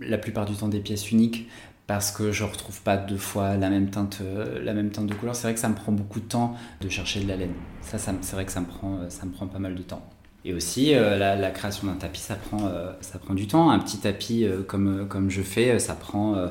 la 0.00 0.18
plupart 0.18 0.46
du 0.46 0.54
temps 0.54 0.68
des 0.68 0.80
pièces 0.80 1.10
uniques 1.10 1.48
parce 1.88 2.10
que 2.10 2.30
je 2.30 2.44
retrouve 2.44 2.80
pas 2.82 2.96
deux 2.96 3.16
fois 3.16 3.56
la 3.56 3.68
même 3.70 3.90
teinte, 3.90 4.20
la 4.62 4.74
même 4.74 4.90
teinte 4.90 5.06
de 5.06 5.14
couleur. 5.14 5.34
C'est 5.34 5.44
vrai 5.44 5.54
que 5.54 5.60
ça 5.60 5.68
me 5.68 5.74
prend 5.74 5.90
beaucoup 5.90 6.20
de 6.20 6.26
temps 6.26 6.54
de 6.80 6.88
chercher 6.88 7.20
de 7.20 7.28
la 7.28 7.36
laine. 7.36 7.54
Ça, 7.82 7.98
ça 7.98 8.12
c'est 8.20 8.34
vrai 8.34 8.44
que 8.44 8.52
ça 8.52 8.60
me, 8.60 8.66
prend, 8.66 9.00
ça 9.08 9.26
me 9.26 9.32
prend 9.32 9.46
pas 9.46 9.58
mal 9.58 9.74
de 9.74 9.82
temps. 9.82 10.08
Et 10.44 10.54
aussi, 10.54 10.94
euh, 10.94 11.18
la, 11.18 11.50
création 11.50 11.88
d'un 11.88 11.94
tapis, 11.94 12.20
ça 12.20 12.36
prend, 12.36 12.66
euh, 12.66 12.92
ça 13.00 13.18
prend 13.18 13.34
du 13.34 13.46
temps. 13.46 13.70
Un 13.70 13.78
petit 13.78 13.98
tapis 13.98 14.44
euh, 14.44 14.62
comme, 14.62 15.06
comme 15.08 15.30
je 15.30 15.42
fais, 15.42 15.78
ça 15.78 15.94
prend 15.94 16.50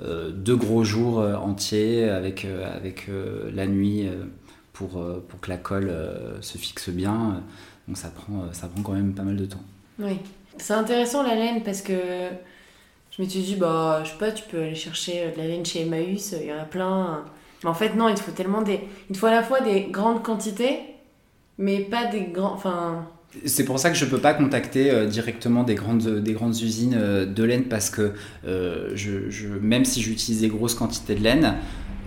deux 0.00 0.56
gros 0.56 0.84
jours 0.84 1.18
entiers 1.18 2.04
avec, 2.04 2.44
avec 2.44 3.08
la 3.54 3.66
nuit 3.66 4.06
pour, 4.74 5.02
pour 5.26 5.40
que 5.40 5.48
la 5.48 5.56
colle 5.56 5.90
se 6.42 6.58
fixe 6.58 6.90
bien. 6.90 7.42
Donc 7.86 7.96
ça 7.96 8.08
prend, 8.08 8.42
euh, 8.42 8.52
ça 8.52 8.68
prend 8.68 8.82
quand 8.82 8.92
même 8.92 9.12
pas 9.12 9.22
mal 9.22 9.36
de 9.36 9.46
temps. 9.46 9.62
Oui. 9.98 10.18
C'est 10.58 10.74
intéressant 10.74 11.22
la 11.22 11.34
laine 11.34 11.62
parce 11.62 11.82
que 11.82 11.92
je 13.10 13.22
me 13.22 13.28
suis 13.28 13.40
dit, 13.40 13.56
bah, 13.56 14.02
je 14.04 14.10
sais 14.10 14.18
pas, 14.18 14.32
tu 14.32 14.44
peux 14.50 14.62
aller 14.62 14.74
chercher 14.74 15.24
euh, 15.24 15.32
de 15.32 15.38
la 15.38 15.46
laine 15.46 15.64
chez 15.64 15.82
Emmaüs, 15.82 16.34
il 16.40 16.48
y 16.48 16.52
en 16.52 16.58
a 16.58 16.64
plein. 16.64 17.24
Mais 17.62 17.70
en 17.70 17.74
fait, 17.74 17.94
non, 17.94 18.08
il 18.08 18.14
te 18.14 18.20
faut 18.20 18.32
tellement 18.32 18.62
des. 18.62 18.80
Il 19.10 19.16
faut 19.16 19.26
à 19.26 19.30
la 19.30 19.42
fois 19.42 19.60
des 19.60 19.88
grandes 19.90 20.22
quantités, 20.22 20.80
mais 21.58 21.80
pas 21.80 22.06
des 22.06 22.22
grands. 22.22 22.52
Enfin. 22.52 23.06
C'est 23.44 23.64
pour 23.64 23.78
ça 23.78 23.90
que 23.90 23.96
je 23.96 24.04
ne 24.06 24.10
peux 24.10 24.18
pas 24.18 24.32
contacter 24.32 24.90
euh, 24.90 25.06
directement 25.06 25.62
des 25.62 25.74
grandes, 25.74 26.20
des 26.22 26.32
grandes 26.32 26.58
usines 26.60 26.98
de 27.26 27.42
laine 27.44 27.64
parce 27.64 27.90
que 27.90 28.14
je, 28.44 29.28
je, 29.28 29.48
même 29.48 29.84
si 29.84 30.00
j'utilise 30.00 30.40
des 30.40 30.48
grosses 30.48 30.74
quantités 30.74 31.14
de 31.14 31.22
laine, 31.22 31.56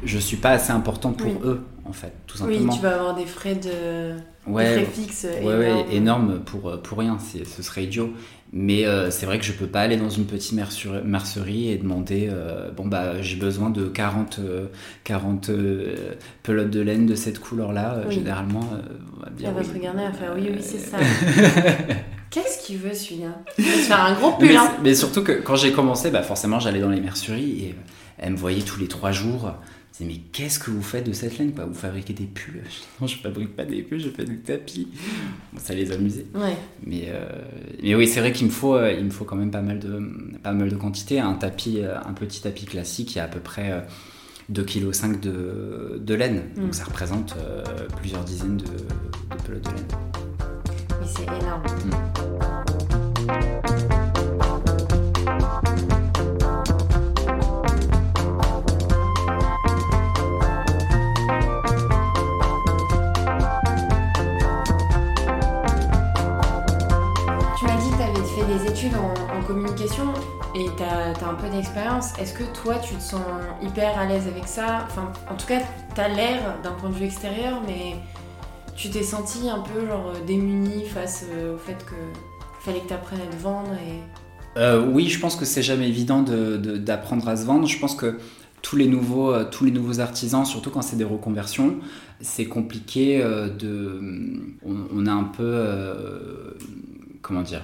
je 0.04 0.15
ne 0.15 0.22
suis 0.22 0.38
pas 0.38 0.52
assez 0.52 0.72
important 0.72 1.12
pour 1.12 1.32
eux, 1.44 1.63
en 1.89 1.93
fait, 1.93 2.13
tout 2.28 2.38
simplement. 2.38 2.71
Oui, 2.71 2.78
tu 2.78 2.84
vas 2.84 2.95
avoir 2.95 3.15
des 3.15 3.25
frais 3.25 3.56
de 3.56 4.13
ouais, 4.47 4.86
fixe 4.86 5.25
ouais, 5.43 5.86
énorme 5.91 6.39
pour, 6.39 6.69
euh, 6.69 6.78
pour 6.78 6.99
rien, 6.99 7.17
ce 7.19 7.63
serait 7.63 7.86
idiot. 7.86 8.13
Mais 8.52 8.86
euh, 8.86 9.12
c'est 9.12 9.25
vrai 9.25 9.38
que 9.38 9.45
je 9.45 9.54
peux 9.54 9.67
pas 9.67 9.82
aller 9.82 9.97
dans 9.97 10.10
une 10.10 10.25
petite 10.25 10.54
mercerie 10.54 11.69
et 11.69 11.78
demander 11.78 12.30
euh, 12.32 12.71
bon 12.71 12.88
bah 12.88 13.21
j'ai 13.21 13.36
besoin 13.36 13.69
de 13.69 13.86
40, 13.86 14.39
40 15.04 15.52
pelotes 16.41 16.71
de 16.71 16.82
laine 16.82 17.06
de 17.06 17.13
cette 17.13 17.39
couleur 17.39 17.73
là. 17.73 18.02
généralement, 18.10 18.67
on 19.17 19.23
va 19.23 19.30
dire. 19.30 19.49
Elle 19.49 19.56
va 19.56 19.63
se 19.63 19.73
regarder 19.73 20.04
à 20.04 20.12
faire 20.12 20.34
oui, 20.36 20.49
oui, 20.52 20.62
c'est 20.62 20.80
ça. 20.80 20.97
Qu'est-ce 22.32 22.65
qu'il 22.65 22.78
veut 22.78 22.93
celui-là? 22.93 23.39
Il 23.58 23.65
veut 23.65 23.71
se 23.71 23.88
faire 23.88 24.04
un 24.04 24.13
gros 24.13 24.32
pull. 24.34 24.47
Mais, 24.47 24.56
hein. 24.56 24.71
mais 24.84 24.93
surtout 24.95 25.23
que 25.23 25.32
quand 25.32 25.56
j'ai 25.56 25.71
commencé, 25.71 26.10
bah 26.12 26.21
forcément 26.23 26.60
j'allais 26.60 26.82
dans 26.82 26.89
les 26.89 27.02
merceries 27.02 27.65
et 27.65 27.75
elle 28.17 28.34
me 28.34 28.38
voyait 28.38 28.62
tous 28.62 28.80
les 28.80 28.88
trois 28.88 29.12
jours 29.12 29.54
mais 30.06 30.18
qu'est-ce 30.32 30.60
que 30.60 30.72
vous 30.72 30.82
faites 30.82 31.06
de 31.06 31.14
cette 31.14 31.38
laine? 31.38 31.54
Quoi 31.54 31.66
Vous 31.66 31.74
fabriquez 31.74 32.14
des 32.14 32.26
pulls? 32.26 32.62
Non, 33.02 33.08
je 33.08 33.18
fabrique 33.18 33.56
pas 33.56 33.66
des 33.66 33.82
pulls, 33.82 34.00
je 34.00 34.10
fais 34.10 34.24
du 34.24 34.40
tapis. 34.40 34.88
Bon, 35.52 35.60
ça 35.60 35.74
les 35.74 35.92
amusait. 35.92 36.26
Ouais. 36.34 36.56
Mais, 36.86 37.06
euh, 37.08 37.26
mais 37.84 37.96
oui, 37.96 38.08
c'est 38.08 38.20
vrai 38.20 38.32
qu'il 38.32 38.48
me 38.48 38.52
faut, 38.52 38.76
euh, 38.76 38.94
il 38.94 39.06
me 39.06 39.10
faut 39.10 39.26
quand 39.26 39.36
même 39.36 39.52
pas 39.52 39.62
mal 39.62 39.80
de, 39.80 40.02
pas 40.42 40.54
mal 40.54 40.70
de 40.70 40.76
quantité. 40.76 41.20
Un 41.20 41.34
tapis, 41.34 41.80
euh, 41.82 41.98
un 42.06 42.14
petit 42.14 42.42
tapis 42.42 42.66
classique, 42.66 43.16
il 43.16 43.18
y 43.18 43.22
a 43.22 43.26
à 43.26 43.28
peu 43.28 43.40
près 43.40 43.86
2,5 44.52 44.66
kg 44.66 45.20
de, 45.20 46.02
de 46.02 46.14
laine. 46.14 46.44
Donc 46.56 46.70
mm. 46.70 46.74
ça 46.74 46.86
représente 46.86 47.36
plusieurs 47.98 48.24
dizaines 48.24 48.58
de, 48.58 48.66
de 48.66 49.44
pelotes 49.46 49.66
de 49.66 49.70
laine. 49.70 49.88
Oui, 51.02 51.08
c'est 51.08 51.24
énorme. 51.24 51.64
Mm. 51.64 52.79
Est-ce 72.19 72.34
que 72.34 72.43
toi, 72.43 72.75
tu 72.79 72.95
te 72.95 73.01
sens 73.01 73.21
hyper 73.63 73.97
à 73.97 74.05
l'aise 74.05 74.27
avec 74.27 74.45
ça? 74.45 74.86
Enfin, 74.88 75.13
en 75.32 75.36
tout 75.36 75.47
cas, 75.47 75.62
tu 75.95 76.01
as 76.01 76.10
l'air 76.10 76.58
d'un 76.62 76.71
point 76.71 76.89
de 76.89 76.95
vue 76.95 77.05
extérieur, 77.05 77.62
mais 77.65 77.95
tu 78.75 78.89
t'es 78.89 79.03
senti 79.03 79.49
un 79.49 79.60
peu 79.60 79.86
genre 79.86 80.13
démuni 80.27 80.86
face 80.86 81.25
euh, 81.32 81.55
au 81.55 81.58
fait 81.58 81.77
que 81.86 81.95
fallait 82.62 82.82
que 82.82 82.88
tu 82.88 82.93
apprennes 82.93 83.21
à 83.21 83.36
te 83.36 83.41
vendre 83.41 83.71
et... 83.73 84.60
Euh, 84.60 84.86
oui, 84.91 85.08
je 85.08 85.19
pense 85.19 85.38
que 85.38 85.45
c'est 85.45 85.62
jamais 85.62 85.88
évident 85.88 86.21
d'apprendre 86.21 87.27
à 87.29 87.38
se 87.38 87.45
vendre. 87.45 87.67
Je 87.67 87.79
pense 87.79 87.95
que 87.95 88.17
tous 88.62 88.75
les 88.75 88.88
nouveaux, 88.88 89.32
euh, 89.32 89.45
tous 89.49 89.63
les 89.63 89.71
nouveaux 89.71 90.01
artisans, 90.01 90.43
surtout 90.43 90.71
quand 90.71 90.82
c'est 90.82 90.97
des 90.97 91.05
reconversions, 91.05 91.77
c'est 92.19 92.45
compliqué 92.45 93.19
de. 93.19 94.01
On, 94.65 95.05
a 95.05 95.12
un 95.12 95.23
peu. 95.23 96.55
comment 97.21 97.43
dire 97.43 97.62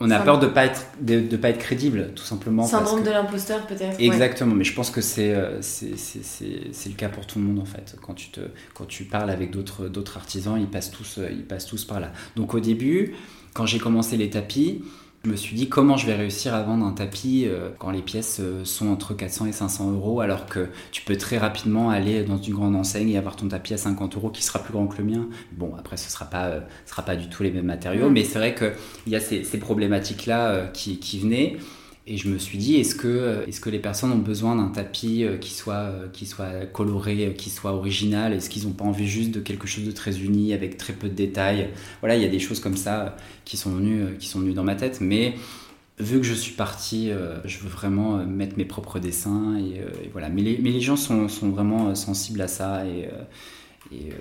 on 0.00 0.10
a 0.10 0.18
peur 0.20 0.38
de 0.38 0.46
pas 0.46 0.64
être 0.66 0.86
de, 1.00 1.36
pas 1.36 1.50
être 1.50 1.58
crédible, 1.58 2.10
tout 2.14 2.24
simplement. 2.24 2.66
Syndrome 2.66 3.02
de 3.02 3.10
l'imposteur, 3.10 3.66
peut-être. 3.66 3.98
Exactement, 4.00 4.54
mais 4.54 4.64
je 4.64 4.74
pense 4.74 4.90
que 4.90 5.00
euh, 5.18 5.58
c'est 5.62 5.96
c'est 5.96 6.88
le 6.88 6.96
cas 6.96 7.08
pour 7.08 7.26
tout 7.26 7.38
le 7.38 7.44
monde 7.44 7.60
en 7.60 7.64
fait. 7.64 7.96
Quand 8.02 8.14
tu 8.14 8.30
te 8.30 8.40
quand 8.74 8.86
tu 8.86 9.04
parles 9.04 9.30
avec 9.30 9.50
d'autres 9.50 9.88
d'autres 9.88 10.16
artisans, 10.16 10.58
ils 10.60 10.68
passent 10.68 10.90
tous 10.90 11.18
euh, 11.18 11.28
ils 11.30 11.44
passent 11.44 11.66
tous 11.66 11.84
par 11.84 12.00
là. 12.00 12.12
Donc 12.34 12.54
au 12.54 12.60
début, 12.60 13.14
quand 13.52 13.66
j'ai 13.66 13.78
commencé 13.78 14.16
les 14.16 14.30
tapis, 14.30 14.82
je 15.24 15.30
me 15.30 15.36
suis 15.36 15.56
dit 15.56 15.68
comment 15.68 15.96
je 15.96 16.06
vais 16.06 16.14
réussir 16.14 16.54
à 16.54 16.62
vendre 16.62 16.84
un 16.84 16.92
tapis 16.92 17.44
euh, 17.46 17.70
quand 17.78 17.90
les 17.90 18.02
pièces 18.02 18.40
euh, 18.40 18.64
sont 18.64 18.88
entre 18.88 19.14
400 19.14 19.46
et 19.46 19.52
500 19.52 19.92
euros 19.92 20.20
alors 20.20 20.46
que 20.46 20.68
tu 20.92 21.02
peux 21.02 21.16
très 21.16 21.38
rapidement 21.38 21.90
aller 21.90 22.24
dans 22.24 22.36
une 22.36 22.52
grande 22.52 22.76
enseigne 22.76 23.08
et 23.10 23.16
avoir 23.16 23.34
ton 23.34 23.48
tapis 23.48 23.72
à 23.74 23.78
50 23.78 24.16
euros 24.16 24.28
qui 24.28 24.42
sera 24.42 24.58
plus 24.58 24.72
grand 24.72 24.86
que 24.86 24.98
le 24.98 25.04
mien. 25.04 25.26
Bon 25.52 25.72
après 25.78 25.96
ce 25.96 26.10
sera 26.10 26.26
pas, 26.26 26.46
euh, 26.46 26.60
sera 26.84 27.02
pas 27.02 27.16
du 27.16 27.28
tout 27.28 27.42
les 27.42 27.50
mêmes 27.50 27.64
matériaux 27.64 28.10
mais 28.10 28.22
c'est 28.22 28.38
vrai 28.38 28.54
qu'il 28.54 29.12
y 29.12 29.16
a 29.16 29.20
ces, 29.20 29.42
problématiques 29.58 30.26
là 30.26 30.66
qui, 30.74 30.98
qui, 30.98 31.20
venaient 31.20 31.56
Et 32.06 32.18
je 32.18 32.28
me 32.28 32.38
suis 32.38 32.58
dit, 32.58 32.76
est-ce 32.76 32.94
que, 32.94 33.44
est 33.48 33.60
que 33.60 33.70
les 33.70 33.78
personnes 33.78 34.12
ont 34.12 34.18
besoin 34.18 34.56
d'un 34.56 34.68
tapis 34.68 35.24
qui 35.40 35.54
soit, 35.54 35.90
qui 36.12 36.26
soit 36.26 36.66
coloré, 36.66 37.34
qui 37.38 37.48
soit 37.48 37.72
original? 37.72 38.34
Est-ce 38.34 38.50
qu'ils 38.50 38.64
n'ont 38.64 38.74
pas 38.74 38.84
envie 38.84 39.06
juste 39.06 39.30
de 39.30 39.40
quelque 39.40 39.66
chose 39.66 39.84
de 39.84 39.90
très 39.90 40.20
uni, 40.20 40.52
avec 40.52 40.76
très 40.76 40.92
peu 40.92 41.08
de 41.08 41.14
détails? 41.14 41.70
Voilà, 42.00 42.16
il 42.16 42.22
y 42.22 42.26
a 42.26 42.28
des 42.28 42.40
choses 42.40 42.60
comme 42.60 42.76
ça 42.76 43.16
qui 43.46 43.56
sont 43.56 43.70
venues, 43.70 44.18
qui 44.18 44.28
sont 44.28 44.40
venues 44.40 44.52
dans 44.52 44.64
ma 44.64 44.74
tête. 44.74 45.00
Mais 45.00 45.34
vu 45.98 46.18
que 46.20 46.26
je 46.26 46.34
suis 46.34 46.52
parti, 46.52 47.10
je 47.46 47.58
veux 47.60 47.70
vraiment 47.70 48.18
mettre 48.26 48.58
mes 48.58 48.66
propres 48.66 48.98
dessins. 48.98 49.56
Et, 49.56 49.80
voilà. 50.12 50.28
Mais 50.28 50.42
les, 50.42 50.58
mais 50.58 50.70
les 50.70 50.80
gens 50.80 50.96
sont, 50.96 51.28
sont, 51.30 51.48
vraiment 51.48 51.94
sensibles 51.94 52.42
à 52.42 52.48
ça. 52.48 52.84
Et, 52.86 53.08
euh, 53.92 54.14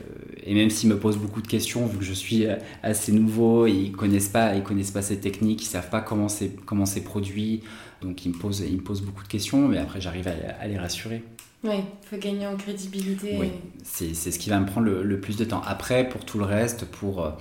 et, 0.45 0.53
même 0.53 0.69
s'ils 0.69 0.89
me 0.89 0.97
posent 0.97 1.17
beaucoup 1.17 1.41
de 1.41 1.47
questions, 1.47 1.85
vu 1.85 1.97
que 1.97 2.03
je 2.03 2.13
suis 2.13 2.45
euh, 2.45 2.55
assez 2.81 3.11
nouveau, 3.11 3.67
ils 3.67 3.91
connaissent 3.91 4.29
pas, 4.29 4.55
ils 4.55 4.63
connaissent 4.63 4.91
pas 4.91 5.01
ces 5.01 5.19
techniques, 5.19 5.63
ils 5.63 5.67
savent 5.67 5.89
pas 5.89 6.01
comment 6.01 6.29
c'est 6.29 6.51
comment 6.65 6.85
c'est 6.85 7.01
produit, 7.01 7.61
donc 8.01 8.25
ils 8.25 8.29
me 8.29 8.37
posent, 8.37 8.61
ils 8.61 8.77
me 8.77 8.81
posent 8.81 9.01
beaucoup 9.01 9.23
de 9.23 9.27
questions, 9.27 9.67
mais 9.67 9.77
après 9.77 10.01
j'arrive 10.01 10.27
à, 10.27 10.67
les 10.67 10.77
rassurer. 10.77 11.23
Oui, 11.63 11.75
il 11.75 12.07
faut 12.07 12.17
gagner 12.17 12.45
en 12.45 12.57
crédibilité. 12.57 13.37
Oui, 13.39 13.51
c'est 13.83 14.13
ce 14.13 14.37
qui 14.37 14.49
va 14.49 14.59
me 14.59 14.65
prendre 14.65 14.87
le, 14.87 15.19
plus 15.19 15.37
de 15.37 15.45
temps. 15.45 15.61
Après, 15.65 16.09
pour 16.09 16.25
tout 16.25 16.37
le 16.37 16.45
reste, 16.45 16.85
pour 16.85 17.25
euh, 17.25 17.31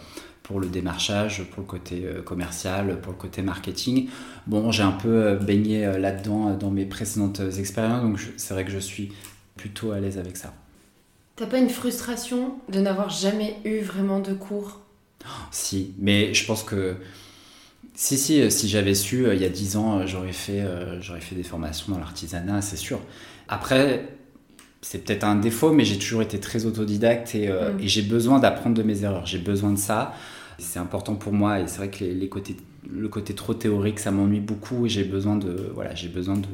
pour 0.45 0.61
le 0.61 0.69
démarchage, 0.69 1.45
pour 1.45 1.63
le 1.63 1.69
côté 1.69 2.05
commercial, 2.25 3.01
pour 3.01 3.13
le 3.13 3.19
côté 3.19 3.43
marketing. 3.43 4.09
Bon, 4.49 4.73
j'ai 4.73 4.83
un 4.83 4.91
peu 4.91 5.37
baigné 5.37 5.87
là-dedans 5.99 6.55
dans 6.55 6.71
mes 6.71 6.85
précédentes 6.85 7.41
expériences, 7.59 8.03
donc 8.03 8.19
c'est 8.37 8.53
vrai 8.53 8.65
que 8.65 8.73
je 8.73 8.81
suis 8.81 9.13
plutôt 9.57 9.93
à 9.93 10.01
l'aise 10.01 10.19
avec 10.19 10.37
ça. 10.37 10.53
T'as 11.43 11.49
pas 11.49 11.59
une 11.59 11.71
frustration 11.71 12.55
de 12.69 12.79
n'avoir 12.79 13.11
jamais 13.11 13.57
eu 13.65 13.81
vraiment 13.81 14.21
de 14.21 14.33
cours 14.33 14.79
Si, 15.51 15.93
mais 15.99 16.33
je 16.35 16.47
pense 16.47 16.63
que 16.63 16.95
si, 17.97 18.17
si, 18.17 18.49
si 18.49 18.69
j'avais 18.69 18.95
su 18.95 19.27
euh, 19.27 19.35
il 19.35 19.43
y 19.43 19.45
a 19.45 19.49
10 19.49 19.77
ans, 19.77 19.99
euh, 19.99 20.07
j'aurais 20.07 20.33
fait, 20.33 20.61
euh, 20.61 21.01
j'aurais 21.01 21.21
fait 21.21 21.35
des 21.35 21.43
formations 21.43 21.93
dans 21.93 21.99
l'artisanat, 21.99 22.63
c'est 22.63 22.77
sûr. 22.77 23.01
Après, 23.49 24.07
c'est 24.83 25.05
peut-être 25.05 25.25
un 25.25 25.35
défaut, 25.35 25.73
mais 25.73 25.85
j'ai 25.85 25.99
toujours 25.99 26.23
été 26.23 26.39
très 26.39 26.65
autodidacte 26.65 27.35
et, 27.35 27.49
mm. 27.49 27.81
et 27.81 27.89
j'ai 27.89 28.03
besoin 28.03 28.39
d'apprendre 28.39 28.77
de 28.77 28.85
mes 28.85 29.03
erreurs. 29.03 29.27
J'ai 29.27 29.39
besoin 29.39 29.73
de 29.73 29.79
ça. 29.79 30.15
C'est 30.61 30.79
important 30.79 31.17
pour 31.17 31.33
moi 31.33 31.59
et 31.59 31.67
c'est 31.67 31.79
vrai 31.79 31.91
que 31.91 32.05
les, 32.05 32.29
côtés, 32.29 32.57
le 32.89 33.09
côté 33.09 33.35
trop 33.35 33.55
théorique, 33.55 33.99
ça 33.99 34.13
m'ennuie 34.13 34.39
beaucoup 34.39 34.87
et 34.87 34.89
j'ai 34.89 35.03
besoin 35.03 35.35
de, 35.35 35.73
voilà, 35.75 35.93
j'ai 35.97 36.07
besoin 36.07 36.37
de, 36.37 36.47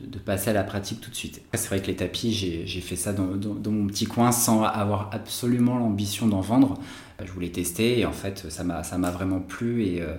de, 0.00 0.18
passer 0.18 0.50
à 0.50 0.52
la 0.52 0.64
pratique 0.64 1.00
tout 1.00 1.10
de 1.10 1.14
suite. 1.14 1.42
C'est 1.52 1.68
vrai 1.68 1.80
que 1.80 1.86
les 1.86 1.96
tapis, 1.96 2.32
j'ai 2.32 2.80
fait 2.80 2.96
ça 2.96 3.12
dans, 3.12 3.26
mon 3.70 3.86
petit 3.86 4.06
coin 4.06 4.32
sans 4.32 4.62
avoir 4.62 5.10
absolument 5.12 5.78
l'ambition 5.78 6.26
d'en 6.26 6.40
vendre. 6.40 6.78
Je 7.22 7.30
voulais 7.30 7.50
tester 7.50 8.00
et 8.00 8.06
en 8.06 8.12
fait, 8.12 8.50
ça 8.50 8.64
m'a 8.64 9.10
vraiment 9.10 9.40
plu 9.40 9.84
et, 9.84 10.02
euh, 10.02 10.16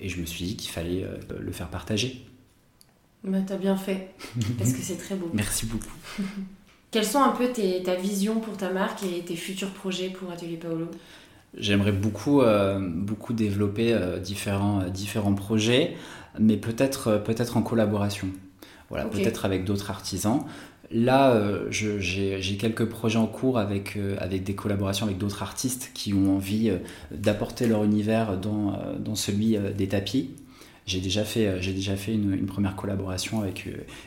et, 0.00 0.08
je 0.08 0.20
me 0.20 0.26
suis 0.26 0.44
dit 0.44 0.56
qu'il 0.56 0.70
fallait 0.70 1.04
euh, 1.04 1.16
le 1.38 1.52
faire 1.52 1.68
partager. 1.68 2.24
Bah, 3.22 3.38
T'as 3.46 3.56
bien 3.56 3.76
fait, 3.76 4.14
parce 4.58 4.72
que 4.72 4.82
c'est 4.82 4.96
très 4.96 5.14
beau. 5.14 5.30
Merci 5.34 5.66
beaucoup. 5.66 5.94
Quelles 6.90 7.06
sont 7.06 7.22
un 7.22 7.30
peu 7.30 7.48
tes, 7.48 7.82
ta 7.82 7.94
vision 7.94 8.40
pour 8.40 8.56
ta 8.56 8.70
marque 8.70 9.02
et 9.04 9.24
tes 9.24 9.36
futurs 9.36 9.70
projets 9.70 10.10
pour 10.10 10.30
Atelier 10.30 10.56
Paolo? 10.56 10.88
J'aimerais 11.56 11.92
beaucoup, 11.92 12.42
euh, 12.42 12.80
beaucoup 12.80 13.32
développer 13.32 13.96
différents, 14.22 14.88
différents 14.88 15.34
projets, 15.34 15.96
mais 16.38 16.56
peut-être 16.56 17.22
peut, 17.24 17.32
-être, 17.32 17.56
en 17.56 17.62
collaboration. 17.62 18.28
Voilà, 18.94 19.08
peut-être 19.08 19.44
avec 19.44 19.64
d'autres 19.64 19.90
artisans. 19.90 20.44
Là, 20.90 21.32
euh, 21.32 21.66
j'ai 21.70 22.56
quelques 22.56 22.84
projets 22.84 23.18
en 23.18 23.26
cours 23.26 23.58
avec, 23.58 23.96
euh, 23.96 24.16
avec 24.20 24.44
des 24.44 24.54
collaborations 24.54 25.06
avec 25.06 25.18
d'autres 25.18 25.42
artistes 25.42 25.90
qui 25.92 26.14
ont 26.14 26.36
envie 26.36 26.70
euh, 26.70 26.78
d'apporter 27.10 27.66
leur 27.66 27.82
univers 27.82 28.38
dans, 28.38 28.78
dans 29.00 29.16
celui 29.16 29.56
des 29.76 29.88
tapis. 29.88 30.30
J'ai 30.86 31.00
déjà 31.00 31.24
fait, 31.24 31.62
j'ai 31.62 31.72
déjà 31.72 31.96
fait 31.96 32.12
une, 32.12 32.34
une, 32.34 32.44
première 32.44 32.76
collaboration 32.76 33.40
avec 33.40 33.66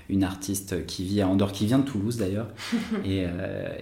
une 0.10 0.24
artiste 0.24 0.86
qui 0.86 1.04
vit 1.04 1.22
à 1.22 1.28
Andorre, 1.28 1.52
qui 1.52 1.66
vient 1.66 1.80
de 1.80 1.86
Toulouse 1.86 2.18
d'ailleurs, 2.18 2.50
et, 3.06 3.24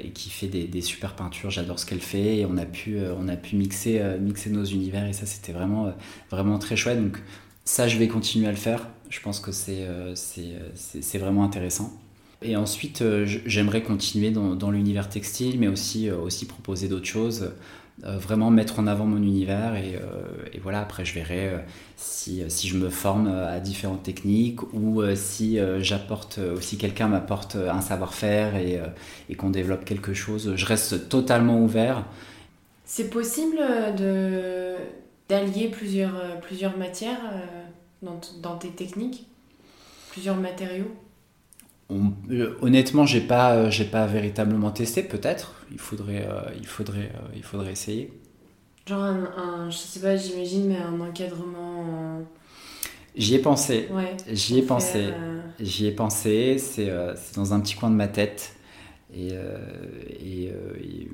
et, 0.01 0.11
qui 0.11 0.29
fait 0.29 0.47
des, 0.47 0.63
des 0.63 0.79
super 0.79 1.13
peintures. 1.13 1.51
J'adore 1.51 1.77
ce 1.77 1.85
qu'elle 1.85 1.99
fait 1.99 2.37
et 2.37 2.45
on 2.45 2.55
a 2.55 2.65
pu, 2.65 2.97
on 3.19 3.27
a 3.27 3.35
pu 3.35 3.57
mixer, 3.57 4.01
mixer 4.21 4.49
nos 4.49 4.63
univers 4.63 5.05
et 5.05 5.11
ça 5.11 5.25
c'était 5.25 5.51
vraiment, 5.51 5.93
vraiment 6.31 6.57
très 6.57 6.77
chouette. 6.77 7.03
Donc 7.03 7.21
ça, 7.65 7.87
je 7.87 7.97
vais 7.97 8.07
continuer 8.07 8.47
à 8.47 8.51
le 8.51 8.57
faire. 8.57 8.87
Je 9.09 9.19
pense 9.19 9.39
que 9.39 9.51
c'est 9.51 9.85
euh, 9.87 10.13
euh, 10.37 11.19
vraiment 11.19 11.43
intéressant. 11.43 11.91
Et 12.41 12.55
ensuite, 12.55 13.01
euh, 13.01 13.25
j'aimerais 13.25 13.81
continuer 13.81 14.29
dans, 14.29 14.71
l'univers 14.71 15.09
textile, 15.09 15.59
mais 15.59 15.67
aussi, 15.67 16.11
aussi 16.11 16.45
proposer 16.45 16.87
d'autres 16.87 17.07
choses, 17.07 17.51
vraiment 18.03 18.51
mettre 18.51 18.79
en 18.79 18.87
avant 18.87 19.05
mon 19.05 19.17
univers. 19.17 19.75
Et, 19.75 19.97
voilà, 20.61 20.81
après, 20.81 21.05
je 21.05 21.13
verrai 21.15 21.53
si, 21.95 22.43
si, 22.49 22.67
je 22.67 22.77
me 22.77 22.89
forme 22.89 23.27
à 23.27 23.59
différentes 23.59 24.03
techniques 24.03 24.61
ou 24.73 25.01
si 25.15 25.57
j'apporte, 25.79 26.39
aussi 26.55 26.77
quelqu'un 26.77 27.07
m'apporte 27.07 27.55
un 27.55 27.81
savoir-faire 27.81 28.57
et, 28.57 28.81
et 29.29 29.35
qu'on 29.35 29.49
développe 29.49 29.85
quelque 29.85 30.13
chose. 30.13 30.55
Je 30.55 30.65
reste 30.65 31.07
totalement 31.07 31.59
ouvert. 31.61 32.05
C'est 32.83 33.09
possible 33.09 33.57
d'allier 35.29 35.69
plusieurs, 35.69 36.39
plusieurs 36.41 36.77
matières 36.77 37.21
dans, 38.01 38.57
tes 38.57 38.69
techniques 38.69 39.27
Plusieurs 40.11 40.37
matériaux? 40.37 40.91
Euh, 41.91 42.55
Honnêtement, 42.61 43.05
j'ai 43.05 43.21
pas, 43.21 43.53
euh, 43.53 43.69
j'ai 43.69 43.85
pas 43.85 44.05
véritablement 44.07 44.71
testé. 44.71 45.03
Peut-être. 45.03 45.65
Il 45.71 45.77
faudrait, 45.77 46.25
euh, 46.25 46.41
il 46.57 46.65
faudrait, 46.65 47.11
il 47.35 47.43
faudrait 47.43 47.73
essayer. 47.73 48.13
Genre 48.87 49.01
un, 49.01 49.69
je 49.69 49.75
sais 49.75 49.99
pas, 49.99 50.15
j'imagine, 50.15 50.67
mais 50.67 50.77
un 50.77 50.99
encadrement. 51.01 52.21
J'y 53.15 53.35
ai 53.35 53.39
pensé. 53.39 53.87
Ouais, 53.91 54.15
J'y 54.31 54.59
ai 54.59 54.61
pensé. 54.61 55.13
J'y 55.59 55.87
ai 55.87 55.91
pensé. 55.91 56.57
C'est, 56.59 56.89
dans 57.35 57.53
un 57.53 57.59
petit 57.59 57.75
coin 57.75 57.89
de 57.89 57.95
ma 57.95 58.07
tête. 58.07 58.55
Et, 59.15 59.31
et, 60.19 60.51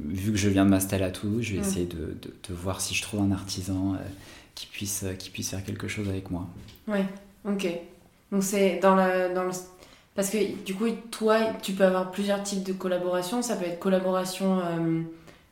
vu 0.06 0.32
que 0.32 0.38
je 0.38 0.50
viens 0.50 0.66
de 0.66 0.72
m'installer 0.72 1.04
à 1.04 1.12
Toulouse, 1.12 1.44
je 1.44 1.54
vais 1.54 1.60
essayer 1.60 1.86
de, 1.86 2.18
de, 2.22 2.54
voir 2.54 2.82
si 2.82 2.96
je 2.96 3.02
trouve 3.04 3.22
un 3.22 3.32
artisan 3.32 3.96
qui 4.56 4.66
puisse, 4.68 5.06
qui 5.20 5.30
puisse 5.30 5.52
faire 5.52 5.64
quelque 5.64 5.88
chose 5.88 6.10
avec 6.10 6.32
moi. 6.32 6.48
Ouais, 6.88 7.06
ok. 7.46 7.68
Donc 8.32 8.44
c'est 8.44 8.80
dans 8.80 8.96
le, 8.96 9.34
dans 9.34 9.44
le... 9.44 9.52
Parce 10.16 10.30
que 10.30 10.64
du 10.64 10.74
coup, 10.74 10.88
toi, 11.10 11.54
tu 11.62 11.74
peux 11.74 11.86
avoir 11.86 12.12
plusieurs 12.12 12.44
types 12.44 12.64
de 12.64 12.74
collaboration. 12.74 13.42
Ça 13.42 13.56
peut 13.56 13.66
être 13.66 13.80
collaboration 13.80 14.60
euh, 14.60 15.02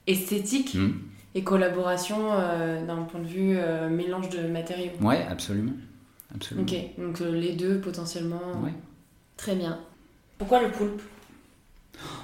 esthétique 0.07 0.75
hmm. 0.75 0.91
et 1.35 1.43
collaboration 1.43 2.31
euh, 2.33 2.85
d'un 2.85 3.03
point 3.03 3.21
de 3.21 3.27
vue 3.27 3.55
euh, 3.57 3.89
mélange 3.89 4.29
de 4.29 4.47
matériaux. 4.47 4.91
Ouais, 5.01 5.25
absolument. 5.29 5.73
absolument. 6.33 6.67
Ok, 6.67 6.75
donc 6.97 7.19
les 7.19 7.53
deux 7.53 7.79
potentiellement. 7.79 8.41
Ouais. 8.63 8.73
Très 9.37 9.55
bien. 9.55 9.79
Pourquoi 10.37 10.61
le 10.61 10.71
poulpe? 10.71 11.01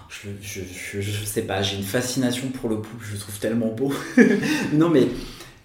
Je, 0.10 0.30
je, 0.42 0.62
je, 0.62 1.02
je, 1.02 1.26
sais 1.26 1.44
pas, 1.44 1.62
j'ai 1.62 1.78
une 1.78 1.84
fascination 1.84 2.48
pour 2.50 2.70
le 2.70 2.78
poulpe, 2.78 3.02
je 3.04 3.14
le 3.14 3.20
trouve 3.20 3.38
tellement 3.40 3.68
beau. 3.68 3.94
non 4.74 4.90
mais 4.90 5.08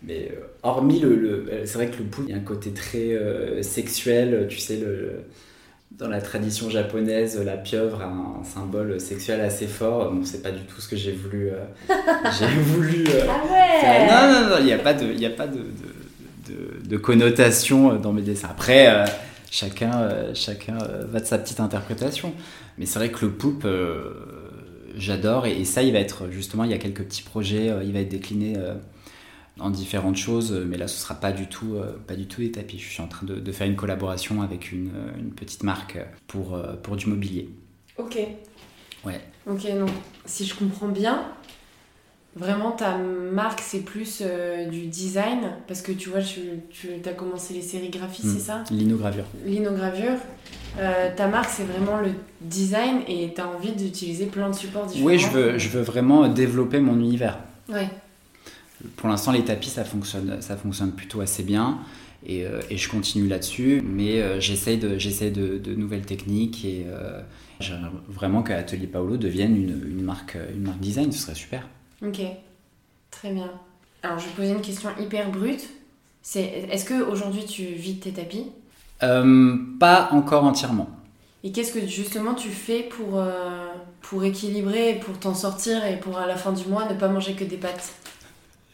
mais 0.03 0.31
euh, 0.33 0.46
hormis 0.62 1.01
le, 1.01 1.46
euh, 1.51 1.66
c'est 1.66 1.75
vrai 1.75 1.88
que 1.88 1.99
le 1.99 2.05
poulpe, 2.05 2.29
il 2.29 2.33
y 2.33 2.35
a 2.35 2.38
un 2.40 2.44
côté 2.44 2.70
très 2.70 3.12
euh, 3.12 3.62
sexuel, 3.62 4.46
tu 4.49 4.59
sais, 4.59 4.77
le, 4.77 5.25
dans 5.90 6.09
la 6.09 6.23
tradition 6.23 6.70
japonaise, 6.70 7.38
la 7.44 7.59
pieuvre 7.59 8.01
a 8.01 8.07
un, 8.07 8.42
symbole 8.44 8.99
sexuel 8.99 9.40
assez 9.42 9.66
fort. 9.66 10.11
Bon, 10.11 10.25
c'est 10.25 10.42
pas 10.42 10.53
du 10.53 10.62
tout 10.62 10.81
ce 10.81 10.88
que 10.88 10.96
j'ai 10.96 11.12
voulu. 11.12 11.51
j'ai 12.38 12.46
voulu. 12.46 13.05
ah 13.29 13.53
ouais 13.53 14.07
Non, 14.07 14.33
non, 14.33 14.51
non, 14.51 14.57
il 14.61 14.66
n'y 14.66 14.73
a 14.73 14.79
pas 14.79 14.94
de, 14.94 15.12
il 15.12 15.25
a 15.27 15.31
pas 15.31 15.46
de, 15.46 15.59
de, 16.49 16.88
de, 16.88 16.96
connotation 16.96 17.96
dans 17.96 18.12
mes 18.12 18.23
dessins. 18.23 18.49
Après, 18.51 19.05
chacun, 19.50 20.34
chacun 20.34 20.78
va 20.78 21.20
de 21.20 21.24
sa 21.24 21.38
petite 21.38 21.60
interprétation. 21.60 22.34
Mais 22.78 22.86
c'est 22.86 22.98
vrai 22.98 23.10
que 23.10 23.24
le 23.24 23.32
poulpe, 23.32 23.66
j'adore. 24.96 25.46
Et, 25.46 25.60
et, 25.60 25.64
ça, 25.64 25.82
il 25.82 25.92
va 25.92 25.98
être 25.98 26.30
justement, 26.30 26.64
il 26.64 26.70
y 26.70 26.74
a 26.74 26.78
quelques 26.78 27.04
petits 27.04 27.22
projets, 27.22 27.72
il 27.84 27.92
va 27.92 28.00
être 28.00 28.08
décliné 28.08 28.56
en 29.60 29.70
différentes 29.70 30.16
choses, 30.16 30.52
mais 30.52 30.76
là 30.76 30.88
ce 30.88 30.98
sera 30.98 31.14
pas 31.14 31.32
du 31.32 31.46
tout, 31.46 31.74
euh, 31.74 31.96
pas 32.06 32.16
du 32.16 32.26
tout 32.26 32.40
des 32.40 32.50
tapis. 32.50 32.78
Je 32.78 32.88
suis 32.88 33.02
en 33.02 33.08
train 33.08 33.26
de, 33.26 33.52
faire 33.52 33.66
une 33.66 33.76
collaboration 33.76 34.42
avec 34.42 34.72
une, 34.72 34.90
euh, 34.94 35.18
une, 35.18 35.32
petite 35.32 35.62
marque 35.62 35.98
pour, 36.26 36.54
euh, 36.54 36.74
pour 36.76 36.96
du 36.96 37.06
mobilier. 37.06 37.50
Ok. 37.98 38.18
Ouais. 39.04 39.20
Ok, 39.46 39.66
donc 39.78 39.90
si 40.26 40.44
je 40.44 40.54
comprends 40.54 40.88
bien, 40.88 41.24
vraiment 42.37 42.71
ta 42.73 42.97
marque 42.97 43.61
c'est 43.61 43.81
plus 43.81 44.23
du 44.71 44.87
design, 44.87 45.53
parce 45.66 45.83
que 45.83 45.93
tu 45.93 46.11
vois, 46.11 46.21
tu, 46.21 46.40
tu 46.71 46.88
as 47.05 47.12
commencé 47.12 47.55
les 47.55 47.62
sérigraphies, 47.62 48.23
c'est 48.23 48.38
hmm. 48.38 48.38
ça? 48.38 48.64
L'inogravure. 48.71 49.25
L'inogravure. 49.45 50.19
ta 51.16 51.27
marque 51.27 51.51
c'est 51.51 51.64
vraiment 51.64 52.01
le 52.01 52.11
design 52.40 53.01
et 53.09 53.33
tu 53.35 53.40
as 53.40 53.49
envie 53.49 53.73
d'utiliser 53.73 54.27
plein 54.27 54.49
de 54.49 54.55
supports 54.55 54.87
différents. 54.87 55.07
Oui, 55.07 55.19
je 55.19 55.29
veux, 55.29 55.59
je 55.59 55.69
veux 55.69 55.83
vraiment 55.83 56.29
développer 56.29 56.81
mon 56.81 56.99
univers. 56.99 57.38
Ouais. 57.69 57.88
Pour 58.97 59.09
l'instant, 59.09 59.33
les 59.33 59.45
tapis, 59.45 59.69
ça 59.69 59.85
fonctionne, 59.85 60.40
ça 60.40 60.57
fonctionne 60.57 60.93
plutôt 60.93 61.21
assez 61.21 61.43
bien. 61.43 61.79
Et, 62.27 62.45
euh, 62.45 62.61
et 62.71 62.77
je 62.77 62.88
continue 62.88 63.29
là-dessus. 63.29 63.83
Mais 63.85 64.21
euh, 64.21 64.40
j'essaie 64.40 64.77
de, 64.77 64.97
de, 64.97 65.59
de, 65.59 65.75
nouvelles 65.75 66.07
techniques. 66.07 66.64
Et 66.64 66.87
euh, 66.87 67.21
j'aimerais 67.61 67.90
vraiment 68.09 68.43
qu'Atelier 68.43 68.87
Paolo 68.87 69.16
devienne 69.16 69.57
une, 69.57 69.83
une, 69.90 70.03
marque, 70.03 70.37
une 70.55 70.62
marque 70.62 70.81
design. 70.81 71.12
Ce 71.12 71.19
serait 71.19 71.35
super. 71.35 71.66
Ok, 72.05 72.20
très 73.11 73.32
bien. 73.32 73.51
Alors, 74.03 74.18
je 74.18 74.26
vais 74.26 74.32
poser 74.32 74.51
une 74.51 74.62
question 74.62 74.90
hyper 74.98 75.30
brute. 75.30 75.68
C'est, 76.22 76.66
est-ce 76.70 76.86
qu'aujourd'hui, 76.86 77.44
tu 77.44 77.64
vides 77.64 78.01
tes 78.01 78.12
tapis? 78.12 78.46
Pas 79.01 80.09
encore 80.12 80.44
entièrement. 80.44 80.90
Et 81.42 81.53
qu'est-ce 81.53 81.72
que 81.72 81.86
justement 81.86 82.34
tu 82.34 82.51
fais 82.51 82.82
pour, 82.82 83.22
pour 84.03 84.24
équilibrer, 84.24 85.01
pour 85.03 85.18
t'en 85.18 85.34
sortir 85.34 85.84
et 85.86 85.98
pour 85.98 86.18
à 86.18 86.26
la 86.26 86.36
fin 86.36 86.53
du 86.53 86.66
mois 86.66 86.86
ne 86.86 86.98
pas 86.98 87.09
manger 87.09 87.32
que 87.32 87.44
des 87.44 87.57
pâtes? 87.57 87.94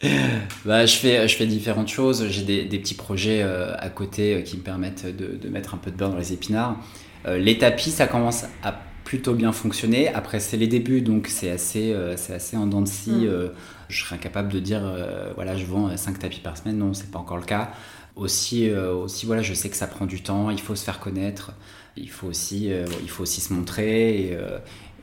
Bah, 0.64 0.84
je, 0.84 0.96
fais, 0.96 1.28
je 1.28 1.36
fais 1.36 1.46
différentes 1.46 1.88
choses. 1.88 2.26
J'ai 2.28 2.42
des, 2.42 2.64
des, 2.64 2.78
petits 2.80 2.94
projets 2.94 3.42
à 3.42 3.88
côté 3.88 4.42
qui 4.44 4.56
me 4.56 4.62
permettent 4.62 5.06
de, 5.06 5.36
de, 5.36 5.48
mettre 5.48 5.74
un 5.74 5.78
peu 5.78 5.92
de 5.92 5.96
beurre 5.96 6.10
dans 6.10 6.18
les 6.18 6.32
épinards. 6.32 6.76
les 7.24 7.56
tapis, 7.58 7.92
ça 7.92 8.08
commence 8.08 8.44
à 8.64 8.80
plutôt 9.06 9.34
bien 9.34 9.52
fonctionné. 9.52 10.08
Après, 10.08 10.40
c'est 10.40 10.56
les 10.56 10.66
débuts, 10.66 11.00
donc 11.00 11.28
c'est 11.28 11.48
assez, 11.48 11.92
euh, 11.92 12.16
c'est 12.16 12.34
assez 12.34 12.56
en 12.56 12.66
dents 12.66 12.82
de 12.82 12.88
scie. 12.88 13.10
Mm. 13.10 13.28
Euh, 13.28 13.48
je 13.88 14.02
serais 14.02 14.16
incapable 14.16 14.52
de 14.52 14.58
dire, 14.58 14.82
euh, 14.84 15.30
voilà, 15.36 15.56
je 15.56 15.64
vends 15.64 15.96
5 15.96 16.18
tapis 16.18 16.40
par 16.40 16.58
semaine. 16.58 16.78
Non, 16.78 16.92
c'est 16.92 17.12
pas 17.12 17.20
encore 17.20 17.36
le 17.36 17.44
cas. 17.44 17.70
Aussi, 18.16 18.70
aussi, 18.70 19.26
voilà, 19.26 19.42
je 19.42 19.52
sais 19.52 19.68
que 19.68 19.76
ça 19.76 19.86
prend 19.86 20.06
du 20.06 20.22
temps, 20.22 20.48
il 20.48 20.58
faut 20.58 20.74
se 20.74 20.82
faire 20.82 21.00
connaître, 21.00 21.52
il 21.98 22.08
faut 22.08 22.28
aussi, 22.28 22.70
il 23.02 23.10
faut 23.10 23.24
aussi 23.24 23.42
se 23.42 23.52
montrer. 23.52 24.20
Et, 24.22 24.38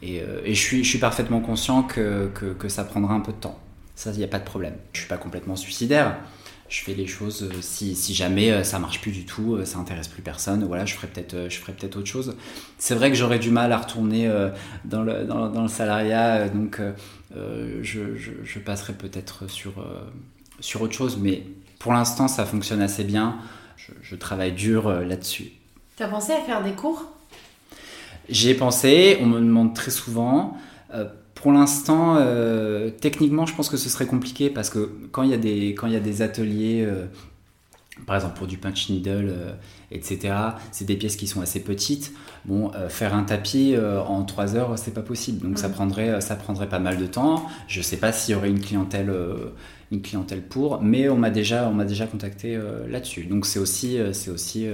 et, 0.02 0.24
et 0.46 0.56
je, 0.56 0.60
suis, 0.60 0.84
je 0.84 0.90
suis 0.90 0.98
parfaitement 0.98 1.40
conscient 1.40 1.84
que, 1.84 2.32
que, 2.34 2.54
que 2.54 2.70
ça 2.70 2.84
prendra 2.84 3.14
un 3.14 3.20
peu 3.20 3.32
de 3.32 3.38
temps. 3.38 3.60
Ça, 3.94 4.10
il 4.12 4.18
n'y 4.18 4.24
a 4.24 4.28
pas 4.28 4.40
de 4.40 4.46
problème. 4.46 4.74
Je 4.94 5.02
suis 5.02 5.08
pas 5.08 5.18
complètement 5.18 5.56
suicidaire 5.56 6.18
je 6.70 6.82
fais 6.82 6.94
les 6.94 7.08
choses 7.08 7.44
euh, 7.44 7.62
si, 7.62 7.96
si, 7.96 8.14
jamais 8.14 8.52
euh, 8.52 8.64
ça 8.64 8.80
marche 8.80 9.02
plus 9.02 9.12
du 9.12 9.26
tout, 9.26 9.56
euh, 9.56 9.66
ça 9.66 9.80
intéresse 9.80 10.08
plus 10.08 10.22
personne, 10.22 10.64
voilà, 10.66 10.86
je 10.86 10.94
ferai 10.94 11.08
peut-être 11.08 11.50
je 11.50 11.58
ferai 11.58 11.74
peut-être 11.74 11.98
autre 11.98 12.08
chose. 12.08 12.36
C'est 12.78 12.96
vrai 12.96 13.10
que 13.10 13.16
j'aurais 13.16 13.40
du 13.40 13.52
mal 13.52 13.72
à 13.72 13.78
retourner 13.78 14.30
dans 14.86 15.04
le, 15.04 15.26
dans, 15.26 15.50
dans 15.50 15.62
le 15.62 15.68
salariat, 15.68 16.50
donc 16.50 16.82
je, 17.34 18.16
je, 18.44 18.60
passerai 18.60 18.94
peut-être 18.94 19.50
sur, 19.50 19.74
sur 20.60 20.82
autre 20.82 20.94
chose, 20.94 21.18
mais 21.18 21.44
pour 21.80 21.94
l'instant 21.94 22.28
ça 22.28 22.46
fonctionne 22.46 22.82
assez 22.82 23.04
bien. 23.04 23.38
Je, 24.02 24.16
travaille 24.16 24.54
dur 24.54 24.90
là-dessus. 24.90 25.52
Tu 25.98 26.04
as 26.04 26.08
pensé 26.08 26.32
à 26.32 26.42
faire 26.42 26.64
des 26.64 26.74
cours? 26.74 27.06
J'y 28.30 28.50
ai 28.50 28.54
pensé, 28.54 29.18
on 29.22 29.26
me 29.26 29.40
demande 29.40 29.76
très 29.76 29.92
souvent. 29.92 30.58
Pour 31.44 31.52
l'instant, 31.52 32.16
euh, 32.16 32.90
techniquement, 32.90 33.46
je 33.46 33.54
pense 33.54 33.68
que 33.68 33.76
ce 33.76 33.90
serait 33.90 34.06
compliqué 34.06 34.50
parce 34.50 34.70
que 34.70 34.90
quand 35.12 35.24
il 35.24 35.30
y 35.30 35.34
a 35.34 35.38
des, 35.38 35.76
quand 35.76 35.88
il 35.88 35.94
y 35.94 35.98
a 35.98 36.00
des 36.00 36.22
ateliers, 36.22 36.86
euh, 36.88 37.06
par 38.08 38.16
exemple 38.16 38.38
pour 38.38 38.48
du 38.48 38.58
punch 38.58 38.90
needle, 38.90 39.28
euh, 39.28 39.54
etc., 39.92 40.34
c'est 40.72 40.86
des 40.86 40.96
pièces 40.96 41.18
qui 41.18 41.28
sont 41.28 41.42
assez 41.42 41.60
petites. 41.60 42.14
Bon, 42.46 42.72
faire 42.88 43.14
un 43.14 43.24
tapis 43.24 43.76
en 43.78 44.24
3 44.24 44.56
heures, 44.56 44.80
c'est 44.80 44.94
pas 44.94 45.02
possible. 45.02 45.46
Donc 45.46 45.60
ça, 45.60 45.68
prendrait, 45.68 46.22
ça 46.22 46.38
prendrait 46.38 46.70
pas 46.70 46.80
mal 46.80 46.98
de 46.98 47.08
temps. 47.08 47.46
Je 47.68 47.82
sais 47.82 47.98
pas 47.98 48.14
s'il 48.14 48.36
y 48.36 48.38
aurait 48.38 48.50
une 48.50 48.62
clientèle, 48.62 49.14
une 49.92 50.02
clientèle 50.02 50.44
pour, 50.44 50.82
mais 50.82 51.10
on 51.10 51.18
m'a 51.18 51.30
déjà, 51.30 51.68
on 51.68 51.74
m'a 51.74 51.86
déjà 51.86 52.08
contacté 52.08 52.58
là-dessus. 52.88 53.26
Donc 53.26 53.46
c'est 53.46 53.60
aussi, 53.60 53.98
c'est 54.14 54.32
aussi 54.32 54.66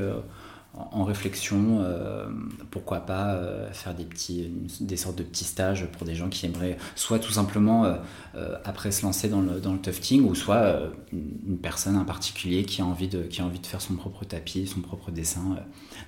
en 0.91 1.03
réflexion, 1.03 1.79
euh, 1.81 2.27
pourquoi 2.71 3.01
pas 3.01 3.33
euh, 3.33 3.71
faire 3.71 3.93
des, 3.93 4.05
petits, 4.05 4.51
des 4.79 4.97
sortes 4.97 5.17
de 5.17 5.23
petits 5.23 5.43
stages 5.43 5.85
pour 5.87 6.05
des 6.05 6.15
gens 6.15 6.29
qui 6.29 6.45
aimeraient 6.45 6.77
soit 6.95 7.19
tout 7.19 7.31
simplement 7.31 7.85
euh, 8.35 8.55
après 8.63 8.91
se 8.91 9.03
lancer 9.03 9.29
dans 9.29 9.41
le, 9.41 9.59
dans 9.59 9.73
le 9.73 9.79
tufting, 9.79 10.23
ou 10.23 10.35
soit 10.35 10.79
une, 11.11 11.57
personne, 11.57 11.97
en 11.97 12.05
particulier 12.05 12.63
qui 12.63 12.81
a, 12.81 12.85
envie 12.85 13.07
de, 13.07 13.23
qui 13.23 13.41
a 13.41 13.45
envie 13.45 13.59
de 13.59 13.67
faire 13.67 13.81
son 13.81 13.95
propre 13.95 14.25
tapis, 14.25 14.67
son 14.67 14.81
propre 14.81 15.11
dessin. 15.11 15.57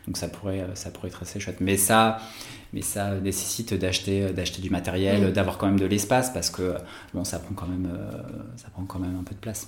donc 0.08 0.18
ça 0.18 0.28
pourrait, 0.28 0.66
ça 0.76 0.90
pourrait 0.90 1.10
être 1.10 1.22
assez 1.22 1.40
chouette. 1.40 1.60
Mais 1.60 1.78
ça, 1.78 2.18
mais 2.74 2.82
ça 2.82 3.20
nécessite 3.20 3.74
d'acheter, 3.74 4.32
d'acheter 4.32 4.62
du 4.62 4.70
matériel, 4.70 5.34
d'avoir 5.34 5.58
quand 5.58 5.68
même 5.68 5.80
de 5.80 5.86
l'espace, 5.86 6.32
parce 6.32 6.50
que 6.50 6.76
bon, 7.14 7.24
ça, 7.24 7.40
prend 7.40 7.54
quand 7.54 7.68
même, 7.68 7.90
ça 8.56 8.70
prend 8.70 8.86
quand 8.86 9.00
même 9.00 9.18
un 9.20 9.24
peu 9.24 9.36
de 9.36 9.40
place. 9.40 9.68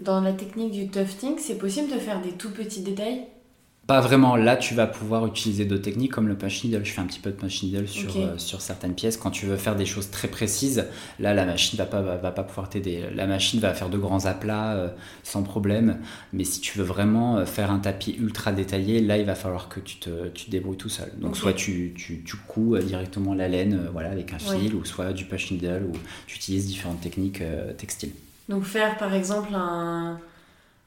Dans 0.00 0.20
la 0.20 0.32
technique 0.32 0.72
du 0.72 0.88
tufting, 0.88 1.38
c'est 1.38 1.56
possible 1.56 1.90
de 1.90 1.98
faire 1.98 2.20
des 2.20 2.32
tout 2.32 2.50
petits 2.50 2.82
détails? 2.82 3.26
Pas 3.86 4.00
vraiment. 4.00 4.36
Là, 4.36 4.56
tu 4.56 4.74
vas 4.74 4.86
pouvoir 4.86 5.26
utiliser 5.26 5.64
d'autres 5.66 5.82
techniques 5.82 6.12
comme 6.12 6.28
le 6.28 6.36
punch 6.36 6.64
needle. 6.64 6.84
Je 6.84 6.92
fais 6.92 7.00
un 7.00 7.06
petit 7.06 7.20
peu 7.20 7.30
de 7.30 7.36
punch 7.36 7.62
needle 7.62 7.86
sur, 7.86 8.16
euh, 8.16 8.38
sur 8.38 8.60
certaines 8.60 8.94
pièces. 8.94 9.16
Quand 9.16 9.30
tu 9.30 9.46
veux 9.46 9.56
faire 9.56 9.76
des 9.76 9.84
choses 9.84 10.10
très 10.10 10.28
précises, 10.28 10.86
là, 11.18 11.34
la 11.34 11.44
machine 11.44 11.78
va 11.78 11.84
pas, 11.84 12.00
va, 12.00 12.30
pas 12.30 12.42
pouvoir 12.44 12.68
t'aider. 12.68 13.04
La 13.14 13.26
machine 13.26 13.60
va 13.60 13.74
faire 13.74 13.90
de 13.90 13.98
grands 13.98 14.24
aplats 14.24 14.74
euh, 14.74 14.88
sans 15.22 15.42
problème. 15.42 15.98
Mais 16.32 16.44
si 16.44 16.60
tu 16.60 16.78
veux 16.78 16.84
vraiment 16.84 17.36
euh, 17.36 17.44
faire 17.44 17.70
un 17.70 17.78
tapis 17.78 18.16
ultra 18.18 18.52
détaillé, 18.52 19.00
là, 19.00 19.18
il 19.18 19.26
va 19.26 19.34
falloir 19.34 19.68
que 19.68 19.80
tu 19.80 19.96
te, 19.96 20.28
tu 20.28 20.48
débrouilles 20.48 20.78
tout 20.78 20.88
seul. 20.88 21.12
Donc, 21.18 21.36
soit 21.36 21.52
tu, 21.52 21.92
tu, 21.94 22.22
tu 22.24 22.36
couds 22.36 22.78
directement 22.78 23.34
la 23.34 23.48
laine 23.48 23.88
voilà, 23.92 24.10
avec 24.10 24.32
un 24.32 24.38
fil, 24.38 24.74
ou 24.74 24.84
soit 24.84 25.12
du 25.12 25.24
punch 25.26 25.50
needle, 25.50 25.84
ou 25.90 25.96
tu 26.26 26.36
utilises 26.36 26.66
différentes 26.66 27.00
techniques 27.00 27.42
textiles. 27.76 28.12
Donc, 28.48 28.64
faire 28.64 28.96
par 28.96 29.14
exemple 29.14 29.54
un 29.54 30.18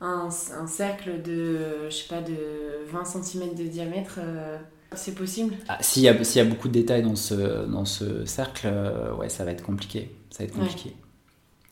un, 0.01 0.29
un, 0.59 0.67
cercle 0.67 1.21
de, 1.21 1.89
je 1.89 1.95
sais 1.95 2.07
pas, 2.07 2.21
de 2.21 2.85
20 2.91 3.05
cm 3.05 3.55
de 3.55 3.63
diamètre, 3.63 4.19
euh, 4.19 4.57
c'est 4.93 5.15
possible? 5.15 5.55
Ah, 5.67 5.77
S'il 5.81 6.03
y, 6.03 6.05
y, 6.05 6.39
a 6.39 6.45
beaucoup 6.45 6.67
de 6.67 6.73
détails 6.73 7.03
dans 7.03 7.15
ce, 7.15 7.65
dans 7.65 7.85
ce 7.85 8.25
cercle, 8.25 8.67
euh, 8.67 9.13
ouais, 9.15 9.29
ça 9.29 9.43
va 9.43 9.51
être 9.51 9.63
compliqué. 9.63 10.11
Ça 10.29 10.43
va 10.43 10.45
être 10.45 10.55
compliqué. 10.55 10.95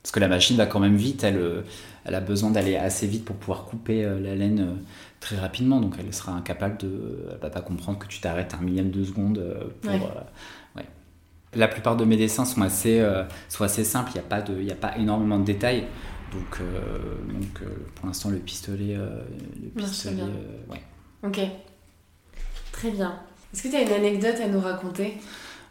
Parce 0.02 0.12
que 0.12 0.20
la 0.20 0.28
machine 0.28 0.58
va 0.58 0.66
quand 0.66 0.80
même 0.80 0.98
vite, 0.98 1.24
elle, 1.24 1.64
elle 2.04 2.16
a 2.16 2.22
besoin 2.22 2.52
d'aller 2.52 2.76
assez 2.76 3.08
vite 3.08 3.26
pour 3.26 3.36
pouvoir 3.36 3.66
couper 3.66 4.04
euh, 4.04 4.20
la 4.20 4.36
laine 4.36 4.78
très 5.20 5.38
rapidement, 5.38 5.80
donc 5.80 5.96
elle 6.00 6.14
sera 6.14 6.34
incapable 6.34 6.78
de. 6.78 7.28
Elle 7.32 7.40
va 7.40 7.50
pas 7.50 7.62
comprendre 7.62 8.00
que 8.00 8.08
tu 8.08 8.20
t'arrêtes 8.20 8.54
un 8.54 8.64
millième 8.64 8.92
de 8.92 9.04
seconde 9.04 9.44
pour. 9.82 9.94
Ouais. 9.94 10.86
La 11.56 11.68
plupart 11.68 11.96
de 11.96 12.06
mes 12.06 12.18
dessins 12.18 12.46
sont 12.46 12.62
assez, 12.62 13.04
sont 13.50 13.64
assez 13.64 13.84
simples, 13.86 14.12
il 14.14 14.16
n'y 14.16 14.26
a, 14.26 14.28
pas 14.28 14.42
de, 14.42 14.72
a 14.72 14.76
pas 14.76 14.98
énormément 14.98 15.40
de 15.40 15.46
détails. 15.46 15.86
Donc, 16.32 16.60
euh, 16.60 17.16
donc 17.32 17.62
euh, 17.62 17.66
pour 17.96 18.08
l'instant, 18.08 18.30
le 18.30 18.38
pistolet. 18.38 18.96
Euh, 18.96 19.22
le 19.62 19.70
pistolet 19.70 20.24
ouais. 20.70 20.82
Ok. 21.24 21.40
Très 22.72 22.92
bien. 22.92 23.20
Est-ce 23.54 23.64
que 23.64 23.68
tu 23.70 23.76
as 23.76 23.82
une 23.84 23.92
anecdote 23.94 24.36
à 24.44 24.48
nous 24.48 24.60
raconter? 24.60 25.18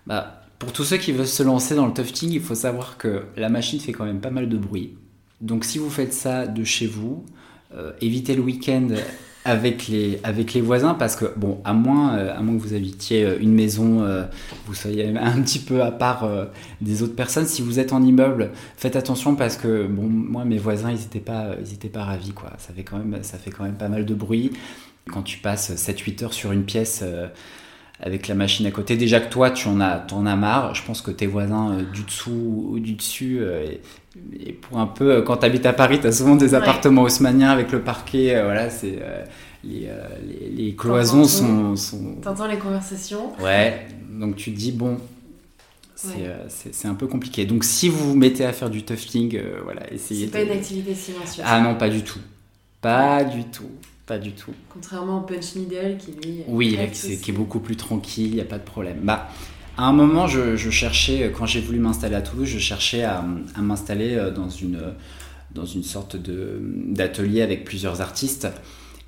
Bah, 0.07 0.43
Pour 0.59 0.73
tous 0.73 0.85
ceux 0.85 0.97
qui 0.97 1.13
veulent 1.13 1.27
se 1.27 1.43
lancer 1.43 1.75
dans 1.75 1.87
le 1.87 1.93
tufting, 1.93 2.31
il 2.33 2.41
faut 2.41 2.55
savoir 2.55 2.97
que 2.97 3.25
la 3.37 3.49
machine 3.49 3.79
fait 3.81 3.93
quand 3.93 4.05
même 4.05 4.21
pas 4.21 4.31
mal 4.31 4.49
de 4.49 4.57
bruit. 4.57 4.97
Donc 5.41 5.65
si 5.65 5.79
vous 5.79 5.91
faites 5.91 6.15
ça 6.15 6.47
de 6.47 6.65
chez 6.65 6.87
vous, 6.87 7.27
évitez 8.01 8.35
le 8.35 8.41
week-end 8.41 8.89
avec 9.45 9.89
les, 9.89 10.21
avec 10.25 10.55
les 10.55 10.63
voisins 10.63 10.95
parce 10.95 11.17
que, 11.17 11.27
bon, 11.37 11.61
à 11.65 11.75
moins, 11.75 12.17
euh, 12.17 12.37
à 12.37 12.41
moins 12.41 12.57
que 12.57 12.63
vous 12.63 12.75
habitiez 12.75 13.25
euh, 13.25 13.39
une 13.41 13.53
maison, 13.53 14.03
euh, 14.03 14.25
vous 14.67 14.75
soyez 14.75 15.07
un 15.17 15.43
petit 15.43 15.59
peu 15.59 15.83
à 15.83 15.91
part 15.91 16.29
des 16.81 17.03
autres 17.03 17.15
personnes, 17.15 17.47
si 17.47 17.63
vous 17.63 17.79
êtes 17.79 17.93
en 17.93 18.03
immeuble, 18.03 18.51
faites 18.77 18.97
attention 18.97 19.37
parce 19.37 19.57
que, 19.57 19.87
bon, 19.87 20.09
moi, 20.09 20.45
mes 20.45 20.59
voisins, 20.59 20.91
ils 20.91 20.99
n'étaient 20.99 21.21
pas, 21.21 21.51
ils 21.61 21.91
pas 21.91 22.05
ravis, 22.05 22.33
quoi. 22.33 22.53
Ça 22.59 22.73
fait, 22.73 22.83
quand 22.83 22.99
même, 22.99 23.23
ça 23.23 23.39
fait 23.39 23.51
quand 23.51 23.65
même 23.65 23.77
pas 23.77 23.89
mal 23.89 24.07
de 24.07 24.15
bruit. 24.15 24.53
Quand 25.13 25.23
tu 25.23 25.39
passes 25.39 25.71
7-8 25.71 26.25
heures 26.25 26.33
sur 26.33 26.53
une 26.53 26.65
pièce 26.65 27.05
avec 28.05 28.29
la 28.29 28.35
machine 28.35 28.67
à 28.67 28.71
côté. 28.71 28.97
Déjà 28.97 29.19
que 29.19 29.31
toi, 29.33 29.51
tu 29.51 29.67
en 29.67 29.81
as, 29.81 30.07
en 30.13 30.27
as 30.27 30.37
marre. 30.37 30.75
Je 30.75 30.83
pense 30.85 31.01
que 31.01 31.11
tes 31.11 31.27
voisins 31.27 31.79
du 31.93 32.03
dessous 32.03 32.69
ou 32.71 32.79
du 32.79 32.93
dessus, 32.93 33.41
et, 34.39 34.53
pour 34.53 34.79
un 34.79 34.87
peu, 34.87 35.23
quand 35.23 35.39
tu 35.39 35.47
habites 35.47 35.67
à 35.67 35.73
Paris, 35.73 36.01
tu 36.01 36.07
as 36.07 36.13
souvent 36.13 36.37
des 36.37 36.55
appartements 36.55 37.03
haussmanniens 37.03 37.51
avec 37.51 37.73
le 37.73 37.81
parquet. 37.81 38.41
voilà, 38.45 38.69
c'est 38.69 38.99
les, 39.65 39.89
les, 40.55 40.77
cloisons 40.77 41.25
sont, 41.25 41.75
sont... 41.77 42.17
T'entends 42.21 42.47
les 42.47 42.59
conversations 42.59 43.33
Ouais, 43.41 43.87
donc 44.11 44.37
tu 44.37 44.53
te 44.53 44.59
dis, 44.59 44.71
bon, 44.71 44.99
c'est 45.97 46.87
un 46.87 46.95
peu 46.95 47.07
compliqué. 47.07 47.47
Donc 47.47 47.65
si 47.65 47.89
vous 47.89 48.11
vous 48.11 48.15
mettez 48.15 48.45
à 48.45 48.53
faire 48.53 48.69
du 48.69 48.85
tufting, 48.85 49.41
voilà, 49.65 49.91
essayez. 49.91 50.27
C'est 50.27 50.33
pas 50.33 50.43
une 50.43 50.51
activité 50.51 50.95
silencieuse. 50.95 51.47
Ah 51.49 51.61
non, 51.61 51.75
pas 51.75 51.89
du 51.89 52.03
tout. 52.03 52.21
Pas 52.83 53.25
du 53.25 53.45
tout. 53.45 53.71
Pas 54.07 54.19
du 54.19 54.33
tout. 54.33 54.53
Contrairement 54.69 55.19
au 55.19 55.23
punch 55.23 55.57
needle 55.57 55.97
qui 55.99 56.13
lui. 56.13 56.43
Oui, 56.47 56.79
qui 56.93 57.31
est 57.31 57.35
beaucoup 57.35 57.61
plus 57.61 57.77
tranquille, 57.77 58.29
il 58.29 58.35
n'y 58.35 58.41
a 58.41 58.47
pas 58.47 58.59
de 58.59 58.65
problème. 58.65 58.99
Bah, 59.03 59.29
à 59.77 59.87
un 59.87 59.93
moment, 59.93 60.27
je, 60.27 60.57
cherchais, 60.71 61.33
quand 61.37 61.47
j'ai 61.47 61.61
voulu 61.61 61.79
m'installer 61.79 62.15
à 62.15 62.23
Toulouse, 62.23 62.49
je 62.49 62.59
cherchais 62.59 63.03
à, 63.03 63.25
à 63.55 63.61
m'installer 63.61 64.31
dans 64.35 64.49
une, 64.49 64.81
dans 65.55 65.65
une 65.65 65.83
sorte 65.83 66.17
d'atelier 66.17 67.43
avec 67.43 67.65
plusieurs 67.65 68.01
artistes. 68.01 68.49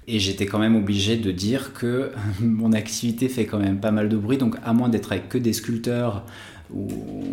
Et 0.08 0.20
j'étais 0.20 0.46
quand 0.46 0.60
même 0.60 0.76
obligé 0.76 1.16
de 1.16 1.32
dire 1.32 1.72
que 1.72 2.12
mon 2.40 2.72
activité 2.72 3.28
fait 3.28 3.44
quand 3.44 3.58
même 3.58 3.80
pas 3.80 3.90
mal 3.90 4.08
de 4.08 4.16
bruit, 4.16 4.38
donc 4.38 4.56
à 4.64 4.72
moins 4.72 4.88
d'être 4.88 5.12
avec 5.12 5.28
que 5.28 5.38
des 5.38 5.52
sculpteurs, 5.52 6.24
ou 6.72 6.88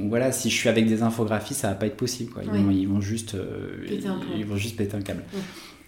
voilà, 0.09 0.31
si 0.31 0.49
je 0.49 0.55
suis 0.55 0.69
avec 0.69 0.87
des 0.87 1.01
infographies, 1.01 1.53
ça 1.53 1.69
va 1.69 1.75
pas 1.75 1.87
être 1.87 1.97
possible. 1.97 2.31
Quoi. 2.31 2.43
Ils, 2.43 2.87
vont, 2.87 3.01
juste, 3.01 3.35
euh, 3.35 3.85
ils, 4.37 4.45
vont 4.45 4.57
juste 4.57 4.75
péter 4.75 4.95
un 4.95 5.01
câble. 5.01 5.23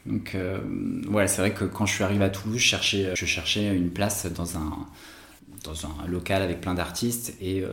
Donc 0.06 0.36
euh, 0.36 0.60
voilà, 1.08 1.28
c'est 1.28 1.42
vrai 1.42 1.54
que 1.54 1.66
quand 1.66 1.86
je 1.86 1.94
suis 1.94 2.04
arrivé 2.04 2.24
à 2.24 2.30
Toulouse, 2.30 2.58
je 2.58 2.64
cherchais, 2.64 3.16
je 3.16 3.26
cherchais 3.26 3.76
une 3.76 3.90
place 3.90 4.28
dans 4.32 4.58
un, 4.58 4.88
dans 5.64 5.86
un 5.86 6.08
local 6.08 6.42
avec 6.42 6.62
plein 6.62 6.76
d'artistes, 6.76 7.34
et, 7.42 7.62
euh, 7.62 7.70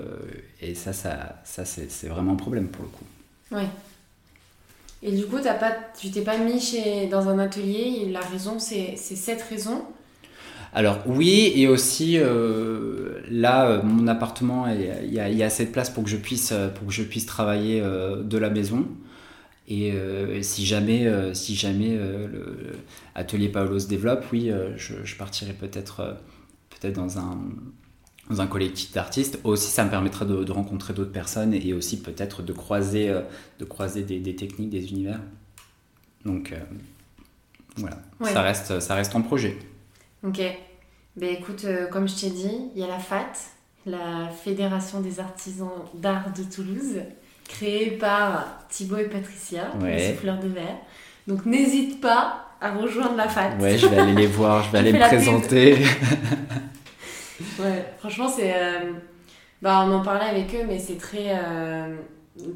et 0.61 0.75
ça, 0.75 0.93
ça, 0.93 1.41
ça 1.45 1.65
c'est 1.65 2.09
vraiment 2.09 2.33
un 2.33 2.37
problème 2.37 2.69
pour 2.69 2.85
le 2.85 2.91
coup. 2.91 3.05
Oui. 3.53 3.65
Et 5.03 5.13
du 5.13 5.27
coup, 5.27 5.37
as 5.37 5.55
pas, 5.55 5.75
tu 5.99 6.11
t'es 6.11 6.23
pas 6.23 6.39
mis 6.39 6.61
chez, 6.61 7.07
dans 7.09 7.29
un 7.29 7.39
atelier, 7.39 8.09
la 8.11 8.21
raison, 8.21 8.59
c'est 8.59 8.97
cette 8.97 9.43
raison? 9.43 9.85
Alors 10.75 11.01
oui, 11.07 11.53
et 11.55 11.69
aussi 11.69 12.17
euh, 12.17 13.21
là, 13.31 13.67
euh, 13.67 13.83
mon 13.83 14.07
appartement, 14.07 14.67
il 14.69 15.13
y, 15.13 15.43
a, 15.43 15.47
assez 15.47 15.67
de 15.67 15.71
place 15.71 15.91
pour 15.91 16.05
que 16.05 16.09
je 16.09 16.17
puisse, 16.17 16.53
euh, 16.53 16.69
pour 16.69 16.87
que 16.87 16.93
je 16.93 17.03
puisse 17.03 17.27
travailler 17.27 17.83
de 17.83 18.39
la 18.39 18.49
maison. 18.49 18.87
Et 19.69 19.93
si 20.43 20.67
jamais, 20.67 21.09
si 21.35 21.55
jamais 21.55 21.97
le 21.97 22.73
atelier 23.15 23.49
Paolo 23.49 23.79
se 23.79 23.87
développe, 23.87 24.25
oui, 24.33 24.51
je, 24.77 25.17
partirai 25.17 25.53
peut-être 25.53 26.17
peut-être 26.71 26.97
dans 26.97 27.19
un, 27.19 27.39
dans 28.29 28.41
un 28.41 28.47
collectif 28.47 28.93
d'artistes. 28.93 29.39
Aussi, 29.45 29.71
ça 29.71 29.85
me 29.85 29.91
permettra 29.91 30.25
de, 30.25 30.51
rencontrer 30.51 30.95
d'autres 30.95 31.13
personnes 31.13 31.55
et 31.55 31.73
aussi 31.73 32.03
peut-être 32.03 32.43
de 32.43 32.53
croiser, 32.53 33.15
de 33.61 33.65
croiser 33.65 34.03
des, 34.03 34.37
techniques, 34.37 34.71
des 34.71 34.91
univers. 34.91 35.21
Donc 36.25 36.53
voilà, 37.77 37.99
ça, 38.21 38.43
reste, 38.43 38.81
ça 38.81 38.95
reste 38.95 39.15
en 39.15 39.23
projet. 39.23 39.59
Ok. 40.25 40.41
Ben 41.17 41.37
écoute, 41.37 41.67
comme 41.91 42.09
je 42.09 42.17
t'ai 42.17 42.31
dit, 42.31 42.71
il 42.75 42.81
y 42.81 42.85
a 42.85 42.89
la 42.89 42.99
FAT, 42.99 43.33
la 43.87 44.29
Fédération 44.29 45.01
des 45.01 45.21
artisans 45.21 45.85
d'art 45.95 46.33
de 46.33 46.43
Toulouse, 46.43 47.01
créée 47.53 47.91
par 47.93 48.67
Thibaut 48.69 48.99
et 48.99 49.09
Patricia, 49.09 49.73
les 49.83 50.13
souffleurs 50.13 50.39
de 50.39 50.49
verre. 50.49 50.77
Donc 51.27 51.47
n'hésite 51.47 52.01
pas 52.01 52.47
à 52.61 52.73
rejoindre 52.73 53.17
la 53.17 53.29
FAT. 53.29 53.57
Ouais, 53.61 53.77
je 53.77 53.87
vais 53.87 53.99
aller 53.99 54.15
les 54.15 54.27
voir, 54.27 54.63
je 54.63 54.71
vais 54.73 54.79
aller 54.79 54.93
me 54.93 54.99
présenter. 54.99 55.75
ouais, 57.59 57.87
franchement, 57.99 58.29
c'est. 58.29 58.55
Euh, 58.55 58.93
bah, 59.61 59.85
on 59.87 59.93
en 59.93 60.03
parlait 60.03 60.27
avec 60.27 60.55
eux, 60.55 60.65
mais 60.67 60.79
c'est 60.79 60.97
très. 60.97 61.31
Euh, 61.31 61.97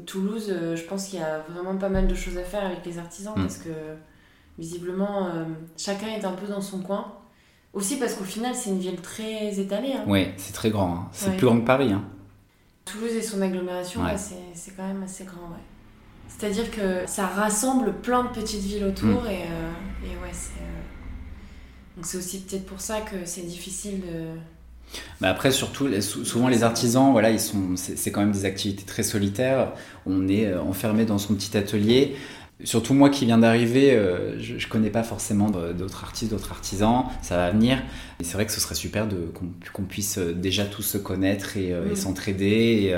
Toulouse, 0.05 0.49
euh, 0.49 0.75
je 0.75 0.83
pense 0.83 1.07
qu'il 1.07 1.19
y 1.19 1.21
a 1.21 1.45
vraiment 1.49 1.77
pas 1.77 1.89
mal 1.89 2.07
de 2.07 2.15
choses 2.15 2.37
à 2.37 2.43
faire 2.43 2.65
avec 2.65 2.83
les 2.85 2.97
artisans 2.97 3.33
mm. 3.35 3.41
parce 3.41 3.57
que 3.57 3.69
visiblement, 4.57 5.29
chacun 5.77 6.07
est 6.07 6.25
un 6.25 6.31
peu 6.31 6.47
dans 6.47 6.61
son 6.61 6.79
coin. 6.79 7.13
Aussi 7.73 7.97
parce 7.97 8.15
qu'au 8.15 8.23
final, 8.23 8.55
c'est 8.55 8.71
une 8.71 8.79
ville 8.79 8.99
très 9.01 9.59
étalée. 9.59 9.93
Hein. 9.93 10.03
Oui, 10.07 10.29
c'est 10.37 10.53
très 10.53 10.71
grand. 10.71 10.93
Hein. 10.93 11.07
C'est 11.11 11.37
plus 11.37 11.45
grand 11.45 11.59
que 11.59 11.65
Paris. 11.65 11.91
Hein. 11.91 12.03
Toulouse 12.87 13.11
et 13.11 13.21
son 13.21 13.41
agglomération, 13.41 14.01
c'est 14.53 14.75
quand 14.75 14.87
même 14.87 15.03
assez 15.03 15.25
grand. 15.25 15.51
C'est-à-dire 16.27 16.69
que 16.69 17.07
ça 17.07 17.25
rassemble 17.25 17.93
plein 17.93 18.23
de 18.23 18.29
petites 18.29 18.61
villes 18.61 18.85
autour 18.85 19.23
mm. 19.23 19.27
et, 19.27 19.41
euh, 19.43 20.05
et, 20.05 20.23
ouais, 20.23 20.31
c'est. 20.31 20.59
Euh, 20.59 20.81
donc 21.95 22.05
c'est 22.05 22.17
aussi 22.17 22.41
peut-être 22.41 22.65
pour 22.65 22.79
ça 22.79 23.01
que 23.01 23.25
c'est 23.25 23.41
difficile 23.41 24.01
de. 24.01 24.39
Bah 25.19 25.29
après, 25.29 25.51
surtout, 25.51 25.89
souvent 26.01 26.47
les 26.47 26.63
artisans, 26.63 27.11
voilà, 27.11 27.31
ils 27.31 27.39
sont, 27.39 27.75
c'est 27.75 28.11
quand 28.11 28.21
même 28.21 28.31
des 28.31 28.45
activités 28.45 28.85
très 28.85 29.03
solitaires. 29.03 29.73
On 30.05 30.29
est 30.29 30.45
euh, 30.45 30.61
enfermé 30.61 31.05
dans 31.05 31.17
son 31.17 31.35
petit 31.35 31.57
atelier. 31.57 32.15
Surtout 32.63 32.95
moi 32.95 33.11
qui 33.11 33.25
viens 33.25 33.37
d'arriver, 33.37 33.91
euh, 33.91 34.41
je, 34.41 34.55
ne 34.55 34.69
connais 34.71 34.89
pas 34.89 35.03
forcément 35.03 35.51
d'autres 35.51 36.03
artistes, 36.03 36.31
d'autres 36.31 36.51
artisans, 36.51 37.05
ça 37.21 37.37
va 37.37 37.51
venir. 37.51 37.83
Et 38.19 38.23
c'est 38.23 38.33
vrai 38.33 38.47
que 38.47 38.51
ce 38.51 38.59
serait 38.59 38.73
super 38.73 39.07
qu'on 39.73 39.83
puisse 39.83 40.17
euh, 40.17 40.33
déjà 40.33 40.65
tous 40.65 40.81
se 40.81 40.97
connaître 40.97 41.55
et, 41.55 41.71
euh, 41.71 41.91
mm. 41.91 41.95
s'entraider. 41.95 42.97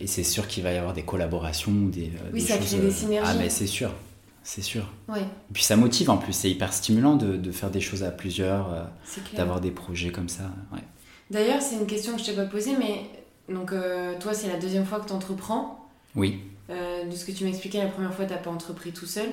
Et, 0.00 0.08
c'est 0.08 0.24
sûr 0.24 0.48
qu'il 0.48 0.64
va 0.64 0.72
y 0.72 0.76
avoir 0.76 0.92
des 0.92 1.04
collaborations. 1.04 1.70
Des, 1.70 2.10
oui, 2.32 2.40
ça 2.40 2.58
crée 2.58 2.78
des 2.78 2.90
synergies. 2.90 3.30
Ah 3.32 3.36
mais 3.38 3.48
c'est 3.48 3.68
sûr, 3.68 3.92
c'est 4.42 4.62
sûr. 4.62 4.92
Ouais. 5.08 5.20
Et 5.20 5.52
puis 5.52 5.62
ça 5.62 5.76
motive 5.76 6.10
en 6.10 6.18
plus, 6.18 6.32
c'est 6.32 6.50
hyper 6.50 6.72
stimulant 6.72 7.14
de, 7.14 7.52
faire 7.52 7.70
des 7.70 7.80
choses 7.80 8.02
à 8.02 8.10
plusieurs, 8.10 8.88
d'avoir 9.36 9.60
des 9.60 9.70
projets 9.70 10.10
comme 10.10 10.28
ça. 10.28 10.50
Ouais. 10.72 10.82
D'ailleurs, 11.30 11.62
c'est 11.62 11.76
une 11.76 11.86
question 11.86 12.14
que 12.14 12.20
je 12.20 12.26
t'ai 12.26 12.34
pas 12.34 12.46
posée, 12.46 12.72
mais 12.76 13.08
donc 13.54 13.72
toi 14.18 14.34
c'est 14.34 14.48
la 14.48 14.58
deuxième 14.58 14.84
fois 14.84 14.98
que 14.98 15.06
tu 15.06 15.12
entreprends. 15.12 15.88
Oui. 16.16 16.40
Euh, 16.70 17.04
de 17.04 17.14
ce 17.14 17.24
que 17.24 17.32
tu 17.32 17.44
m'expliquais 17.44 17.78
la 17.78 17.86
première 17.88 18.12
fois, 18.12 18.24
tu 18.24 18.32
n'as 18.32 18.38
pas 18.38 18.50
entrepris 18.50 18.92
tout 18.92 19.06
seul. 19.06 19.28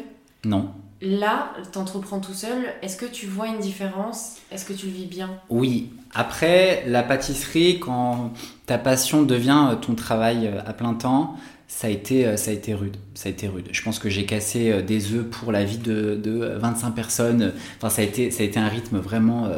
Non. 0.45 0.71
Là, 1.01 1.53
tu 1.71 1.77
entreprends 1.77 2.19
tout 2.19 2.33
seul. 2.33 2.65
Est-ce 2.81 2.97
que 2.97 3.05
tu 3.05 3.25
vois 3.25 3.47
une 3.47 3.59
différence? 3.59 4.37
Est-ce 4.51 4.65
que 4.65 4.73
tu 4.73 4.87
le 4.87 4.91
vis 4.91 5.05
bien? 5.05 5.29
Oui. 5.49 5.89
Après, 6.13 6.83
la 6.87 7.01
pâtisserie, 7.01 7.79
quand 7.79 8.33
ta 8.65 8.77
passion 8.77 9.23
devient 9.23 9.77
ton 9.81 9.95
travail 9.95 10.47
euh, 10.47 10.59
à 10.65 10.73
plein 10.73 10.93
temps, 10.93 11.35
ça 11.67 11.87
a 11.87 11.89
été, 11.89 12.27
euh, 12.27 12.37
ça 12.37 12.51
a 12.51 12.53
été 12.53 12.73
rude. 12.73 12.97
Ça 13.15 13.29
a 13.29 13.31
été 13.31 13.47
rude. 13.47 13.67
Je 13.71 13.81
pense 13.81 13.99
que 13.99 14.09
j'ai 14.09 14.25
cassé 14.25 14.83
des 14.83 15.13
œufs 15.13 15.25
pour 15.25 15.51
la 15.51 15.63
vie 15.63 15.79
de, 15.79 16.19
de 16.21 16.55
25 16.57 16.91
personnes. 16.91 17.53
Enfin, 17.77 17.89
ça 17.89 18.01
a 18.01 18.05
été, 18.05 18.31
ça 18.31 18.43
a 18.43 18.45
été 18.45 18.59
un 18.59 18.67
rythme 18.67 18.97
vraiment, 18.99 19.49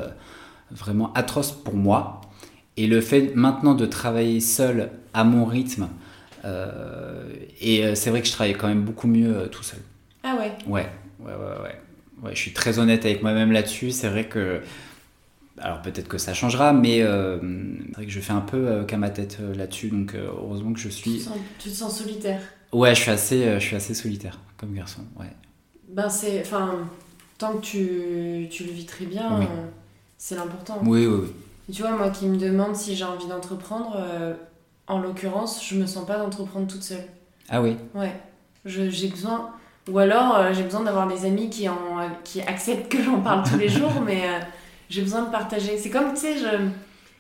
vraiment 0.72 1.12
atroce 1.14 1.52
pour 1.52 1.76
moi. 1.76 2.22
Et 2.78 2.88
le 2.88 3.02
fait 3.02 3.34
maintenant 3.36 3.74
de 3.74 3.86
travailler 3.86 4.40
seul 4.42 4.92
à 5.14 5.24
mon 5.24 5.46
rythme, 5.46 5.84
euh, 5.84 5.88
et 7.60 7.84
euh, 7.84 7.96
c'est 7.96 8.10
vrai 8.10 8.22
que 8.22 8.28
je 8.28 8.32
travaille 8.32 8.54
quand 8.54 8.68
même 8.68 8.84
beaucoup 8.84 9.08
mieux 9.08 9.36
euh, 9.36 9.48
tout 9.48 9.64
seul. 9.64 9.80
Ah 10.24 10.36
ouais 10.36 10.52
Ouais, 10.68 10.90
ouais, 11.20 11.34
ouais, 11.34 11.64
ouais. 11.64 11.82
ouais 12.24 12.36
je 12.36 12.40
suis 12.40 12.54
très 12.54 12.80
honnête 12.80 13.06
avec 13.06 13.24
moi-même 13.24 13.52
là-dessus. 13.52 13.92
C'est 13.92 14.10
vrai 14.10 14.26
que 14.26 14.62
alors 15.58 15.82
peut-être 15.82 16.08
que 16.08 16.18
ça 16.18 16.34
changera, 16.34 16.74
mais 16.74 17.00
c'est 17.00 17.96
vrai 17.96 18.06
que 18.06 18.12
je 18.12 18.20
fais 18.20 18.34
un 18.34 18.42
peu 18.42 18.84
qu'à 18.86 18.98
ma 18.98 19.10
tête 19.10 19.40
là-dessus, 19.56 19.88
donc 19.88 20.14
heureusement 20.14 20.74
que 20.74 20.80
je 20.80 20.90
suis. 20.90 21.26
Tu 21.60 21.70
te, 21.70 21.76
sens, 21.76 22.00
solitaire 22.00 22.42
Ouais, 22.74 22.94
je 22.94 23.02
suis 23.02 23.12
assez, 23.12 23.54
je 23.54 23.66
suis 23.66 23.76
assez 23.76 23.94
solitaire 23.94 24.40
comme 24.58 24.74
garçon, 24.74 25.02
ouais. 25.18 25.32
Ben 25.88 26.10
c'est, 26.10 26.42
enfin, 26.42 26.80
tant 27.38 27.54
que 27.54 27.62
tu, 27.62 28.50
tu, 28.50 28.66
le 28.66 28.72
vis 28.72 28.86
très 28.86 29.06
bien, 29.06 29.48
c'est 30.18 30.36
l'important. 30.36 30.82
Oui, 30.84 31.06
oui, 31.08 31.22
oui. 31.24 31.74
tu 31.74 31.84
vois, 31.84 31.92
moi 31.92 32.10
qui 32.10 32.26
me 32.26 32.38
demande 32.38 32.76
si 32.76 32.94
j'ai 32.94 33.06
envie 33.06 33.28
d'entreprendre, 33.28 33.96
en 34.88 35.00
l'occurrence, 35.00 35.66
je 35.66 35.76
me 35.76 35.86
sens 35.86 36.06
pas 36.06 36.18
d'entreprendre 36.18 36.68
toute 36.68 36.84
seule. 36.84 37.06
Ah 37.50 37.62
oui 37.62 37.76
Ouais. 37.94 38.14
J'ai 38.66 39.08
besoin. 39.08 39.52
Ou 39.90 40.00
alors, 40.00 40.36
euh, 40.36 40.54
j'ai 40.54 40.64
besoin 40.64 40.82
d'avoir 40.82 41.08
des 41.08 41.26
amis 41.26 41.50
qui, 41.50 41.70
en, 41.70 41.76
qui 42.24 42.42
acceptent 42.42 42.92
que 42.92 43.02
j'en 43.04 43.22
parle 43.22 43.48
tous 43.48 43.58
les 43.58 43.70
jours, 43.70 44.02
mais 44.04 44.24
euh, 44.26 44.40
j'ai 44.90 45.02
besoin 45.02 45.24
de 45.24 45.32
partager. 45.32 45.78
C'est 45.78 45.92
comme, 45.92 46.14
tu 46.14 46.22
sais, 46.22 46.36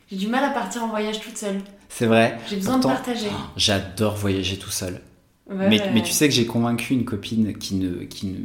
j'ai 0.09 0.17
du 0.17 0.27
mal 0.27 0.43
à 0.43 0.49
partir 0.49 0.83
en 0.83 0.87
voyage 0.87 1.19
toute 1.19 1.37
seule. 1.37 1.61
C'est 1.89 2.07
vrai. 2.07 2.37
J'ai 2.49 2.55
besoin 2.55 2.77
de 2.79 2.83
partager. 2.83 3.29
J'adore 3.55 4.15
voyager 4.15 4.57
tout 4.57 4.71
seul. 4.71 4.99
mais, 5.47 5.79
mais, 5.93 6.01
tu 6.01 6.11
sais 6.11 6.27
que 6.27 6.33
j'ai 6.33 6.47
convaincu 6.47 6.93
une 6.93 7.05
copine 7.05 7.55
qui 7.55 7.75
ne, 7.75 8.03
qui 8.03 8.27
ne. 8.27 8.37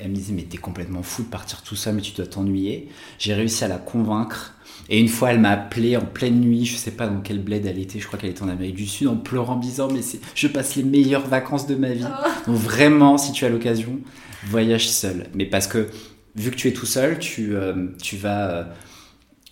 Elle 0.00 0.10
me 0.10 0.14
disait, 0.14 0.32
mais 0.32 0.42
t'es 0.42 0.56
complètement 0.56 1.02
fou 1.02 1.22
de 1.22 1.28
partir 1.28 1.62
tout 1.62 1.76
seul, 1.76 1.94
mais 1.94 2.00
tu 2.00 2.12
dois 2.12 2.26
t'ennuyer. 2.26 2.88
J'ai 3.18 3.34
réussi 3.34 3.62
à 3.64 3.68
la 3.68 3.76
convaincre 3.76 4.55
et 4.88 5.00
une 5.00 5.08
fois, 5.08 5.32
elle 5.32 5.40
m'a 5.40 5.50
appelé 5.50 5.96
en 5.96 6.04
pleine 6.04 6.40
nuit, 6.40 6.64
je 6.64 6.76
sais 6.76 6.92
pas 6.92 7.08
dans 7.08 7.20
quel 7.20 7.40
bled 7.40 7.66
elle 7.66 7.78
était, 7.78 7.98
je 7.98 8.06
crois 8.06 8.18
qu'elle 8.18 8.30
était 8.30 8.42
en 8.42 8.48
Amérique 8.48 8.76
du 8.76 8.86
Sud, 8.86 9.08
en 9.08 9.16
pleurant, 9.16 9.54
en 9.54 9.58
disant 9.58 9.88
Mais 9.90 10.00
je 10.34 10.46
passe 10.46 10.76
les 10.76 10.84
meilleures 10.84 11.26
vacances 11.26 11.66
de 11.66 11.74
ma 11.74 11.90
vie. 11.90 12.04
Oh. 12.06 12.50
Donc 12.50 12.56
vraiment, 12.56 13.18
si 13.18 13.32
tu 13.32 13.44
as 13.44 13.48
l'occasion, 13.48 13.98
voyage 14.44 14.88
seul. 14.88 15.26
Mais 15.34 15.44
parce 15.44 15.66
que 15.66 15.88
vu 16.36 16.50
que 16.50 16.56
tu 16.56 16.68
es 16.68 16.72
tout 16.72 16.86
seul, 16.86 17.18
tu, 17.18 17.56
euh, 17.56 17.88
tu 18.00 18.16
vas 18.16 18.50
euh, 18.50 18.64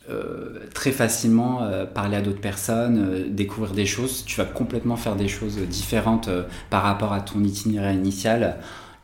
euh, 0.09 0.61
très 0.73 0.93
facilement 0.93 1.69
parler 1.95 2.17
à 2.17 2.21
d'autres 2.21 2.41
personnes, 2.41 3.35
découvrir 3.35 3.73
des 3.73 3.87
choses. 3.87 4.25
Tu 4.25 4.37
vas 4.37 4.45
complètement 4.45 4.97
faire 4.97 5.17
des 5.17 5.29
choses 5.29 5.57
différentes 5.57 6.31
par 6.71 6.85
rapport 6.85 7.13
à 7.13 7.21
ton 7.21 7.43
itinéraire 7.43 7.93
initial. 7.93 8.59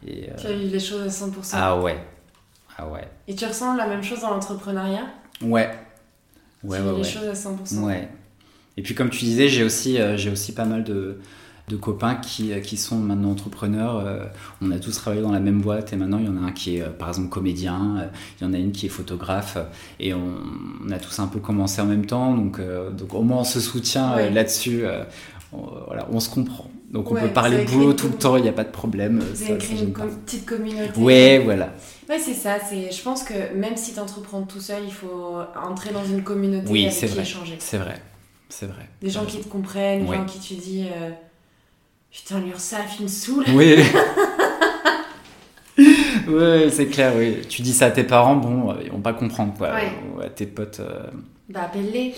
Et, 0.06 0.28
tu 0.40 0.46
as 0.46 0.52
vu 0.52 0.68
les 0.68 0.78
choses 0.78 1.02
à 1.02 1.26
100%. 1.26 1.50
Ah 1.54 1.80
ouais. 1.80 1.98
Ah 2.78 2.86
ouais. 2.86 3.08
Et 3.26 3.34
tu 3.34 3.44
ressens 3.44 3.74
la 3.74 3.88
même 3.88 4.02
chose 4.02 4.20
dans 4.20 4.30
l'entrepreneuriat? 4.30 5.06
Ouais, 5.42 5.70
Ouais, 6.62 6.80
ouais, 6.80 6.96
les 6.96 7.04
choses 7.04 7.28
à 7.28 7.32
100%. 7.32 7.80
Ouais. 7.84 8.08
Et 8.76 8.82
puis 8.82 8.94
comme 8.94 9.10
tu 9.10 9.24
disais, 9.24 9.48
j'ai 9.48 9.64
aussi, 9.64 9.98
euh, 9.98 10.16
j'ai 10.16 10.30
aussi 10.30 10.52
pas 10.52 10.64
mal 10.64 10.84
de, 10.84 11.18
de 11.68 11.76
copains 11.76 12.14
qui, 12.14 12.52
euh, 12.52 12.60
qui, 12.60 12.76
sont 12.76 12.96
maintenant 12.96 13.30
entrepreneurs. 13.30 13.98
Euh, 13.98 14.24
on 14.60 14.70
a 14.70 14.78
tous 14.78 14.92
travaillé 14.92 15.22
dans 15.22 15.32
la 15.32 15.40
même 15.40 15.60
boîte 15.60 15.92
et 15.92 15.96
maintenant 15.96 16.18
il 16.18 16.26
y 16.26 16.28
en 16.28 16.36
a 16.36 16.46
un 16.46 16.52
qui 16.52 16.76
est 16.76 16.84
par 16.84 17.08
exemple 17.08 17.28
comédien, 17.28 18.08
il 18.40 18.44
y 18.44 18.46
en 18.46 18.52
a 18.52 18.58
une 18.58 18.72
qui 18.72 18.86
est 18.86 18.90
photographe 18.90 19.58
et 19.98 20.14
on, 20.14 20.90
a 20.90 20.98
tous 20.98 21.18
un 21.18 21.26
peu 21.26 21.40
commencé 21.40 21.80
en 21.80 21.86
même 21.86 22.06
temps. 22.06 22.34
Donc, 22.34 22.60
donc 22.92 23.14
au 23.14 23.22
moins 23.22 23.38
on 23.38 23.44
se 23.44 23.60
soutient 23.60 24.16
là-dessus. 24.30 24.84
On, 25.52 25.62
voilà, 25.86 26.06
on 26.10 26.20
se 26.20 26.30
comprend. 26.30 26.70
Donc 26.90 27.10
on 27.10 27.14
peut 27.14 27.28
parler 27.28 27.64
boulot 27.64 27.92
tout 27.92 28.08
le 28.08 28.14
temps, 28.14 28.36
il 28.36 28.42
n'y 28.42 28.48
a 28.48 28.52
pas 28.52 28.64
de 28.64 28.70
problème. 28.70 29.20
Vous 29.20 29.42
avez 29.44 29.58
créé 29.58 29.82
une 29.82 29.92
petite 29.92 30.44
communauté. 30.44 31.00
Ouais, 31.00 31.38
voilà. 31.38 31.72
Ouais, 32.08 32.18
c'est 32.18 32.34
ça. 32.34 32.58
C'est, 32.68 32.90
je 32.90 33.02
pense 33.02 33.22
que 33.22 33.54
même 33.54 33.76
si 33.76 33.94
tu 33.94 34.00
entreprends 34.00 34.42
tout 34.42 34.60
seul, 34.60 34.82
il 34.84 34.92
faut 34.92 35.38
entrer 35.56 35.92
dans 35.92 36.04
une 36.04 36.24
communauté 36.24 36.68
oui, 36.68 36.86
avec 36.86 36.98
qui 36.98 37.06
vrai. 37.06 37.22
échanger. 37.22 37.56
C'est 37.60 37.78
vrai. 37.78 38.02
C'est 38.48 38.66
vrai. 38.66 38.88
Des 39.00 39.10
gens 39.10 39.24
qui 39.24 39.38
te 39.38 39.48
comprennent, 39.48 40.04
des 40.04 40.12
gens 40.12 40.24
qui 40.24 40.40
tu 40.40 40.54
dis 40.54 40.88
euh, 40.92 41.10
Putain, 42.10 42.40
l'URSAF, 42.40 42.96
il 42.98 43.04
me 43.04 43.08
saoule. 43.08 43.44
Oui. 43.54 43.76
oui, 46.28 46.70
c'est 46.70 46.86
clair, 46.86 47.12
oui. 47.16 47.42
Tu 47.48 47.62
dis 47.62 47.72
ça 47.72 47.86
à 47.86 47.90
tes 47.90 48.04
parents, 48.04 48.36
bon, 48.36 48.76
ils 48.82 48.90
vont 48.90 49.00
pas 49.00 49.12
comprendre, 49.12 49.54
quoi. 49.56 49.70
Ou 50.14 50.20
à 50.20 50.28
tes 50.28 50.46
potes. 50.46 50.80
Euh... 50.80 51.06
Bah, 51.48 51.62
appelle-les. 51.64 52.14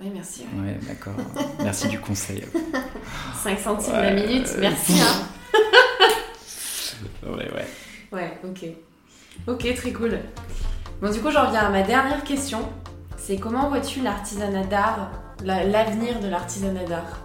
Oui, 0.00 0.10
merci. 0.12 0.44
Ouais, 0.56 0.78
d'accord. 0.88 1.14
merci 1.62 1.88
du 1.88 2.00
conseil. 2.00 2.44
5 3.42 3.58
centimes 3.58 3.94
la 3.94 4.12
minute, 4.12 4.48
merci. 4.58 4.94
Hein. 5.00 5.26
ouais, 7.26 7.50
ouais. 7.52 7.68
Ouais, 8.12 8.38
ok. 8.44 8.66
Ok, 9.46 9.74
très 9.74 9.92
cool. 9.92 10.18
Bon, 11.00 11.10
du 11.10 11.20
coup, 11.20 11.30
j'en 11.30 11.50
viens 11.50 11.60
à 11.60 11.70
ma 11.70 11.82
dernière 11.82 12.24
question. 12.24 12.60
C'est 13.16 13.36
comment 13.36 13.68
vois-tu 13.68 14.00
l'artisanat 14.00 14.64
d'art, 14.64 15.10
l'avenir 15.42 16.20
de 16.20 16.28
l'artisanat 16.28 16.84
d'art? 16.84 17.20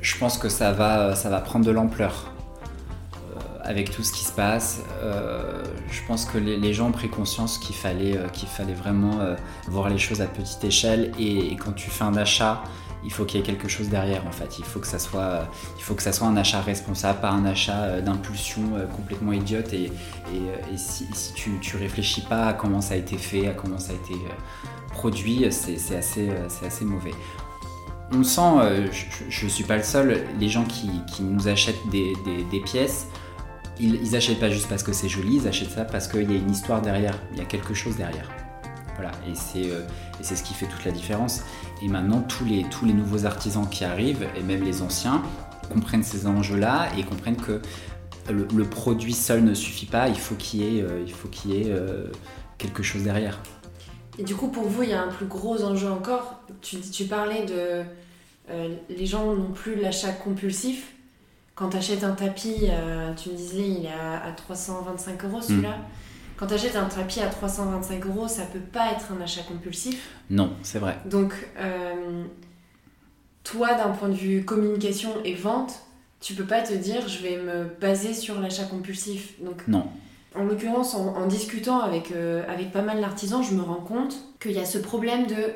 Je 0.00 0.16
pense 0.18 0.38
que 0.38 0.48
ça 0.48 0.72
va, 0.72 1.14
ça 1.14 1.28
va 1.28 1.40
prendre 1.40 1.64
de 1.64 1.70
l'ampleur 1.70 2.32
avec 3.64 3.90
tout 3.90 4.02
ce 4.02 4.12
qui 4.12 4.24
se 4.24 4.32
passe. 4.32 4.80
Euh, 5.02 5.62
je 5.90 6.00
pense 6.06 6.24
que 6.24 6.38
les, 6.38 6.72
gens 6.74 6.88
ont 6.88 6.92
pris 6.92 7.08
conscience 7.08 7.58
qu'il 7.58 7.76
fallait, 7.76 8.16
euh, 8.16 8.28
qu'il 8.28 8.48
fallait 8.48 8.74
vraiment 8.74 9.18
voir 9.68 9.88
les 9.88 9.98
choses 9.98 10.20
à 10.20 10.26
petite 10.26 10.64
échelle. 10.64 11.12
Et, 11.18 11.56
quand 11.56 11.72
tu 11.72 11.90
fais 11.90 12.04
un 12.04 12.16
achat 12.16 12.62
il 13.04 13.12
faut 13.12 13.24
qu'il 13.24 13.40
y 13.40 13.42
ait 13.42 13.46
quelque 13.46 13.68
chose 13.68 13.88
derrière 13.88 14.26
en 14.26 14.32
fait. 14.32 14.58
Il 14.58 14.64
faut 14.64 14.80
que 14.80 14.86
ça 14.86 14.98
soit, 14.98 15.48
il 15.76 15.82
faut 15.82 15.94
que 15.94 16.02
ça 16.02 16.12
soit 16.12 16.26
un 16.26 16.36
achat 16.36 16.60
responsable, 16.60 17.20
pas 17.20 17.30
un 17.30 17.44
achat 17.44 17.82
euh, 17.84 18.00
d'impulsion 18.00 18.62
euh, 18.76 18.86
complètement 18.86 19.32
idiote. 19.32 19.72
Et, 19.72 19.90
si, 20.76 21.06
tu, 21.34 21.76
réfléchis 21.76 22.22
pas 22.22 22.46
à 22.46 22.52
comment 22.52 22.80
ça 22.80 22.94
a 22.94 22.96
été 22.96 23.16
fait, 23.16 23.48
à 23.48 23.52
comment 23.52 23.78
ça 23.78 23.92
a 23.92 23.96
été 23.96 24.14
produit, 24.92 25.46
c'est 25.50 25.74
assez, 25.96 26.30
c'est 26.48 26.66
assez 26.66 26.84
mauvais. 26.84 27.14
On 28.12 28.22
sent, 28.22 28.88
je 29.28 29.44
ne 29.44 29.50
suis 29.50 29.64
pas 29.64 29.76
le 29.76 29.82
seul, 29.82 30.24
les 30.38 30.48
gens 30.48 30.64
qui, 30.64 30.90
nous 31.22 31.48
achètent 31.48 31.88
des 31.90 32.60
pièces, 32.64 33.08
ils, 33.80 33.94
ils 33.96 34.16
achètent 34.16 34.40
pas 34.40 34.50
juste 34.50 34.68
parce 34.68 34.82
que 34.82 34.92
c'est 34.92 35.08
joli, 35.08 35.36
ils 35.36 35.48
achètent 35.48 35.70
ça 35.70 35.84
parce 35.84 36.08
qu'il 36.08 36.30
y 36.30 36.34
a 36.34 36.38
une 36.38 36.50
histoire 36.50 36.82
derrière, 36.82 37.18
il 37.32 37.38
y 37.38 37.42
a 37.42 37.44
quelque 37.44 37.74
chose 37.74 37.96
derrière. 37.96 38.28
Voilà, 39.00 39.12
et 39.26 39.34
c'est 39.34 39.70
euh, 39.70 39.80
ce 40.22 40.42
qui 40.42 40.52
fait 40.52 40.66
toute 40.66 40.84
la 40.84 40.92
différence. 40.92 41.42
Et 41.82 41.88
maintenant, 41.88 42.20
tous 42.20 42.44
les, 42.44 42.64
tous 42.64 42.84
les 42.84 42.92
nouveaux 42.92 43.24
artisans 43.24 43.66
qui 43.68 43.84
arrivent, 43.84 44.26
et 44.36 44.42
même 44.42 44.62
les 44.62 44.82
anciens, 44.82 45.22
comprennent 45.72 46.02
ces 46.02 46.26
enjeux-là 46.26 46.88
et 46.98 47.04
comprennent 47.04 47.36
que 47.36 47.62
le, 48.28 48.64
produit 48.64 49.14
seul 49.14 49.42
ne 49.42 49.54
suffit 49.54 49.86
pas, 49.86 50.08
il 50.08 50.18
faut 50.18 50.34
qu'il 50.34 50.60
y 50.60 50.78
ait, 50.78 50.82
euh, 50.82 51.06
euh, 51.46 52.06
quelque 52.58 52.82
chose 52.82 53.04
derrière. 53.04 53.38
Et 54.18 54.22
du 54.22 54.34
coup, 54.34 54.48
pour 54.48 54.64
vous, 54.64 54.82
il 54.82 54.90
y 54.90 54.92
a 54.92 55.02
un 55.02 55.08
plus 55.08 55.26
gros 55.26 55.62
enjeu 55.64 55.90
encore. 55.90 56.42
Tu, 56.60 56.80
tu 56.80 57.04
parlais 57.04 57.46
de. 57.46 57.82
les 58.90 59.06
gens 59.06 59.34
n'ont 59.34 59.52
plus 59.52 59.76
l'achat 59.76 60.12
compulsif. 60.12 60.92
Quand 61.60 61.68
tu 61.68 61.76
achètes 61.76 62.04
un 62.04 62.12
tapis, 62.14 62.70
tu 63.18 63.28
me 63.28 63.34
disais, 63.36 63.68
il 63.68 63.84
est 63.84 63.90
à, 63.90 64.32
325 64.34 65.24
euros 65.26 65.42
celui-là. 65.42 65.76
Hmm. 65.76 65.82
Quand 66.40 66.46
tu 66.46 66.54
achètes 66.54 66.74
un 66.76 66.86
tapis 66.86 67.20
à 67.20 67.26
325 67.26 68.06
euros, 68.06 68.26
ça 68.26 68.44
peut 68.44 68.60
pas 68.60 68.92
être 68.92 69.12
un 69.12 69.20
achat 69.20 69.42
compulsif. 69.42 70.08
Non, 70.30 70.54
c'est 70.62 70.78
vrai. 70.78 70.96
Donc, 71.04 71.34
euh, 71.58 72.24
toi, 73.44 73.74
d'un 73.74 73.90
point 73.90 74.08
de 74.08 74.14
vue 74.14 74.42
communication 74.42 75.10
et 75.22 75.34
vente, 75.34 75.80
tu 76.18 76.32
peux 76.32 76.46
pas 76.46 76.62
te 76.62 76.72
dire 76.72 77.06
je 77.06 77.22
vais 77.22 77.36
me 77.36 77.66
baser 77.78 78.14
sur 78.14 78.40
l'achat 78.40 78.64
compulsif. 78.64 79.34
Donc, 79.42 79.68
non. 79.68 79.88
En 80.34 80.44
l'occurrence, 80.44 80.94
en, 80.94 81.26
discutant 81.26 81.80
avec, 81.80 82.10
euh, 82.10 82.42
avec 82.48 82.72
pas 82.72 82.80
mal 82.80 83.02
d'artisans, 83.02 83.42
je 83.42 83.54
me 83.54 83.60
rends 83.60 83.74
compte 83.74 84.16
qu'il 84.40 84.52
y 84.52 84.60
a 84.60 84.64
ce 84.64 84.78
problème 84.78 85.26
de. 85.26 85.52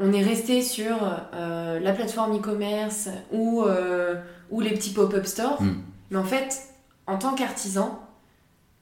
On 0.00 0.12
est 0.12 0.22
resté 0.22 0.62
sur 0.62 0.96
euh, 1.34 1.78
la 1.78 1.92
plateforme 1.92 2.36
e-commerce 2.36 3.08
ou, 3.32 3.64
ou 4.50 4.60
les 4.60 4.70
petits 4.70 4.90
pop-up 4.90 5.26
stores. 5.26 5.62
Hmm. 5.62 5.82
Mais 6.10 6.18
en 6.18 6.24
fait, 6.24 6.58
en 7.06 7.18
tant 7.18 7.34
qu'artisan, 7.34 8.00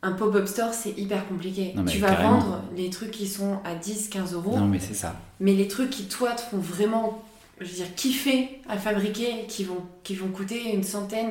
un 0.02 0.12
pop-up 0.12 0.46
store, 0.46 0.72
c'est 0.72 0.96
hyper 0.96 1.26
compliqué. 1.26 1.74
tu 1.88 1.98
vas 1.98 2.14
vendre 2.14 2.62
les 2.76 2.90
trucs 2.90 3.10
qui 3.10 3.26
sont 3.26 3.58
à 3.64 3.74
10, 3.74 4.08
15 4.08 4.34
euros. 4.34 4.56
Non, 4.56 4.66
mais 4.66 4.78
c'est 4.78 4.94
ça. 4.94 5.16
Mais 5.40 5.54
les 5.54 5.68
trucs 5.68 5.90
qui, 5.90 6.04
toi, 6.04 6.32
te 6.32 6.40
font 6.40 6.58
vraiment, 6.58 7.22
je 7.60 7.66
veux 7.66 7.74
dire, 7.74 7.94
kiffer 7.96 8.60
à 8.68 8.76
fabriquer, 8.76 9.46
qui 9.48 9.64
vont, 9.64 9.82
qui 10.04 10.14
vont 10.14 10.28
coûter 10.28 10.72
une 10.72 10.84
centaine 10.84 11.30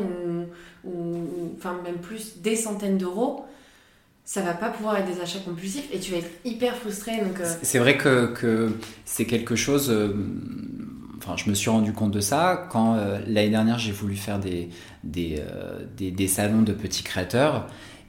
ou, 0.83 0.89
ou, 0.89 1.53
enfin, 1.57 1.77
même 1.83 1.97
plus, 1.97 2.39
des 2.39 2.55
centaines 2.55 2.97
d'euros, 2.97 3.45
ça 4.27 4.41
va 4.41 4.53
pas 4.53 4.69
pouvoir 4.69 4.97
être 4.97 5.07
des 5.07 5.21
achats 5.21 5.39
compulsifs 5.39 5.87
et 5.93 5.99
tu 5.99 6.11
vas 6.11 6.17
être 6.17 6.29
hyper 6.43 6.75
frustré. 6.75 7.13
Donc, 7.13 7.39
euh, 7.39 7.55
C'est 7.61 7.79
vrai 7.79 7.97
que, 7.97 8.73
c'est 9.05 9.23
quelque 9.23 9.55
chose. 9.55 9.89
Euh, 9.89 10.13
je 11.37 11.49
me 11.49 11.55
suis 11.55 11.69
rendu 11.69 11.93
compte 11.93 12.11
de 12.11 12.19
ça 12.19 12.67
quand 12.69 12.95
euh, 12.95 13.19
l'année 13.25 13.49
dernière 13.49 13.79
j'ai 13.79 13.93
voulu 13.93 14.17
faire 14.17 14.39
des 14.39 14.67
salons 16.27 16.61
de 16.61 16.73
petits 16.73 17.03
créateurs. 17.03 17.67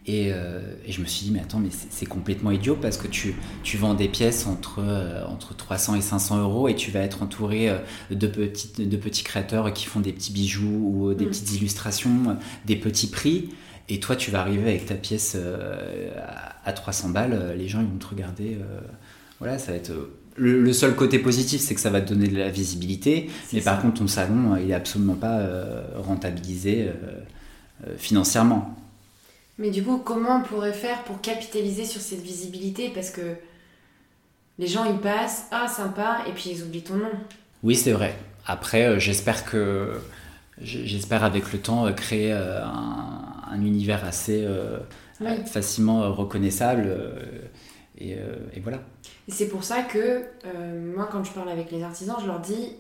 Euh, 0.08 0.60
et, 0.86 0.92
je 0.92 1.00
me 1.00 1.06
suis 1.06 1.26
dit, 1.26 1.30
mais 1.30 1.40
attends, 1.40 1.58
mais 1.58 1.70
c'est 1.90 2.06
complètement 2.06 2.50
idiot 2.50 2.76
parce 2.80 2.96
que 2.96 3.06
tu, 3.06 3.34
tu 3.62 3.76
vends 3.76 3.94
des 3.94 4.08
pièces 4.08 4.46
entre, 4.46 4.80
euh, 4.80 5.24
entre 5.26 5.54
300 5.54 5.96
et 5.96 6.00
500 6.00 6.40
euros 6.40 6.68
et 6.68 6.74
tu 6.74 6.90
vas 6.90 7.00
être 7.00 7.22
entouré 7.22 7.68
euh, 7.68 7.78
de, 8.10 8.26
petites, 8.26 8.80
de 8.80 8.96
petits 8.96 9.24
créateurs 9.24 9.72
qui 9.72 9.86
font 9.86 10.00
des 10.00 10.12
petits 10.12 10.32
bijoux 10.32 10.92
ou 10.94 11.14
des 11.14 11.26
mm. 11.26 11.28
petites 11.28 11.52
illustrations, 11.56 12.38
des 12.64 12.76
petits 12.76 13.08
prix. 13.08 13.50
Et 13.90 14.00
toi, 14.00 14.16
tu 14.16 14.30
vas 14.30 14.40
arriver 14.40 14.70
avec 14.70 14.86
ta 14.86 14.94
pièce 14.94 15.34
à 16.66 16.72
300 16.74 17.08
balles, 17.08 17.54
les 17.56 17.68
gens 17.68 17.80
ils 17.80 17.86
vont 17.86 17.96
te 17.96 18.06
regarder. 18.06 18.58
voilà, 19.38 19.58
ça 19.58 19.72
va 19.72 19.78
être. 19.78 19.92
Le, 20.36 20.72
seul 20.74 20.94
côté 20.94 21.18
positif, 21.18 21.62
c'est 21.62 21.74
que 21.74 21.80
ça 21.80 21.88
va 21.88 22.02
te 22.02 22.12
donner 22.12 22.28
de 22.28 22.36
la 22.36 22.50
visibilité. 22.50 23.30
Mais 23.54 23.62
par 23.62 23.80
contre, 23.80 24.00
ton 24.00 24.06
salon, 24.06 24.56
il 24.62 24.70
est 24.70 24.74
absolument 24.74 25.14
pas 25.14 25.40
rentabilisé 25.96 26.90
financièrement. 27.96 28.76
Mais 29.58 29.70
du 29.70 29.82
coup, 29.82 29.98
comment 29.98 30.36
on 30.36 30.42
pourrait 30.42 30.72
faire 30.72 31.02
pour 31.04 31.20
capitaliser 31.20 31.84
sur 31.84 32.00
cette 32.00 32.22
visibilité? 32.22 32.90
Parce 32.94 33.10
que 33.10 33.34
les 34.58 34.66
gens 34.66 34.84
y 34.84 34.96
passent, 34.98 35.46
ah 35.50 35.68
sympa, 35.68 36.18
et 36.28 36.32
puis 36.32 36.50
ils 36.50 36.62
oublient 36.62 36.82
ton 36.82 36.94
nom. 36.94 37.10
Oui, 37.62 37.74
c'est 37.74 37.92
vrai. 37.92 38.16
Après, 38.46 38.86
euh, 38.86 38.98
j'espère 38.98 39.44
que 39.44 40.00
j'espère 40.60 41.22
avec 41.22 41.52
le 41.52 41.60
temps 41.60 41.86
euh, 41.86 41.92
créer 41.92 42.32
euh, 42.32 42.64
un, 42.64 43.62
univers 43.62 44.04
assez 44.04 44.46
facilement 45.46 46.12
reconnaissable. 46.12 46.96
Et, 47.98 48.12
et, 48.12 48.60
voilà. 48.60 48.78
Et 49.26 49.32
c'est 49.32 49.48
pour 49.48 49.64
ça 49.64 49.82
que 49.82 50.24
moi, 50.94 51.08
quand 51.10 51.24
je 51.24 51.32
parle 51.32 51.48
avec 51.48 51.72
les 51.72 51.82
artisans, 51.82 52.16
je 52.20 52.26
leur 52.26 52.38
dis 52.38 52.72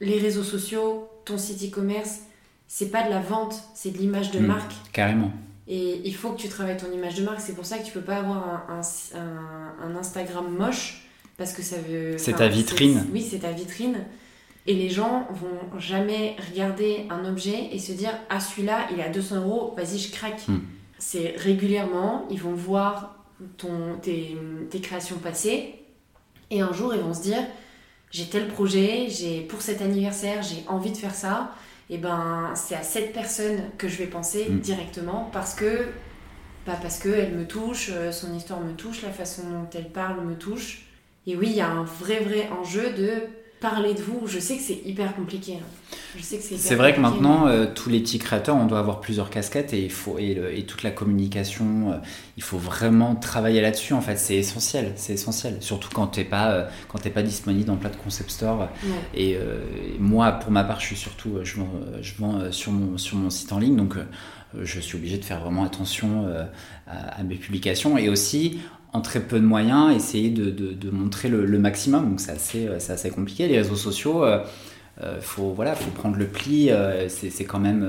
les 0.00 0.18
réseaux 0.18 0.42
sociaux, 0.42 1.08
ton 1.24 1.38
site 1.38 1.72
e-commerce, 1.72 2.20
c'est 2.68 2.90
pas 2.90 3.04
de 3.04 3.10
la 3.10 3.20
vente, 3.20 3.54
c'est 3.74 3.90
de 3.90 3.98
l'image 3.98 4.30
de 4.30 4.40
mmh, 4.40 4.46
marque. 4.46 4.72
Carrément. 4.92 5.30
Et 5.68 6.00
il 6.04 6.14
faut 6.14 6.30
que 6.30 6.40
tu 6.40 6.48
travailles 6.48 6.76
ton 6.76 6.92
image 6.92 7.16
de 7.16 7.24
marque. 7.24 7.40
C'est 7.40 7.54
pour 7.54 7.66
ça 7.66 7.78
que 7.78 7.84
tu 7.84 7.92
peux 7.92 8.00
pas 8.00 8.18
avoir 8.18 8.66
un, 8.70 8.80
un, 9.82 9.96
Instagram 9.96 10.48
moche 10.48 11.08
parce 11.36 11.52
que 11.52 11.62
ça 11.62 11.76
veut. 11.76 12.18
C'est 12.18 12.34
ta 12.34 12.48
vitrine. 12.48 13.04
Oui, 13.12 13.26
c'est 13.28 13.40
ta 13.40 13.50
vitrine. 13.50 14.04
Et 14.68 14.74
les 14.74 14.90
gens 14.90 15.26
vont 15.30 15.78
jamais 15.78 16.36
regarder 16.50 17.06
un 17.10 17.24
objet 17.24 17.68
et 17.72 17.78
se 17.78 17.92
dire 17.92 18.12
Ah, 18.30 18.40
celui-là, 18.40 18.88
il 18.92 19.00
est 19.00 19.04
à 19.04 19.08
200 19.08 19.36
euros, 19.44 19.74
vas-y, 19.76 19.98
je 19.98 20.12
craque. 20.12 20.46
Hmm. 20.48 20.60
C'est 20.98 21.34
régulièrement, 21.36 22.26
ils 22.30 22.40
vont 22.40 22.54
voir 22.54 23.16
ton, 23.58 23.96
tes, 24.00 24.36
tes, 24.70 24.80
créations 24.80 25.18
passées 25.18 25.74
et 26.50 26.62
un 26.62 26.72
jour, 26.72 26.94
ils 26.94 27.00
vont 27.00 27.12
se 27.12 27.22
dire 27.22 27.42
J'ai 28.10 28.26
tel 28.26 28.48
projet, 28.48 29.08
j'ai 29.08 29.42
pour 29.42 29.62
cet 29.62 29.82
anniversaire, 29.82 30.42
j'ai 30.42 30.64
envie 30.68 30.90
de 30.90 30.96
faire 30.96 31.14
ça 31.14 31.52
et 31.88 31.94
eh 31.94 31.98
ben 31.98 32.52
c'est 32.56 32.74
à 32.74 32.82
cette 32.82 33.12
personne 33.12 33.70
que 33.78 33.86
je 33.86 33.96
vais 33.96 34.06
penser 34.06 34.46
mm. 34.50 34.58
directement 34.58 35.30
parce 35.32 35.54
que 35.54 35.86
pas 36.64 36.74
parce 36.82 36.98
qu'elle 36.98 37.32
me 37.32 37.46
touche, 37.46 37.90
euh, 37.92 38.10
son 38.10 38.34
histoire 38.34 38.60
me 38.60 38.72
touche, 38.72 39.02
la 39.02 39.10
façon 39.10 39.42
dont 39.48 39.68
elle 39.72 39.88
parle 39.88 40.24
me 40.24 40.34
touche. 40.34 40.86
Et 41.28 41.36
oui, 41.36 41.46
il 41.50 41.56
y 41.56 41.60
a 41.60 41.70
un 41.70 41.84
vrai 41.84 42.18
vrai 42.18 42.48
enjeu 42.50 42.90
de 42.90 43.22
parler 43.60 43.94
de 43.94 44.00
vous. 44.00 44.26
Je 44.26 44.38
sais 44.38 44.56
que 44.56 44.62
c'est 44.62 44.80
hyper 44.84 45.14
compliqué. 45.14 45.54
Hein. 45.54 45.96
Je 46.16 46.22
sais 46.22 46.36
que 46.36 46.42
c'est. 46.42 46.56
C'est 46.56 46.74
vrai 46.74 46.94
que 46.94 47.00
maintenant, 47.00 47.46
euh, 47.46 47.66
tous 47.74 47.88
les 47.88 48.00
petits 48.00 48.18
créateurs, 48.18 48.56
on 48.56 48.66
doit 48.66 48.78
avoir 48.78 49.00
plusieurs 49.00 49.30
casquettes 49.30 49.72
et 49.72 49.84
il 49.84 49.90
faut 49.90 50.18
et, 50.18 50.38
et 50.54 50.64
toute 50.64 50.82
la 50.82 50.90
communication, 50.90 51.92
euh, 51.92 51.96
il 52.36 52.42
faut 52.42 52.58
vraiment 52.58 53.14
travailler 53.14 53.60
là-dessus. 53.60 53.92
En 53.92 54.00
fait, 54.00 54.16
c'est 54.16 54.36
essentiel. 54.36 54.92
C'est 54.96 55.14
essentiel, 55.14 55.58
surtout 55.60 55.88
quand 55.92 56.06
t'es 56.08 56.24
pas 56.24 56.50
euh, 56.50 56.64
quand 56.88 56.98
t'es 56.98 57.10
pas 57.10 57.22
disponible 57.22 57.66
dans 57.66 57.76
plein 57.76 57.90
de 57.90 57.96
concept 57.96 58.30
stores. 58.30 58.68
Et, 59.14 59.38
moi, 59.98 60.32
pour 60.32 60.50
ma 60.50 60.64
part, 60.64 60.80
je 60.80 60.86
suis 60.86 60.96
surtout 60.96 61.38
je 61.42 61.56
vends, 61.56 61.70
je 62.00 62.14
vends 62.18 62.52
sur 62.52 62.72
mon 62.72 62.98
sur 62.98 63.16
mon 63.16 63.30
site 63.30 63.52
en 63.52 63.58
ligne, 63.58 63.76
donc 63.76 63.94
je 64.58 64.80
suis 64.80 64.96
obligé 64.96 65.18
de 65.18 65.24
faire 65.24 65.40
vraiment 65.40 65.64
attention 65.64 66.26
à, 66.86 67.18
à, 67.20 67.22
mes 67.22 67.36
publications 67.36 67.98
et 67.98 68.08
aussi 68.08 68.60
en 68.96 69.02
très 69.02 69.20
peu 69.20 69.38
de 69.38 69.44
moyens, 69.44 69.94
essayer 69.94 70.30
de, 70.30 70.50
de, 70.50 70.90
montrer 70.90 71.28
le, 71.28 71.58
maximum. 71.58 72.08
Donc 72.08 72.20
c'est 72.20 72.32
assez, 72.32 72.66
euh, 72.66 72.76
assez, 72.76 73.10
compliqué. 73.10 73.46
Les 73.46 73.58
réseaux 73.58 73.76
sociaux, 73.76 74.24
il 74.24 74.28
euh, 74.28 74.38
euh, 75.02 75.20
faut, 75.20 75.52
voilà, 75.52 75.74
faut 75.74 75.90
prendre 75.90 76.16
le 76.16 76.26
pli. 76.26 76.70
c'est 77.08 77.44
quand 77.44 77.60
même... 77.60 77.86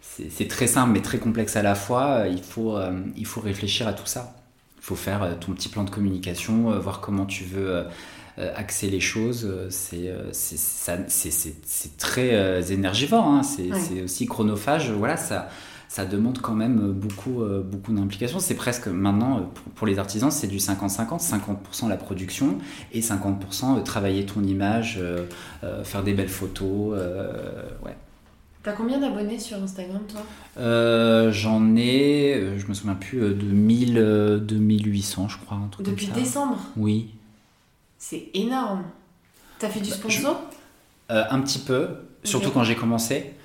c'est 0.00 0.48
très 0.48 0.66
simple 0.66 0.92
mais 0.92 1.00
très 1.00 1.18
complexe 1.18 1.56
à 1.56 1.62
la 1.62 1.74
fois. 1.74 2.24
Il 2.30 2.42
faut, 2.42 2.78
il 3.16 3.26
faut 3.26 3.40
réfléchir 3.40 3.88
à 3.88 3.94
tout 3.94 4.06
ça. 4.06 4.36
Il 4.78 4.82
faut 4.82 4.96
faire 4.96 5.38
ton 5.40 5.52
petit 5.52 5.68
plan 5.68 5.84
de 5.84 5.90
communication, 5.90 6.78
voir 6.78 7.00
comment 7.00 7.24
tu 7.24 7.44
veux 7.44 7.84
axer 8.36 8.90
les 8.90 9.00
choses. 9.00 9.50
C'est 9.70 10.12
très 11.96 12.72
énergivore. 12.72 13.24
Hein. 13.24 13.42
C'est 13.42 14.02
aussi 14.02 14.26
chronophage. 14.26 14.90
Voilà, 14.90 15.16
ça 15.16 15.48
ça 15.88 16.04
demande 16.04 16.40
quand 16.40 16.54
même 16.54 16.92
beaucoup, 16.92 17.42
euh, 17.42 17.62
beaucoup 17.62 17.92
d'implication. 17.92 18.38
C'est 18.38 18.54
presque 18.54 18.88
maintenant, 18.88 19.38
euh, 19.38 19.40
pour, 19.74 19.86
les 19.86 19.98
artisans, 19.98 20.30
c'est 20.30 20.46
du 20.46 20.58
50-50, 20.58 21.20
50%, 21.20 21.88
la 21.88 21.96
production 21.96 22.58
et 22.92 23.00
50% 23.00 23.78
euh, 23.78 23.82
travailler 23.82 24.26
ton 24.26 24.42
image, 24.42 25.00
faire 25.84 26.02
des 26.02 26.12
belles 26.12 26.28
photos. 26.28 26.98
ouais. 27.84 27.96
T'as 28.62 28.72
combien 28.72 28.98
d'abonnés 28.98 29.38
sur 29.38 29.62
Instagram, 29.62 30.02
toi? 30.08 31.30
J'en 31.30 31.76
ai, 31.76 32.58
je 32.58 32.66
me 32.66 32.74
souviens 32.74 32.94
plus, 32.94 33.20
de 33.20 33.46
1000, 33.46 34.42
2800, 34.42 35.28
je 35.28 35.38
crois. 35.38 35.60
Depuis 35.78 36.08
décembre? 36.08 36.58
Oui. 36.76 37.10
C'est 37.98 38.28
énorme. 38.34 38.82
T'as 39.58 39.68
fait 39.68 39.80
du 39.80 39.90
bah, 39.90 39.96
sponsor? 39.96 40.42
Un 41.08 41.40
petit 41.40 41.60
peu, 41.60 41.88
surtout 42.24 42.50
quand 42.50 42.64
j'ai 42.64 42.74
commencé. 42.74 43.35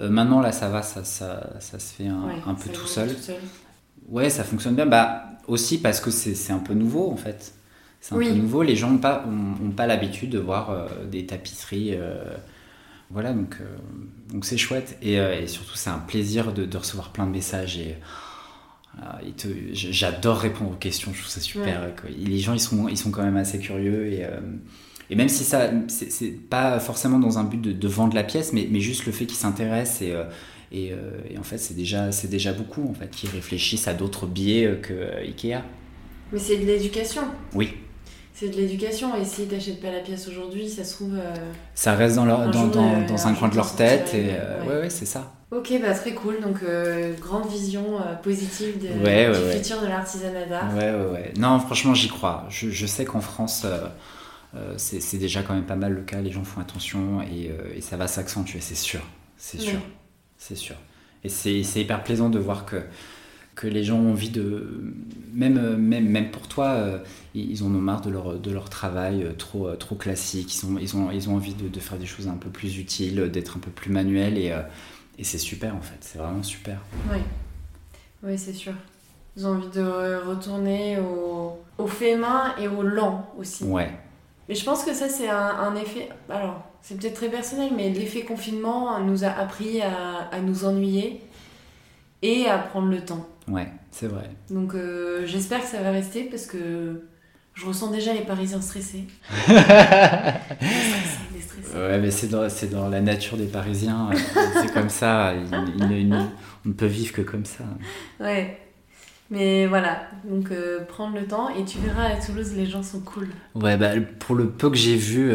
Euh, 0.00 0.08
maintenant, 0.08 0.40
là, 0.40 0.52
ça 0.52 0.68
va, 0.68 0.82
ça, 0.82 1.04
ça, 1.04 1.50
ça 1.60 1.78
se 1.78 1.94
fait 1.94 2.06
un, 2.06 2.54
peu 2.54 2.70
tout 2.70 2.86
seul. 2.86 3.14
Ouais, 4.08 4.30
ça 4.30 4.44
fonctionne 4.44 4.74
bien. 4.74 4.86
Bah, 4.86 5.24
aussi 5.46 5.78
parce 5.78 6.00
que 6.00 6.10
c'est 6.10 6.52
un 6.52 6.58
peu 6.58 6.74
nouveau, 6.74 7.10
en 7.10 7.16
fait. 7.16 7.54
C'est 8.00 8.14
un 8.14 8.18
peu 8.18 8.30
nouveau. 8.30 8.62
Les 8.62 8.76
gens 8.76 8.90
n'ont 8.90 8.98
pas, 8.98 9.24
ont, 9.26 9.70
pas 9.70 9.86
l'habitude 9.86 10.30
de 10.30 10.38
voir 10.38 10.70
euh, 10.70 10.86
des 11.10 11.26
tapisseries. 11.26 11.94
Euh, 11.94 12.22
voilà, 13.10 13.32
donc 13.32 13.56
donc 14.30 14.44
c'est 14.44 14.58
chouette 14.58 14.98
et, 15.00 15.18
surtout 15.46 15.76
c'est 15.76 15.88
un 15.88 15.98
plaisir 15.98 16.52
de, 16.52 16.76
recevoir 16.76 17.10
plein 17.10 17.26
de 17.26 17.30
messages 17.30 17.78
et 17.78 17.96
J'adore 19.72 20.38
répondre 20.38 20.72
aux 20.72 20.76
questions, 20.76 21.12
je 21.14 21.20
trouve 21.20 21.30
ça 21.30 21.40
super. 21.40 21.94
Les 22.10 22.38
gens, 22.38 22.52
ils 22.52 22.60
sont, 22.60 22.86
ils 22.86 22.98
sont 22.98 23.10
quand 23.10 23.22
même 23.22 23.38
assez 23.38 23.58
curieux 23.60 24.12
et, 24.12 24.26
et 25.10 25.16
même 25.16 25.28
si 25.28 25.44
ça, 25.44 25.70
c'est 25.88 26.48
pas 26.48 26.78
forcément 26.80 27.18
dans 27.18 27.38
un 27.38 27.44
but 27.44 27.60
de, 27.60 27.88
vendre 27.88 28.14
la 28.14 28.24
pièce, 28.24 28.52
mais, 28.52 28.68
mais 28.70 28.80
juste 28.80 29.06
le 29.06 29.12
fait 29.12 29.26
qu'ils 29.26 29.36
s'intéressent 29.36 30.02
et, 30.02 30.14
et, 30.70 30.92
et, 31.30 31.38
en 31.38 31.42
fait, 31.42 31.58
c'est 31.58 31.74
déjà, 31.74 32.10
déjà 32.24 32.52
beaucoup 32.52 32.86
en 32.88 32.92
fait 32.92 33.10
qu'ils 33.10 33.30
réfléchissent 33.30 33.88
à 33.88 33.94
d'autres 33.94 34.26
biais 34.26 34.78
que 34.82 35.18
Ikea. 35.22 35.62
Mais 36.32 36.38
c'est 36.38 36.58
de 36.58 36.66
l'éducation. 36.66 37.22
Oui. 37.54 37.74
C'est 38.34 38.50
de 38.50 38.56
l'éducation. 38.56 39.16
Et 39.16 39.24
s'ils 39.24 39.50
n'achètent 39.50 39.80
pas 39.80 39.90
la 39.90 40.00
pièce 40.00 40.28
aujourd'hui, 40.28 40.68
ça 40.68 40.84
se 40.84 40.94
trouve. 40.94 41.14
Euh, 41.14 41.34
ça 41.74 41.94
reste 41.94 42.16
dans, 42.16 42.24
leur, 42.24 42.50
dans, 42.50 42.68
dans, 42.68 43.02
euh, 43.02 43.06
dans 43.06 43.26
un 43.26 43.34
coin 43.34 43.48
de 43.48 43.56
leur 43.56 43.74
tête. 43.74 44.14
Et, 44.14 44.28
euh, 44.30 44.64
ouais, 44.64 44.80
ouais, 44.82 44.90
c'est 44.90 45.06
ça. 45.06 45.32
Ok, 45.50 45.72
bah 45.80 45.94
très 45.94 46.12
cool. 46.12 46.40
Donc, 46.40 46.58
grande 47.20 47.48
vision 47.48 47.84
positive 48.22 48.74
de, 48.78 48.88
du 48.88 49.56
futur 49.56 49.80
de 49.80 49.86
l'artisanat 49.86 50.44
d'art. 50.44 50.74
Ouais, 50.76 50.92
ouais, 50.92 51.12
ouais. 51.12 51.32
Non, 51.38 51.58
franchement, 51.58 51.94
j'y 51.94 52.08
crois. 52.08 52.44
Je, 52.50 52.68
je 52.68 52.86
sais 52.86 53.06
qu'en 53.06 53.22
France, 53.22 53.64
c'est 54.76 55.18
déjà 55.18 55.42
quand 55.42 55.54
même 55.54 55.66
pas 55.66 55.76
mal 55.76 55.92
le 55.92 56.02
cas. 56.02 56.20
Les 56.20 56.30
gens 56.30 56.44
font 56.44 56.60
attention 56.60 57.22
et, 57.22 57.50
et 57.74 57.80
ça 57.80 57.96
va 57.96 58.06
s'accentuer, 58.06 58.60
c'est 58.60 58.74
sûr. 58.74 59.02
C'est 59.36 59.60
sûr. 59.60 59.78
C'est 60.36 60.56
sûr. 60.56 60.76
Et 61.24 61.28
c'est 61.28 61.80
hyper 61.80 62.02
plaisant 62.04 62.30
de 62.30 62.38
voir 62.38 62.64
que 62.64 62.82
que 63.58 63.66
les 63.66 63.82
gens 63.82 63.98
ont 63.98 64.12
envie 64.12 64.30
de 64.30 64.94
même 65.34 65.76
même 65.76 66.08
même 66.08 66.30
pour 66.30 66.46
toi 66.46 66.66
euh, 66.66 66.98
ils 67.34 67.64
en 67.64 67.66
ont 67.66 67.80
marre 67.80 68.02
de 68.02 68.08
leur 68.08 68.38
de 68.38 68.50
leur 68.52 68.70
travail 68.70 69.24
euh, 69.24 69.32
trop 69.32 69.66
euh, 69.66 69.74
trop 69.74 69.96
classique 69.96 70.54
ils 70.54 70.64
ont 70.64 70.78
ils 70.78 70.96
ont 70.96 71.10
ils 71.10 71.28
ont 71.28 71.34
envie 71.34 71.54
de, 71.54 71.80
faire 71.80 71.98
des 71.98 72.06
choses 72.06 72.28
un 72.28 72.36
peu 72.36 72.50
plus 72.50 72.78
utiles 72.78 73.28
d'être 73.32 73.56
un 73.56 73.60
peu 73.60 73.72
plus 73.72 73.90
manuel 73.90 74.38
et, 74.38 74.56
et 75.18 75.24
c'est 75.24 75.38
super 75.38 75.74
en 75.74 75.80
fait 75.80 75.96
c'est 76.00 76.18
vraiment 76.18 76.44
super 76.44 76.78
oui 77.10 77.18
oui 78.22 78.38
c'est 78.38 78.52
sûr 78.52 78.74
ils 79.36 79.44
ont 79.44 79.56
envie 79.56 79.70
de 79.70 80.24
retourner 80.24 81.00
au, 81.00 81.58
au 81.78 81.86
fait 81.88 82.16
main 82.16 82.54
et 82.60 82.68
au 82.68 82.82
lent 82.82 83.28
aussi 83.36 83.64
ouais 83.64 83.90
mais 84.48 84.54
je 84.54 84.64
pense 84.64 84.84
que 84.84 84.94
ça 84.94 85.08
c'est 85.08 85.28
un, 85.28 85.74
effet 85.76 86.08
alors 86.28 86.62
c'est 86.82 86.98
peut-être 86.98 87.14
très 87.14 87.28
personnel 87.28 87.70
mais 87.76 87.90
l'effet 87.90 88.22
confinement 88.22 88.98
nous 89.00 89.24
a 89.24 89.28
appris 89.28 89.82
à, 89.82 90.28
à 90.32 90.40
nous 90.40 90.64
ennuyer 90.64 91.20
et 92.22 92.46
à 92.46 92.58
prendre 92.58 92.88
le 92.88 93.04
temps 93.04 93.26
Ouais, 93.50 93.68
c'est 93.90 94.06
vrai. 94.08 94.30
Donc 94.50 94.74
euh, 94.74 95.26
j'espère 95.26 95.60
que 95.60 95.66
ça 95.66 95.82
va 95.82 95.90
rester 95.90 96.24
parce 96.24 96.46
que 96.46 97.02
je 97.54 97.66
ressens 97.66 97.90
déjà 97.90 98.12
les 98.12 98.22
Parisiens 98.22 98.60
stressés. 98.60 99.04
Ouais, 101.74 101.98
mais 102.00 102.10
c'est 102.10 102.28
dans, 102.28 102.48
dans, 102.72 102.88
la 102.88 103.00
nature 103.00 103.36
des 103.36 103.46
Parisiens. 103.46 104.10
Euh, 104.10 104.40
c'est 104.62 104.72
comme 104.72 104.88
ça. 104.88 105.34
on 105.34 106.68
ne 106.68 106.72
peut 106.72 106.86
vivre 106.86 107.12
que 107.12 107.20
comme 107.20 107.44
ça. 107.44 107.64
Ouais. 108.18 108.58
Mais 109.30 109.66
voilà, 109.66 110.02
donc 110.24 110.50
euh, 110.50 110.84
prendre 110.84 111.14
le 111.14 111.26
temps 111.26 111.50
et 111.50 111.64
tu 111.64 111.78
verras 111.78 112.04
à 112.04 112.16
Toulouse, 112.16 112.52
les 112.56 112.66
gens 112.66 112.82
sont 112.82 113.00
cool. 113.00 113.28
Ouais, 113.54 113.76
bah, 113.76 113.90
pour 114.20 114.34
le 114.34 114.48
peu 114.48 114.70
que 114.70 114.76
j'ai 114.76 114.96
vu, 114.96 115.32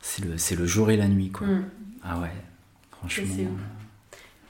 c'est 0.00 0.24
le, 0.24 0.60
le 0.60 0.66
jour 0.66 0.90
et 0.90 0.96
la 0.96 1.08
nuit, 1.08 1.30
quoi. 1.30 1.46
Mm. 1.46 1.64
Ah 2.04 2.18
ouais, 2.20 2.32
franchement. 2.90 3.26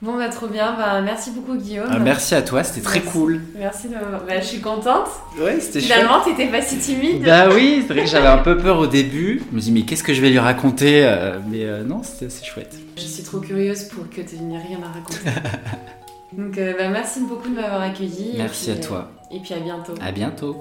Bon, 0.01 0.17
bah 0.17 0.29
trop 0.29 0.47
bien. 0.47 0.77
Bah, 0.79 1.01
merci 1.01 1.33
beaucoup, 1.33 1.57
Guillaume. 1.57 1.89
Ah, 1.91 1.99
merci 1.99 2.37
à 2.37 2.43
toi, 2.43 2.63
c'était 2.63 2.83
très 2.83 3.01
cool. 3.01 3.41
Merci 3.57 3.89
de 3.89 3.95
bah, 3.95 4.41
je 4.41 4.47
suis 4.47 4.61
contente. 4.61 5.09
Ouais, 5.41 5.59
c'était 5.59 5.81
Finalement, 5.81 6.21
t'étais 6.23 6.47
pas 6.47 6.63
si 6.63 6.79
timide. 6.79 7.25
Bah 7.25 7.49
oui, 7.53 7.83
c'est 7.85 7.95
vrai 7.95 8.05
que 8.05 8.11
j'avais 8.11 8.29
un 8.29 8.39
peu 8.39 8.57
peur 8.57 8.79
au 8.79 8.87
début. 8.87 9.43
Je 9.51 9.57
me 9.57 9.61
dis, 9.61 9.73
mais 9.73 9.83
qu'est-ce 9.83 10.05
que 10.05 10.15
je 10.15 10.21
vais 10.21 10.31
lui 10.31 10.39
raconter 10.39 11.05
euh, 11.05 11.41
Mais 11.49 11.65
euh, 11.65 11.83
non, 11.83 12.03
c'était 12.05 12.27
assez 12.27 12.45
chouette. 12.45 12.79
Je 12.97 13.03
suis 13.03 13.25
trop 13.25 13.41
curieuse 13.41 13.85
pour 13.85 14.09
que 14.09 14.21
tu 14.21 14.37
n'aies 14.37 14.63
rien 14.63 14.79
à 14.85 14.93
raconter. 14.93 15.19
Donc, 16.33 16.59
euh, 16.59 16.75
bah, 16.77 16.89
merci 16.89 17.21
beaucoup 17.21 17.49
de 17.49 17.55
m'avoir 17.55 17.81
accueilli. 17.81 18.35
Merci 18.37 18.71
à 18.71 18.77
toi. 18.77 19.09
et 19.31 19.41
puis 19.41 19.55
à 19.55 19.61
bientôt. 19.61 19.95
À 20.01 20.13
bientôt. 20.13 20.57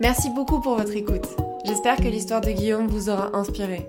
Merci 0.00 0.30
beaucoup 0.30 0.60
pour 0.60 0.76
votre 0.76 0.94
écoute. 0.94 1.26
J'espère 1.64 1.96
que 1.96 2.02
l'histoire 2.08 2.40
de 2.40 2.50
Guillaume 2.50 2.88
vous 2.88 3.08
aura 3.08 3.34
inspiré. 3.34 3.88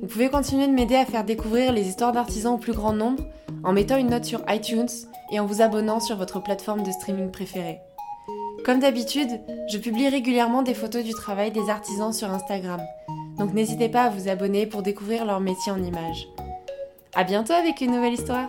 Vous 0.00 0.08
pouvez 0.08 0.28
continuer 0.28 0.66
de 0.66 0.72
m'aider 0.72 0.96
à 0.96 1.06
faire 1.06 1.24
découvrir 1.24 1.72
les 1.72 1.86
histoires 1.86 2.12
d'artisans 2.12 2.54
au 2.54 2.58
plus 2.58 2.72
grand 2.72 2.92
nombre 2.92 3.22
en 3.62 3.72
mettant 3.72 3.96
une 3.96 4.10
note 4.10 4.24
sur 4.24 4.42
iTunes 4.48 4.88
et 5.30 5.40
en 5.40 5.46
vous 5.46 5.62
abonnant 5.62 6.00
sur 6.00 6.16
votre 6.16 6.42
plateforme 6.42 6.82
de 6.82 6.90
streaming 6.90 7.30
préférée. 7.30 7.80
Comme 8.64 8.80
d'habitude, 8.80 9.40
je 9.68 9.78
publie 9.78 10.08
régulièrement 10.08 10.62
des 10.62 10.74
photos 10.74 11.04
du 11.04 11.12
travail 11.12 11.52
des 11.52 11.68
artisans 11.70 12.12
sur 12.12 12.30
Instagram, 12.30 12.80
donc 13.38 13.52
n'hésitez 13.52 13.88
pas 13.88 14.04
à 14.04 14.10
vous 14.10 14.28
abonner 14.28 14.66
pour 14.66 14.82
découvrir 14.82 15.24
leur 15.24 15.40
métier 15.40 15.72
en 15.72 15.82
images. 15.82 16.26
A 17.16 17.22
bientôt 17.22 17.52
avec 17.52 17.80
une 17.80 17.92
nouvelle 17.92 18.14
histoire 18.14 18.46